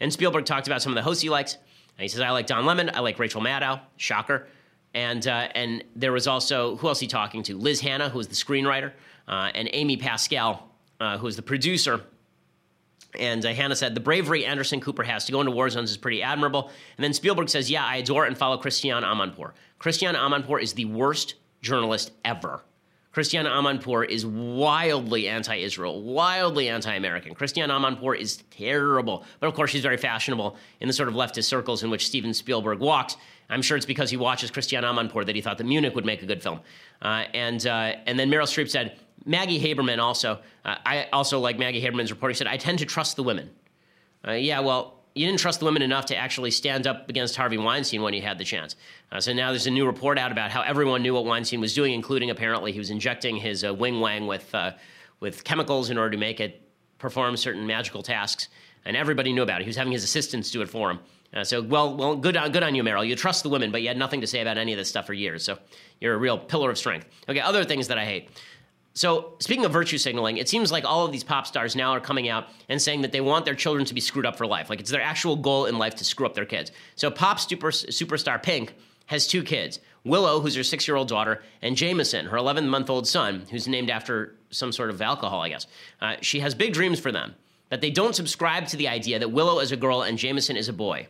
And 0.02 0.12
Spielberg 0.12 0.44
talked 0.44 0.68
about 0.68 0.82
some 0.82 0.92
of 0.92 0.96
the 0.96 1.04
hosts 1.04 1.24
he 1.24 1.30
likes. 1.30 1.54
And 1.56 2.02
he 2.04 2.10
says, 2.10 2.20
I 2.20 2.32
like 2.32 2.48
Don 2.48 2.66
Lemon, 2.66 2.92
I 2.94 3.00
like 3.00 3.18
Rachel 3.18 3.42
Maddow. 3.42 3.80
Shocker. 3.96 4.48
And, 4.94 5.26
uh, 5.26 5.48
and 5.56 5.86
there 5.96 6.12
was 6.12 6.28
also, 6.28 6.76
who 6.78 6.90
else 6.90 7.00
he 7.00 7.08
talking 7.08 7.44
to? 7.44 7.58
Liz 7.58 7.80
Hannah, 7.80 8.10
who 8.10 8.18
was 8.18 8.28
the 8.28 8.36
screenwriter, 8.36 8.92
uh, 9.30 9.52
and 9.56 9.70
Amy 9.72 9.96
Pascal, 9.96 10.68
uh, 11.00 11.18
who 11.18 11.26
was 11.26 11.38
the 11.38 11.42
producer 11.42 12.02
and 13.18 13.44
uh, 13.46 13.54
Hannah 13.54 13.76
said, 13.76 13.96
the 13.96 14.02
bravery 14.02 14.46
Anderson 14.46 14.82
Cooper 14.82 15.04
has 15.04 15.26
to 15.26 15.32
go 15.32 15.40
into 15.40 15.52
war 15.52 15.70
zones 15.70 15.90
is 15.90 15.98
pretty 15.98 16.22
admirable. 16.22 16.70
And 16.98 17.04
then 17.04 17.14
Spielberg 17.14 17.50
says, 17.50 17.70
yeah, 17.70 17.86
I 17.86 17.98
adore 17.98 18.26
and 18.26 18.38
follow 18.38 18.58
Christiane 18.58 19.04
Amanpour. 19.04 19.54
Christiane 19.80 20.16
Amanpour 20.16 20.62
is 20.62 20.74
the 20.74 20.86
worst 20.86 21.36
journalist 21.62 22.12
ever. 22.24 22.62
Christiane 23.12 23.46
Amanpour 23.46 24.08
is 24.08 24.26
wildly 24.26 25.28
anti-Israel, 25.28 26.04
wildly 26.04 26.70
anti-American. 26.70 27.34
Christiane 27.34 27.70
Amanpour 27.70 28.16
is 28.16 28.44
terrible, 28.52 29.26
but 29.40 29.48
of 29.48 29.56
course 29.56 29.72
she's 29.72 29.82
very 29.82 29.98
fashionable 29.98 30.58
in 30.80 30.88
the 30.88 30.94
sort 30.94 31.10
of 31.10 31.16
leftist 31.16 31.46
circles 31.46 31.82
in 31.82 31.90
which 31.90 32.06
Steven 32.06 32.36
Spielberg 32.36 32.80
walks. 32.80 33.18
I'm 33.50 33.64
sure 33.64 33.76
it's 33.76 33.86
because 33.88 34.12
he 34.12 34.18
watches 34.18 34.52
Christiane 34.52 34.84
Amanpour 34.84 35.26
that 35.26 35.36
he 35.36 35.42
thought 35.42 35.58
that 35.58 35.64
Munich 35.64 35.96
would 35.96 36.06
make 36.06 36.22
a 36.22 36.28
good 36.28 36.44
film. 36.44 36.60
Uh, 37.02 37.24
and 37.34 37.66
uh, 37.66 37.96
and 38.06 38.20
then 38.20 38.30
Meryl 38.30 38.44
Streep 38.44 38.70
said, 38.70 39.00
Maggie 39.26 39.60
Haberman 39.60 40.00
also, 40.00 40.40
uh, 40.66 40.76
I 40.86 41.08
also 41.12 41.40
like 41.40 41.58
Maggie 41.58 41.82
Haberman's 41.82 42.12
report. 42.12 42.32
He 42.32 42.36
said, 42.36 42.48
I 42.48 42.58
tend 42.58 42.80
to 42.80 42.86
trust 42.86 43.16
the 43.16 43.24
women. 43.24 43.50
Uh, 44.28 44.34
yeah, 44.34 44.60
well, 44.60 45.00
you 45.16 45.26
didn't 45.26 45.40
trust 45.40 45.60
the 45.60 45.66
women 45.66 45.82
enough 45.82 46.06
to 46.08 46.16
actually 46.16 46.52
stand 46.52 46.88
up 46.88 47.10
against 47.10 47.36
Harvey 47.36 47.58
Weinstein 47.58 48.02
when 48.02 48.14
you 48.14 48.22
had 48.22 48.38
the 48.38 48.44
chance. 48.44 48.76
Uh, 49.12 49.20
so 49.20 49.34
now 49.34 49.50
there's 49.50 49.68
a 49.68 49.72
new 49.72 49.86
report 49.86 50.18
out 50.18 50.32
about 50.32 50.52
how 50.52 50.62
everyone 50.62 51.02
knew 51.02 51.14
what 51.14 51.26
Weinstein 51.26 51.60
was 51.60 51.74
doing, 51.74 51.94
including 51.94 52.30
apparently 52.30 52.72
he 52.72 52.80
was 52.80 52.90
injecting 52.90 53.36
his 53.36 53.64
uh, 53.64 53.74
wing 53.74 54.00
wang 54.00 54.28
with, 54.28 54.54
uh, 54.54 54.72
with 55.20 55.44
chemicals 55.44 55.90
in 55.90 55.98
order 55.98 56.12
to 56.12 56.18
make 56.18 56.40
it 56.40 56.62
perform 57.00 57.36
certain 57.38 57.66
magical 57.66 58.04
tasks. 58.04 58.48
And 58.86 58.96
everybody 58.96 59.34
knew 59.34 59.44
about 59.44 59.62
it. 59.62 59.64
He 59.64 59.70
was 59.70 59.76
having 59.76 59.92
his 59.92 60.04
assistants 60.04 60.52
do 60.52 60.62
it 60.62 60.70
for 60.70 60.92
him. 60.92 61.00
Uh, 61.34 61.44
so, 61.44 61.62
well, 61.62 61.96
well, 61.96 62.16
good 62.16 62.38
on, 62.38 62.52
good 62.52 62.64
on 62.64 62.74
you, 62.74 62.84
Meryl. 62.84 63.08
You 63.08 63.16
trust 63.16 63.44
the 63.44 63.50
women, 63.50 63.72
but 63.72 63.82
you 63.82 63.88
had 63.88 63.98
nothing 63.98 64.22
to 64.22 64.28
say 64.28 64.42
about 64.42 64.58
any 64.58 64.74
of 64.74 64.78
this 64.78 64.90
stuff 64.90 65.06
for 65.06 65.14
years. 65.14 65.44
So 65.44 65.60
you're 66.00 66.16
a 66.16 66.18
real 66.18 66.38
pillar 66.38 66.72
of 66.72 66.78
strength. 66.78 67.08
Okay, 67.28 67.40
other 67.40 67.64
things 67.64 67.88
that 67.88 67.98
I 67.98 68.06
hate. 68.06 68.30
So, 68.94 69.36
speaking 69.40 69.66
of 69.66 69.72
virtue 69.72 69.98
signaling, 69.98 70.38
it 70.38 70.50
seems 70.50 70.72
like 70.72 70.84
all 70.84 71.06
of 71.06 71.12
these 71.12 71.24
pop 71.24 71.48
stars 71.48 71.76
now 71.76 71.92
are 71.92 72.00
coming 72.00 72.28
out 72.28 72.48
and 72.68 72.82
saying 72.82 73.02
that 73.02 73.12
they 73.12 73.22
want 73.22 73.46
their 73.46 73.56
children 73.56 73.86
to 73.86 73.94
be 73.94 74.02
screwed 74.02 74.26
up 74.26 74.36
for 74.36 74.48
life. 74.48 74.70
Like 74.70 74.80
it's 74.80 74.92
their 74.92 75.02
actual 75.02 75.36
goal 75.36 75.66
in 75.66 75.78
life 75.78 75.96
to 75.96 76.04
screw 76.04 76.26
up 76.26 76.34
their 76.34 76.46
kids. 76.46 76.72
So, 76.96 77.10
pop 77.12 77.40
super, 77.40 77.70
superstar 77.70 78.42
Pink 78.42 78.74
has 79.06 79.28
two 79.28 79.44
kids 79.44 79.80
Willow, 80.04 80.40
who's 80.40 80.56
her 80.56 80.64
six 80.64 80.88
year 80.88 80.98
old 80.98 81.08
daughter, 81.08 81.44
and 81.62 81.76
Jameson, 81.76 82.26
her 82.28 82.38
11 82.38 82.68
month 82.68 82.90
old 82.90 83.08
son, 83.08 83.46
who's 83.52 83.68
named 83.68 83.90
after 83.90 84.36
some 84.50 84.72
sort 84.72 84.90
of 84.90 85.02
alcohol, 85.02 85.42
I 85.42 85.50
guess. 85.50 85.68
Uh, 86.02 86.16
she 86.22 86.40
has 86.40 86.56
big 86.56 86.74
dreams 86.74 87.00
for 87.00 87.12
them, 87.12 87.36
that 87.70 87.82
they 87.82 87.92
don't 87.92 88.16
subscribe 88.16 88.68
to 88.68 88.78
the 88.78 88.88
idea 88.88 89.20
that 89.20 89.32
Willow 89.32 89.60
is 89.60 89.72
a 89.72 89.78
girl 89.78 90.02
and 90.02 90.18
Jameson 90.18 90.58
is 90.58 90.70
a 90.70 90.74
boy. 90.74 91.08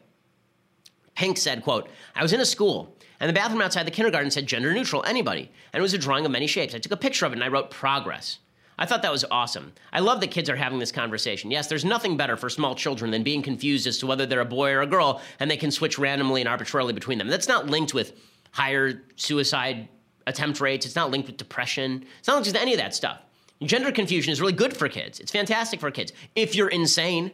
Pink 1.16 1.38
said, 1.38 1.64
quote, 1.64 1.90
I 2.16 2.24
was 2.24 2.34
in 2.34 2.40
a 2.40 2.46
school 2.46 2.96
and 3.20 3.30
the 3.30 3.34
bathroom 3.34 3.62
outside 3.62 3.86
the 3.86 3.92
kindergarten 3.92 4.32
said 4.32 4.48
gender 4.48 4.74
neutral, 4.74 5.04
anybody. 5.06 5.52
And 5.74 5.80
it 5.80 5.82
was 5.82 5.94
a 5.94 5.98
drawing 5.98 6.26
of 6.26 6.32
many 6.32 6.48
shapes. 6.48 6.74
I 6.74 6.80
took 6.80 6.92
a 6.92 6.98
picture 6.98 7.26
of 7.26 7.34
it 7.34 7.36
and 7.36 7.44
I 7.44 7.50
wrote 7.50 7.70
progress. 7.70 8.40
I 8.78 8.86
thought 8.86 9.02
that 9.02 9.12
was 9.12 9.26
awesome. 9.30 9.74
I 9.92 10.00
love 10.00 10.22
that 10.22 10.32
kids 10.32 10.50
are 10.50 10.56
having 10.56 10.80
this 10.80 10.92
conversation. 10.94 11.52
Yes, 11.52 11.68
there's 11.68 11.84
nothing 11.84 12.16
better 12.16 12.38
for 12.38 12.50
small 12.50 12.76
children 12.76 13.12
than 13.12 13.24
being 13.24 13.42
confused 13.42 13.86
as 13.88 13.98
to 13.98 14.08
whether 14.08 14.26
they're 14.26 14.40
a 14.40 14.46
boy 14.46 14.72
or 14.72 14.82
a 14.82 14.88
girl 14.88 15.22
and 15.42 15.52
they 15.52 15.58
can 15.58 15.70
switch 15.70 16.00
randomly 16.00 16.40
and 16.40 16.48
arbitrarily 16.48 16.94
between 16.94 17.18
them. 17.18 17.28
That's 17.28 17.50
not 17.50 17.68
linked 17.68 17.94
with 17.94 18.14
higher 18.52 19.04
suicide 19.18 19.90
attempt 20.28 20.62
rates. 20.62 20.86
It's 20.86 20.96
not 20.96 21.12
linked 21.12 21.28
with 21.28 21.36
depression. 21.36 22.06
It's 22.20 22.28
not 22.30 22.36
linked 22.36 22.48
with 22.48 22.56
any 22.56 22.74
of 22.74 22.80
that 22.80 22.96
stuff. 22.96 23.20
Gender 23.62 23.92
confusion 23.92 24.32
is 24.32 24.40
really 24.40 24.54
good 24.54 24.76
for 24.76 24.88
kids. 24.88 25.20
It's 25.20 25.32
fantastic 25.32 25.82
for 25.82 25.92
kids. 25.92 26.14
If 26.36 26.56
you're 26.56 26.70
insane, 26.70 27.32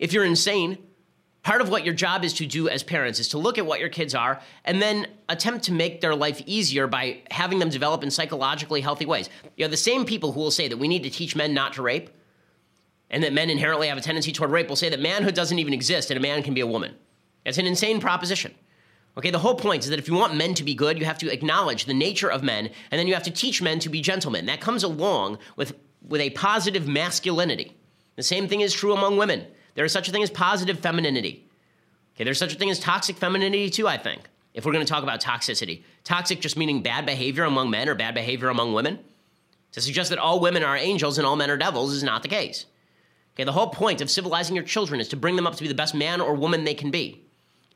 if 0.00 0.12
you're 0.12 0.24
insane, 0.24 0.78
part 1.42 1.60
of 1.60 1.68
what 1.68 1.84
your 1.84 1.94
job 1.94 2.24
is 2.24 2.32
to 2.34 2.46
do 2.46 2.68
as 2.68 2.82
parents 2.82 3.18
is 3.18 3.28
to 3.28 3.38
look 3.38 3.58
at 3.58 3.66
what 3.66 3.80
your 3.80 3.88
kids 3.88 4.14
are 4.14 4.40
and 4.64 4.82
then 4.82 5.06
attempt 5.28 5.64
to 5.64 5.72
make 5.72 6.00
their 6.00 6.14
life 6.14 6.42
easier 6.46 6.86
by 6.86 7.22
having 7.30 7.58
them 7.58 7.68
develop 7.68 8.02
in 8.02 8.10
psychologically 8.10 8.80
healthy 8.80 9.06
ways. 9.06 9.30
You 9.56 9.64
know, 9.64 9.70
the 9.70 9.76
same 9.76 10.04
people 10.04 10.32
who 10.32 10.40
will 10.40 10.50
say 10.50 10.68
that 10.68 10.76
we 10.76 10.88
need 10.88 11.02
to 11.04 11.10
teach 11.10 11.36
men 11.36 11.54
not 11.54 11.74
to 11.74 11.82
rape 11.82 12.10
and 13.10 13.22
that 13.22 13.32
men 13.32 13.50
inherently 13.50 13.88
have 13.88 13.98
a 13.98 14.02
tendency 14.02 14.32
toward 14.32 14.50
rape 14.50 14.68
will 14.68 14.76
say 14.76 14.90
that 14.90 15.00
manhood 15.00 15.34
doesn't 15.34 15.58
even 15.58 15.72
exist 15.72 16.10
and 16.10 16.18
a 16.18 16.22
man 16.22 16.42
can 16.42 16.54
be 16.54 16.60
a 16.60 16.66
woman. 16.66 16.94
It's 17.44 17.58
an 17.58 17.66
insane 17.66 18.00
proposition. 18.00 18.54
Okay, 19.16 19.30
the 19.30 19.38
whole 19.38 19.54
point 19.54 19.82
is 19.82 19.90
that 19.90 19.98
if 19.98 20.06
you 20.06 20.14
want 20.14 20.36
men 20.36 20.54
to 20.54 20.62
be 20.62 20.74
good, 20.74 20.98
you 20.98 21.04
have 21.04 21.18
to 21.18 21.32
acknowledge 21.32 21.86
the 21.86 21.94
nature 21.94 22.30
of 22.30 22.44
men, 22.44 22.70
and 22.90 22.98
then 22.98 23.08
you 23.08 23.14
have 23.14 23.24
to 23.24 23.32
teach 23.32 23.60
men 23.60 23.80
to 23.80 23.88
be 23.88 24.00
gentlemen. 24.00 24.46
That 24.46 24.60
comes 24.60 24.84
along 24.84 25.38
with, 25.56 25.74
with 26.06 26.20
a 26.20 26.30
positive 26.30 26.86
masculinity. 26.86 27.76
The 28.14 28.22
same 28.22 28.46
thing 28.46 28.60
is 28.60 28.72
true 28.72 28.92
among 28.92 29.16
women. 29.16 29.44
There 29.78 29.84
is 29.84 29.92
such 29.92 30.08
a 30.08 30.10
thing 30.10 30.24
as 30.24 30.30
positive 30.30 30.80
femininity. 30.80 31.46
Okay, 32.16 32.24
there's 32.24 32.36
such 32.40 32.52
a 32.52 32.56
thing 32.58 32.68
as 32.68 32.80
toxic 32.80 33.16
femininity 33.16 33.70
too, 33.70 33.86
I 33.86 33.96
think, 33.96 34.22
if 34.52 34.66
we're 34.66 34.72
going 34.72 34.84
to 34.84 34.92
talk 34.92 35.04
about 35.04 35.22
toxicity. 35.22 35.84
Toxic 36.02 36.40
just 36.40 36.56
meaning 36.56 36.82
bad 36.82 37.06
behavior 37.06 37.44
among 37.44 37.70
men 37.70 37.88
or 37.88 37.94
bad 37.94 38.12
behavior 38.12 38.48
among 38.48 38.72
women. 38.72 38.98
To 39.70 39.80
suggest 39.80 40.10
that 40.10 40.18
all 40.18 40.40
women 40.40 40.64
are 40.64 40.76
angels 40.76 41.16
and 41.16 41.24
all 41.24 41.36
men 41.36 41.48
are 41.48 41.56
devils 41.56 41.92
is 41.92 42.02
not 42.02 42.24
the 42.24 42.28
case. 42.28 42.66
Okay, 43.36 43.44
the 43.44 43.52
whole 43.52 43.68
point 43.68 44.00
of 44.00 44.10
civilizing 44.10 44.56
your 44.56 44.64
children 44.64 45.00
is 45.00 45.06
to 45.10 45.16
bring 45.16 45.36
them 45.36 45.46
up 45.46 45.54
to 45.54 45.62
be 45.62 45.68
the 45.68 45.74
best 45.74 45.94
man 45.94 46.20
or 46.20 46.34
woman 46.34 46.64
they 46.64 46.74
can 46.74 46.90
be. 46.90 47.22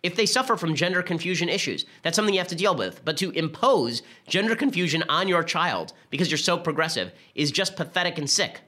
if 0.03 0.17
they 0.17 0.27
suffer 0.27 0.57
from 0.57 0.75
gender 0.75 1.03
confusion 1.03 1.49
issues. 1.49 1.85
That's 2.03 2.17
something 2.17 2.35
you 2.35 2.41
have 2.41 2.49
to 2.49 2.57
deal 2.57 2.75
with. 2.75 3.05
But 3.05 3.17
to 3.19 3.31
impose 3.31 4.03
gender 4.27 4.57
confusion 4.57 5.05
on 5.09 5.29
your 5.29 5.45
child 5.45 5.93
because 6.11 6.31
you're 6.31 6.39
so 6.39 6.59
progressive 6.59 7.13
is 7.35 7.53
just 7.53 7.77
pathetic 7.77 8.19
and 8.19 8.29
sick. 8.29 8.61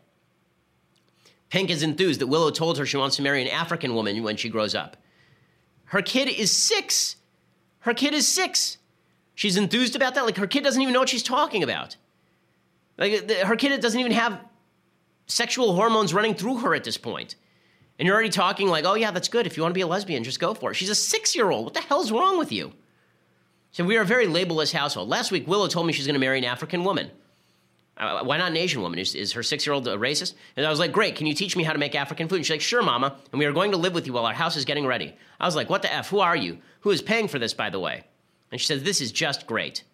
Pink 1.54 1.70
is 1.70 1.84
enthused 1.84 2.20
that 2.20 2.26
Willow 2.26 2.50
told 2.50 2.78
her 2.78 2.84
she 2.84 2.96
wants 2.96 3.14
to 3.14 3.22
marry 3.22 3.40
an 3.40 3.46
African 3.46 3.94
woman 3.94 4.20
when 4.24 4.36
she 4.36 4.48
grows 4.48 4.74
up. 4.74 4.96
Her 5.84 6.02
kid 6.02 6.26
is 6.26 6.50
six. 6.50 7.14
Her 7.78 7.94
kid 7.94 8.12
is 8.12 8.26
six. 8.26 8.78
She's 9.36 9.56
enthused 9.56 9.94
about 9.94 10.16
that. 10.16 10.24
Like 10.24 10.36
her 10.36 10.48
kid 10.48 10.64
doesn't 10.64 10.82
even 10.82 10.92
know 10.92 10.98
what 10.98 11.08
she's 11.08 11.22
talking 11.22 11.62
about. 11.62 11.96
Like 12.98 13.30
her 13.30 13.54
kid 13.54 13.80
doesn't 13.80 14.00
even 14.00 14.10
have 14.10 14.40
sexual 15.28 15.76
hormones 15.76 16.12
running 16.12 16.34
through 16.34 16.56
her 16.56 16.74
at 16.74 16.82
this 16.82 16.98
point. 16.98 17.36
And 18.00 18.06
you're 18.06 18.16
already 18.16 18.30
talking 18.30 18.66
like, 18.66 18.84
oh, 18.84 18.94
yeah, 18.94 19.12
that's 19.12 19.28
good. 19.28 19.46
If 19.46 19.56
you 19.56 19.62
want 19.62 19.74
to 19.74 19.78
be 19.78 19.82
a 19.82 19.86
lesbian, 19.86 20.24
just 20.24 20.40
go 20.40 20.54
for 20.54 20.72
it. 20.72 20.74
She's 20.74 20.90
a 20.90 20.94
six 20.96 21.36
year 21.36 21.52
old. 21.52 21.66
What 21.66 21.74
the 21.74 21.82
hell's 21.82 22.10
wrong 22.10 22.36
with 22.36 22.50
you? 22.50 22.72
So 23.70 23.84
we 23.84 23.96
are 23.96 24.02
a 24.02 24.04
very 24.04 24.26
labelless 24.26 24.72
household. 24.72 25.08
Last 25.08 25.30
week, 25.30 25.46
Willow 25.46 25.68
told 25.68 25.86
me 25.86 25.92
she's 25.92 26.08
going 26.08 26.14
to 26.14 26.20
marry 26.20 26.38
an 26.38 26.44
African 26.44 26.82
woman. 26.82 27.12
Uh, 27.96 28.24
why 28.24 28.36
not 28.36 28.50
an 28.50 28.56
Asian 28.56 28.82
woman? 28.82 28.98
Is, 28.98 29.14
is 29.14 29.32
her 29.32 29.42
six 29.42 29.66
year 29.66 29.72
old 29.72 29.86
a 29.86 29.96
racist? 29.96 30.34
And 30.56 30.66
I 30.66 30.70
was 30.70 30.80
like, 30.80 30.92
great, 30.92 31.14
can 31.14 31.26
you 31.26 31.34
teach 31.34 31.56
me 31.56 31.62
how 31.62 31.72
to 31.72 31.78
make 31.78 31.94
African 31.94 32.28
food? 32.28 32.36
And 32.36 32.44
she's 32.46 32.54
like, 32.54 32.60
sure, 32.60 32.82
mama. 32.82 33.16
And 33.30 33.38
we 33.38 33.46
are 33.46 33.52
going 33.52 33.70
to 33.70 33.76
live 33.76 33.94
with 33.94 34.06
you 34.06 34.12
while 34.12 34.26
our 34.26 34.34
house 34.34 34.56
is 34.56 34.64
getting 34.64 34.86
ready. 34.86 35.14
I 35.38 35.46
was 35.46 35.54
like, 35.54 35.70
what 35.70 35.82
the 35.82 35.92
F? 35.92 36.10
Who 36.10 36.20
are 36.20 36.36
you? 36.36 36.58
Who 36.80 36.90
is 36.90 37.02
paying 37.02 37.28
for 37.28 37.38
this, 37.38 37.54
by 37.54 37.70
the 37.70 37.78
way? 37.78 38.04
And 38.50 38.60
she 38.60 38.66
says, 38.66 38.82
this 38.82 39.00
is 39.00 39.12
just 39.12 39.46
great. 39.46 39.84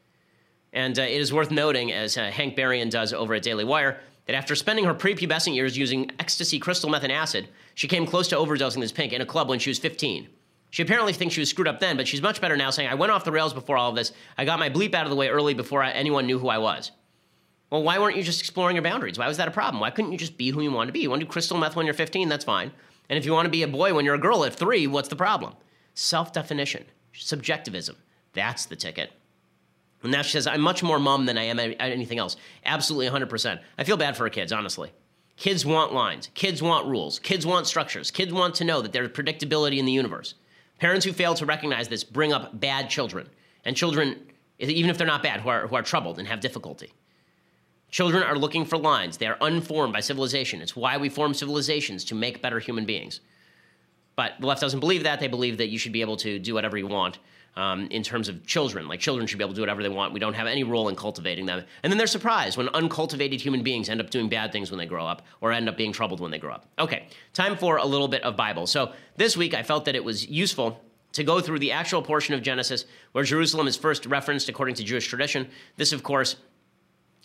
And 0.72 0.98
uh, 0.98 1.02
it 1.02 1.20
is 1.20 1.32
worth 1.32 1.50
noting, 1.50 1.92
as 1.92 2.16
uh, 2.16 2.30
Hank 2.30 2.56
Berrien 2.56 2.88
does 2.88 3.12
over 3.12 3.34
at 3.34 3.42
Daily 3.42 3.64
Wire, 3.64 4.00
that 4.26 4.36
after 4.36 4.54
spending 4.54 4.84
her 4.84 4.94
prepubescent 4.94 5.54
years 5.54 5.76
using 5.76 6.10
ecstasy 6.18 6.58
crystal 6.58 6.88
meth 6.88 7.02
and 7.02 7.12
acid, 7.12 7.48
she 7.74 7.88
came 7.88 8.06
close 8.06 8.28
to 8.28 8.36
overdosing 8.36 8.80
this 8.80 8.92
pink 8.92 9.12
in 9.12 9.20
a 9.20 9.26
club 9.26 9.48
when 9.48 9.58
she 9.58 9.70
was 9.70 9.78
15. 9.78 10.28
She 10.70 10.82
apparently 10.82 11.12
thinks 11.12 11.34
she 11.34 11.40
was 11.40 11.50
screwed 11.50 11.66
up 11.66 11.80
then, 11.80 11.96
but 11.96 12.06
she's 12.06 12.22
much 12.22 12.40
better 12.40 12.56
now, 12.56 12.70
saying, 12.70 12.88
I 12.88 12.94
went 12.94 13.10
off 13.10 13.24
the 13.24 13.32
rails 13.32 13.52
before 13.52 13.76
all 13.76 13.90
of 13.90 13.96
this. 13.96 14.12
I 14.38 14.44
got 14.44 14.60
my 14.60 14.70
bleep 14.70 14.94
out 14.94 15.04
of 15.04 15.10
the 15.10 15.16
way 15.16 15.28
early 15.28 15.52
before 15.52 15.82
I, 15.82 15.90
anyone 15.90 16.26
knew 16.26 16.38
who 16.38 16.48
I 16.48 16.58
was. 16.58 16.92
Well, 17.70 17.84
why 17.84 17.98
weren't 17.98 18.16
you 18.16 18.22
just 18.22 18.40
exploring 18.40 18.74
your 18.74 18.82
boundaries? 18.82 19.18
Why 19.18 19.28
was 19.28 19.36
that 19.36 19.46
a 19.46 19.52
problem? 19.52 19.80
Why 19.80 19.90
couldn't 19.90 20.12
you 20.12 20.18
just 20.18 20.36
be 20.36 20.50
who 20.50 20.60
you 20.60 20.72
want 20.72 20.88
to 20.88 20.92
be? 20.92 21.00
You 21.00 21.10
want 21.10 21.20
to 21.20 21.26
do 21.26 21.30
crystal 21.30 21.56
meth 21.56 21.76
when 21.76 21.86
you're 21.86 21.94
15? 21.94 22.28
That's 22.28 22.44
fine. 22.44 22.72
And 23.08 23.16
if 23.16 23.24
you 23.24 23.32
want 23.32 23.46
to 23.46 23.50
be 23.50 23.62
a 23.62 23.68
boy 23.68 23.94
when 23.94 24.04
you're 24.04 24.16
a 24.16 24.18
girl 24.18 24.44
at 24.44 24.54
three, 24.54 24.86
what's 24.86 25.08
the 25.08 25.16
problem? 25.16 25.54
Self 25.94 26.32
definition, 26.32 26.84
subjectivism. 27.12 27.96
That's 28.32 28.66
the 28.66 28.76
ticket. 28.76 29.12
And 30.02 30.12
now 30.12 30.22
she 30.22 30.32
says, 30.32 30.46
I'm 30.46 30.60
much 30.60 30.82
more 30.82 30.98
mom 30.98 31.26
than 31.26 31.36
I 31.36 31.44
am 31.44 31.58
anything 31.58 32.18
else. 32.18 32.36
Absolutely 32.64 33.08
100%. 33.08 33.60
I 33.78 33.84
feel 33.84 33.96
bad 33.96 34.16
for 34.16 34.24
her 34.24 34.30
kids, 34.30 34.52
honestly. 34.52 34.92
Kids 35.36 35.64
want 35.66 35.92
lines. 35.92 36.30
Kids 36.34 36.62
want 36.62 36.86
rules. 36.86 37.18
Kids 37.18 37.46
want 37.46 37.66
structures. 37.66 38.10
Kids 38.10 38.32
want 38.32 38.54
to 38.56 38.64
know 38.64 38.80
that 38.82 38.92
there's 38.92 39.08
predictability 39.08 39.78
in 39.78 39.84
the 39.84 39.92
universe. 39.92 40.34
Parents 40.78 41.04
who 41.04 41.12
fail 41.12 41.34
to 41.34 41.46
recognize 41.46 41.88
this 41.88 42.04
bring 42.04 42.32
up 42.32 42.58
bad 42.58 42.88
children. 42.88 43.28
And 43.64 43.76
children, 43.76 44.16
even 44.58 44.90
if 44.90 44.96
they're 44.96 45.06
not 45.06 45.22
bad, 45.22 45.40
who 45.40 45.48
are, 45.50 45.66
who 45.66 45.76
are 45.76 45.82
troubled 45.82 46.18
and 46.18 46.26
have 46.28 46.40
difficulty. 46.40 46.92
Children 47.90 48.22
are 48.22 48.36
looking 48.36 48.64
for 48.64 48.78
lines. 48.78 49.16
They 49.16 49.26
are 49.26 49.38
unformed 49.40 49.92
by 49.92 50.00
civilization. 50.00 50.60
It's 50.62 50.76
why 50.76 50.96
we 50.96 51.08
form 51.08 51.34
civilizations 51.34 52.04
to 52.04 52.14
make 52.14 52.40
better 52.42 52.58
human 52.58 52.86
beings. 52.86 53.20
But 54.16 54.34
the 54.40 54.46
left 54.46 54.60
doesn't 54.60 54.80
believe 54.80 55.02
that. 55.04 55.18
They 55.18 55.28
believe 55.28 55.58
that 55.58 55.68
you 55.68 55.78
should 55.78 55.92
be 55.92 56.00
able 56.00 56.16
to 56.18 56.38
do 56.38 56.54
whatever 56.54 56.76
you 56.76 56.86
want 56.86 57.18
um, 57.56 57.88
in 57.90 58.02
terms 58.02 58.28
of 58.28 58.46
children. 58.46 58.86
Like 58.86 59.00
children 59.00 59.26
should 59.26 59.38
be 59.38 59.44
able 59.44 59.54
to 59.54 59.56
do 59.56 59.62
whatever 59.62 59.82
they 59.82 59.88
want. 59.88 60.12
We 60.12 60.20
don't 60.20 60.34
have 60.34 60.46
any 60.46 60.62
role 60.62 60.88
in 60.88 60.96
cultivating 60.96 61.46
them. 61.46 61.64
And 61.82 61.92
then 61.92 61.98
they're 61.98 62.06
surprised 62.06 62.56
when 62.56 62.68
uncultivated 62.68 63.40
human 63.40 63.62
beings 63.62 63.88
end 63.88 64.00
up 64.00 64.10
doing 64.10 64.28
bad 64.28 64.52
things 64.52 64.70
when 64.70 64.78
they 64.78 64.86
grow 64.86 65.06
up 65.06 65.22
or 65.40 65.52
end 65.52 65.68
up 65.68 65.76
being 65.76 65.92
troubled 65.92 66.20
when 66.20 66.30
they 66.30 66.38
grow 66.38 66.52
up. 66.52 66.66
Okay, 66.78 67.08
time 67.32 67.56
for 67.56 67.78
a 67.78 67.86
little 67.86 68.08
bit 68.08 68.22
of 68.22 68.36
Bible. 68.36 68.66
So 68.66 68.92
this 69.16 69.36
week 69.36 69.54
I 69.54 69.62
felt 69.62 69.84
that 69.86 69.96
it 69.96 70.04
was 70.04 70.28
useful 70.28 70.80
to 71.12 71.24
go 71.24 71.40
through 71.40 71.58
the 71.58 71.72
actual 71.72 72.02
portion 72.02 72.34
of 72.34 72.42
Genesis 72.42 72.84
where 73.12 73.24
Jerusalem 73.24 73.66
is 73.66 73.76
first 73.76 74.06
referenced 74.06 74.48
according 74.48 74.76
to 74.76 74.84
Jewish 74.84 75.08
tradition. 75.08 75.48
This, 75.76 75.92
of 75.92 76.02
course, 76.02 76.36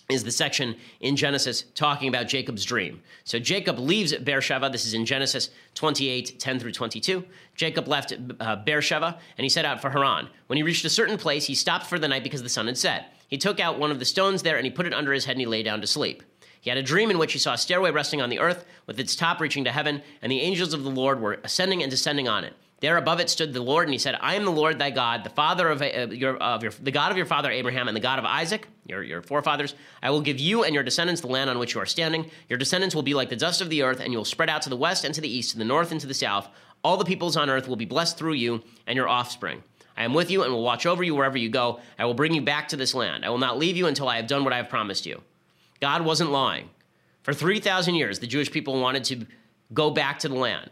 is 0.10 0.24
the 0.24 0.32
section 0.32 0.76
in 1.00 1.16
Genesis 1.16 1.64
talking 1.74 2.08
about 2.08 2.28
Jacob's 2.28 2.64
dream. 2.64 3.02
So 3.24 3.40
Jacob 3.40 3.80
leaves 3.80 4.16
Beersheba. 4.16 4.70
This 4.70 4.86
is 4.86 4.94
in 4.94 5.06
Genesis 5.06 5.50
28, 5.74 6.40
10 6.40 6.60
through 6.60 6.74
22. 6.74 7.24
Jacob 7.56 7.88
left 7.88 8.14
uh, 8.40 8.56
Beersheba 8.58 9.18
and 9.38 9.44
he 9.44 9.50
set 9.50 9.66
out 9.66 9.82
for 9.82 9.90
Haran. 9.90 10.28
When 10.48 10.58
he 10.58 10.64
reached 10.64 10.86
a 10.86 10.90
certain 10.90 11.18
place, 11.18 11.46
he 11.46 11.56
stopped 11.56 11.88
for 11.88 11.98
the 11.98 12.08
night 12.08 12.24
because 12.24 12.44
the 12.44 12.50
sun 12.50 12.68
had 12.68 12.78
set. 12.78 13.14
He 13.28 13.38
took 13.38 13.60
out 13.60 13.80
one 13.80 13.90
of 13.90 14.00
the 14.00 14.06
stones 14.06 14.44
there 14.44 14.58
and 14.58 14.66
he 14.66 14.72
put 14.72 14.86
it 14.86 14.94
under 14.94 15.12
his 15.12 15.26
head 15.26 15.34
and 15.34 15.42
he 15.42 15.48
lay 15.48 15.64
down 15.64 15.82
to 15.82 15.88
sleep. 15.88 16.22
He 16.62 16.70
had 16.70 16.78
a 16.80 16.84
dream 16.84 17.12
in 17.12 17.20
which 17.20 17.34
he 17.34 17.38
saw 17.38 17.54
a 17.54 17.58
stairway 17.60 17.92
resting 17.92 18.22
on 18.22 18.30
the 18.30 18.40
earth 18.40 18.66
with 18.88 19.00
its 19.00 19.16
top 19.16 19.40
reaching 19.40 19.66
to 19.66 19.72
heaven, 19.72 20.02
and 20.24 20.32
the 20.32 20.42
angels 20.42 20.74
of 20.74 20.84
the 20.84 20.90
Lord 20.90 21.22
were 21.22 21.40
ascending 21.44 21.84
and 21.84 21.92
descending 21.92 22.28
on 22.28 22.44
it. 22.44 22.54
There 22.86 22.98
above 22.98 23.20
it 23.20 23.32
stood 23.32 23.52
the 23.52 23.64
Lord, 23.64 23.88
and 23.88 23.94
he 23.96 23.98
said, 23.98 24.16
I 24.22 24.36
am 24.36 24.46
the 24.46 24.52
Lord 24.52 24.78
thy 24.78 24.92
God, 24.92 25.24
the 25.24 25.32
father 25.32 25.70
of, 25.70 25.82
uh, 25.82 26.06
your, 26.12 26.38
of 26.38 26.62
your, 26.62 26.72
the 26.80 26.92
God 26.92 27.10
of 27.10 27.18
your 27.18 27.26
father 27.26 27.50
Abraham, 27.50 27.88
and 27.88 27.98
the 27.98 28.02
God 28.02 28.20
of 28.20 28.26
Isaac, 28.26 28.68
your, 28.86 29.02
your 29.02 29.24
forefathers. 29.24 29.74
I 30.04 30.12
will 30.12 30.22
give 30.22 30.40
you 30.40 30.64
and 30.64 30.76
your 30.76 30.84
descendants 30.84 31.20
the 31.20 31.26
land 31.26 31.50
on 31.50 31.58
which 31.58 31.74
you 31.74 31.82
are 31.82 31.88
standing. 31.88 32.30
Your 32.48 32.60
descendants 32.60 32.94
will 32.94 33.02
be 33.02 33.16
like 33.16 33.30
the 33.30 33.36
dust 33.36 33.60
of 33.60 33.72
the 33.72 33.82
earth, 33.82 34.02
and 34.02 34.12
you 34.12 34.20
will 34.20 34.24
spread 34.24 34.52
out 34.52 34.62
to 34.62 34.70
the 34.70 34.78
west 34.78 35.04
and 35.04 35.16
to 35.16 35.22
the 35.22 35.28
east, 35.28 35.54
to 35.54 35.58
the 35.58 35.66
north 35.66 35.92
and 35.92 36.00
to 36.00 36.06
the 36.06 36.14
south. 36.14 36.48
All 36.84 36.96
the 36.96 37.06
peoples 37.06 37.36
on 37.36 37.50
earth 37.50 37.68
will 37.68 37.76
be 37.76 37.86
blessed 37.86 38.20
through 38.20 38.34
you 38.34 38.62
and 38.86 38.96
your 38.96 39.10
offspring. 39.10 39.64
I 39.98 40.04
am 40.04 40.14
with 40.14 40.30
you 40.30 40.44
and 40.44 40.54
will 40.54 40.62
watch 40.62 40.86
over 40.86 41.04
you 41.04 41.16
wherever 41.16 41.40
you 41.40 41.50
go. 41.50 41.80
I 41.98 42.06
will 42.06 42.14
bring 42.14 42.36
you 42.36 42.44
back 42.44 42.68
to 42.68 42.78
this 42.78 42.94
land. 42.94 43.26
I 43.26 43.30
will 43.30 43.40
not 43.40 43.58
leave 43.58 43.78
you 43.78 43.88
until 43.88 44.08
I 44.08 44.18
have 44.18 44.28
done 44.28 44.44
what 44.44 44.54
I 44.54 44.58
have 44.58 44.70
promised 44.70 45.08
you. 45.08 45.24
God 45.82 46.04
wasn't 46.06 46.30
lying. 46.30 46.70
For 47.24 47.34
3,000 47.34 47.96
years, 47.96 48.20
the 48.20 48.28
Jewish 48.28 48.52
people 48.52 48.80
wanted 48.80 49.06
to 49.06 49.26
go 49.74 49.90
back 49.90 50.20
to 50.20 50.30
the 50.30 50.36
land. 50.36 50.70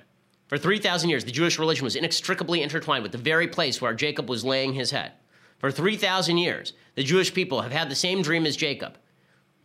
For 0.53 0.59
3,000 0.59 1.09
years, 1.09 1.25
the 1.25 1.31
Jewish 1.31 1.57
religion 1.57 1.83
was 1.83 1.95
inextricably 1.95 2.61
intertwined 2.61 3.01
with 3.01 3.11
the 3.11 3.17
very 3.17 3.47
place 3.47 3.81
where 3.81 3.91
Jacob 3.95 4.29
was 4.29 4.45
laying 4.45 4.73
his 4.73 4.91
head. 4.91 5.13
For 5.57 5.71
3,000 5.71 6.37
years, 6.37 6.73
the 6.93 7.03
Jewish 7.03 7.33
people 7.33 7.61
have 7.61 7.71
had 7.71 7.89
the 7.89 7.95
same 7.95 8.21
dream 8.21 8.45
as 8.45 8.55
Jacob 8.55 8.99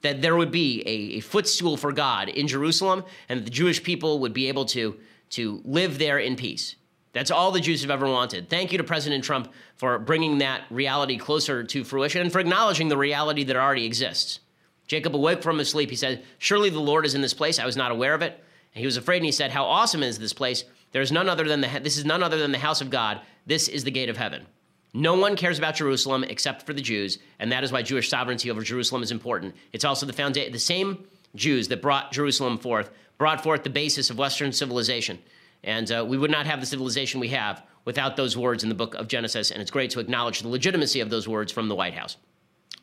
that 0.01 0.23
there 0.23 0.35
would 0.35 0.51
be 0.51 0.81
a, 0.87 1.19
a, 1.19 1.21
footstool 1.21 1.77
for 1.77 1.93
God 1.93 2.31
in 2.31 2.49
Jerusalem 2.49 3.05
and 3.29 3.45
the 3.45 3.51
Jewish 3.51 3.83
people 3.83 4.21
would 4.21 4.33
be 4.33 4.49
able 4.49 4.65
to, 4.65 4.97
to 5.29 5.61
live 5.67 5.99
there 5.99 6.21
in 6.21 6.37
peace. 6.37 6.77
That's 7.13 7.31
all 7.31 7.53
the 7.53 7.61
Jews 7.61 7.83
have 7.83 7.91
ever 7.91 8.07
wanted. 8.09 8.49
Thank 8.49 8.73
you 8.73 8.79
to 8.79 8.85
President 8.85 9.23
Trump 9.23 9.53
for 9.77 9.99
bringing 9.99 10.39
that 10.39 10.63
reality 10.71 11.19
closer 11.19 11.65
to 11.65 11.85
fruition 11.85 12.23
and 12.23 12.33
for 12.33 12.41
acknowledging 12.41 12.89
the 12.89 12.97
reality 12.97 13.45
that 13.45 13.57
already 13.57 13.85
exists. 13.85 14.41
Jacob 14.87 15.15
awoke 15.15 15.43
from 15.43 15.59
his 15.59 15.69
sleep. 15.69 15.91
He 15.91 15.97
said, 15.97 16.25
Surely 16.39 16.71
the 16.71 16.81
Lord 16.81 17.05
is 17.05 17.15
in 17.15 17.21
this 17.21 17.35
place. 17.35 17.59
I 17.59 17.67
was 17.67 17.77
not 17.77 17.91
aware 17.91 18.15
of 18.15 18.23
it. 18.23 18.43
And 18.75 18.81
he 18.81 18.87
was 18.87 18.97
afraid 18.97 19.19
and 19.19 19.27
he 19.27 19.33
said, 19.33 19.51
How 19.51 19.65
awesome 19.65 20.03
is 20.03 20.19
this 20.19 20.33
place? 20.33 20.65
There 20.93 21.03
is 21.03 21.13
none 21.13 21.29
other 21.29 21.45
than 21.45 21.61
the 21.61 21.81
this 21.83 21.97
is 21.97 22.05
none 22.05 22.23
other 22.23 22.39
than 22.39 22.53
the 22.53 22.59
house 22.59 22.81
of 22.81 22.91
God. 22.91 23.21
This 23.47 23.69
is 23.69 23.85
the 23.85 23.91
gate 23.91 24.09
of 24.09 24.17
heaven. 24.17 24.47
No 24.95 25.15
one 25.15 25.37
cares 25.37 25.59
about 25.59 25.77
Jerusalem 25.77 26.25
except 26.25 26.65
for 26.65 26.73
the 26.73 26.81
Jews, 26.81 27.19
and 27.39 27.53
that 27.53 27.63
is 27.63 27.71
why 27.71 27.83
Jewish 27.83 28.09
sovereignty 28.09 28.51
over 28.51 28.63
Jerusalem 28.63 29.03
is 29.03 29.11
important. 29.11 29.55
It's 29.73 29.85
also 29.85 30.07
the 30.07 30.13
foundation. 30.13 30.53
The 30.53 30.59
same 30.59 31.05
Jews 31.35 31.69
that 31.69 31.83
brought 31.83 32.13
Jerusalem 32.13 32.59
forth 32.59 32.91
brought 33.19 33.43
forth 33.43 33.65
the 33.65 33.71
basis 33.71 34.11
of 34.11 34.19
Western 34.19 34.53
civilization, 34.53 35.19
and 35.63 35.91
uh, 35.91 36.05
we 36.09 36.17
would 36.17 36.31
not 36.31 36.47
have 36.47 36.61
the 36.61 36.67
civilization 36.67 37.21
we 37.21 37.29
have 37.29 37.63
without 37.85 38.17
those 38.17 38.37
words 38.37 38.63
in 38.63 38.69
the 38.69 38.75
book 38.75 38.95
of 38.95 39.09
Genesis. 39.09 39.51
And 39.51 39.63
it's 39.63 39.71
great 39.71 39.91
to 39.91 40.01
acknowledge 40.01 40.41
the 40.41 40.49
legitimacy 40.49 41.01
of 41.01 41.11
those 41.11 41.27
words 41.27 41.51
from 41.51 41.69
the 41.69 41.75
White 41.75 41.95
House. 41.95 42.17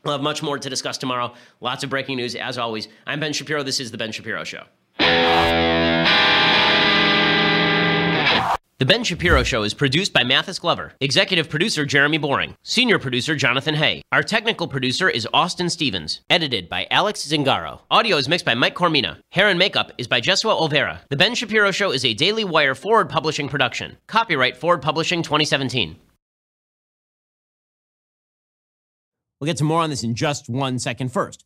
We'll 0.04 0.14
have 0.14 0.22
much 0.22 0.44
more 0.44 0.58
to 0.58 0.70
discuss 0.70 0.98
tomorrow. 0.98 1.34
Lots 1.62 1.84
of 1.84 1.90
breaking 1.90 2.18
news, 2.18 2.36
as 2.36 2.58
always. 2.58 2.88
I'm 3.06 3.20
Ben 3.20 3.34
Shapiro. 3.34 3.64
This 3.64 3.80
is 3.80 3.92
the 3.92 3.98
Ben 3.98 4.12
Shapiro 4.12 4.44
Show. 4.44 4.64
The 8.78 8.86
Ben 8.86 9.06
Shapiro 9.06 9.42
Show 9.44 9.64
is 9.64 9.74
produced 9.74 10.12
by 10.12 10.26
Mathis 10.26 10.60
Glover, 10.60 10.92
executive 11.00 11.50
producer 11.50 11.86
Jeremy 11.86 12.18
Boring, 12.18 12.58
senior 12.62 13.00
producer 13.00 13.34
Jonathan 13.34 13.74
Hay. 13.76 14.02
Our 14.12 14.22
technical 14.22 14.68
producer 14.68 15.10
is 15.10 15.26
Austin 15.34 15.70
Stevens, 15.70 16.20
edited 16.30 16.68
by 16.68 16.86
Alex 16.92 17.26
Zingaro. 17.26 17.80
Audio 17.90 18.18
is 18.18 18.28
mixed 18.28 18.44
by 18.44 18.54
Mike 18.54 18.76
Coromina. 18.76 19.20
Hair 19.32 19.48
and 19.48 19.58
makeup 19.58 19.94
is 19.98 20.10
by 20.10 20.20
Jesua 20.20 20.60
Olvera. 20.60 21.00
The 21.08 21.16
Ben 21.16 21.36
Shapiro 21.36 21.72
Show 21.72 21.92
is 21.92 22.04
a 22.04 22.14
Daily 22.14 22.44
Wire 22.44 22.76
Forward 22.76 23.08
Publishing 23.08 23.48
production. 23.48 23.96
Copyright 24.08 24.58
Forward 24.58 24.82
Publishing 24.82 25.24
2017. 25.24 25.96
We'll 29.40 29.46
get 29.46 29.56
to 29.56 29.64
more 29.64 29.84
on 29.84 29.90
this 29.90 30.04
in 30.04 30.16
just 30.16 30.50
one 30.50 30.80
second. 30.80 31.14
First, 31.14 31.46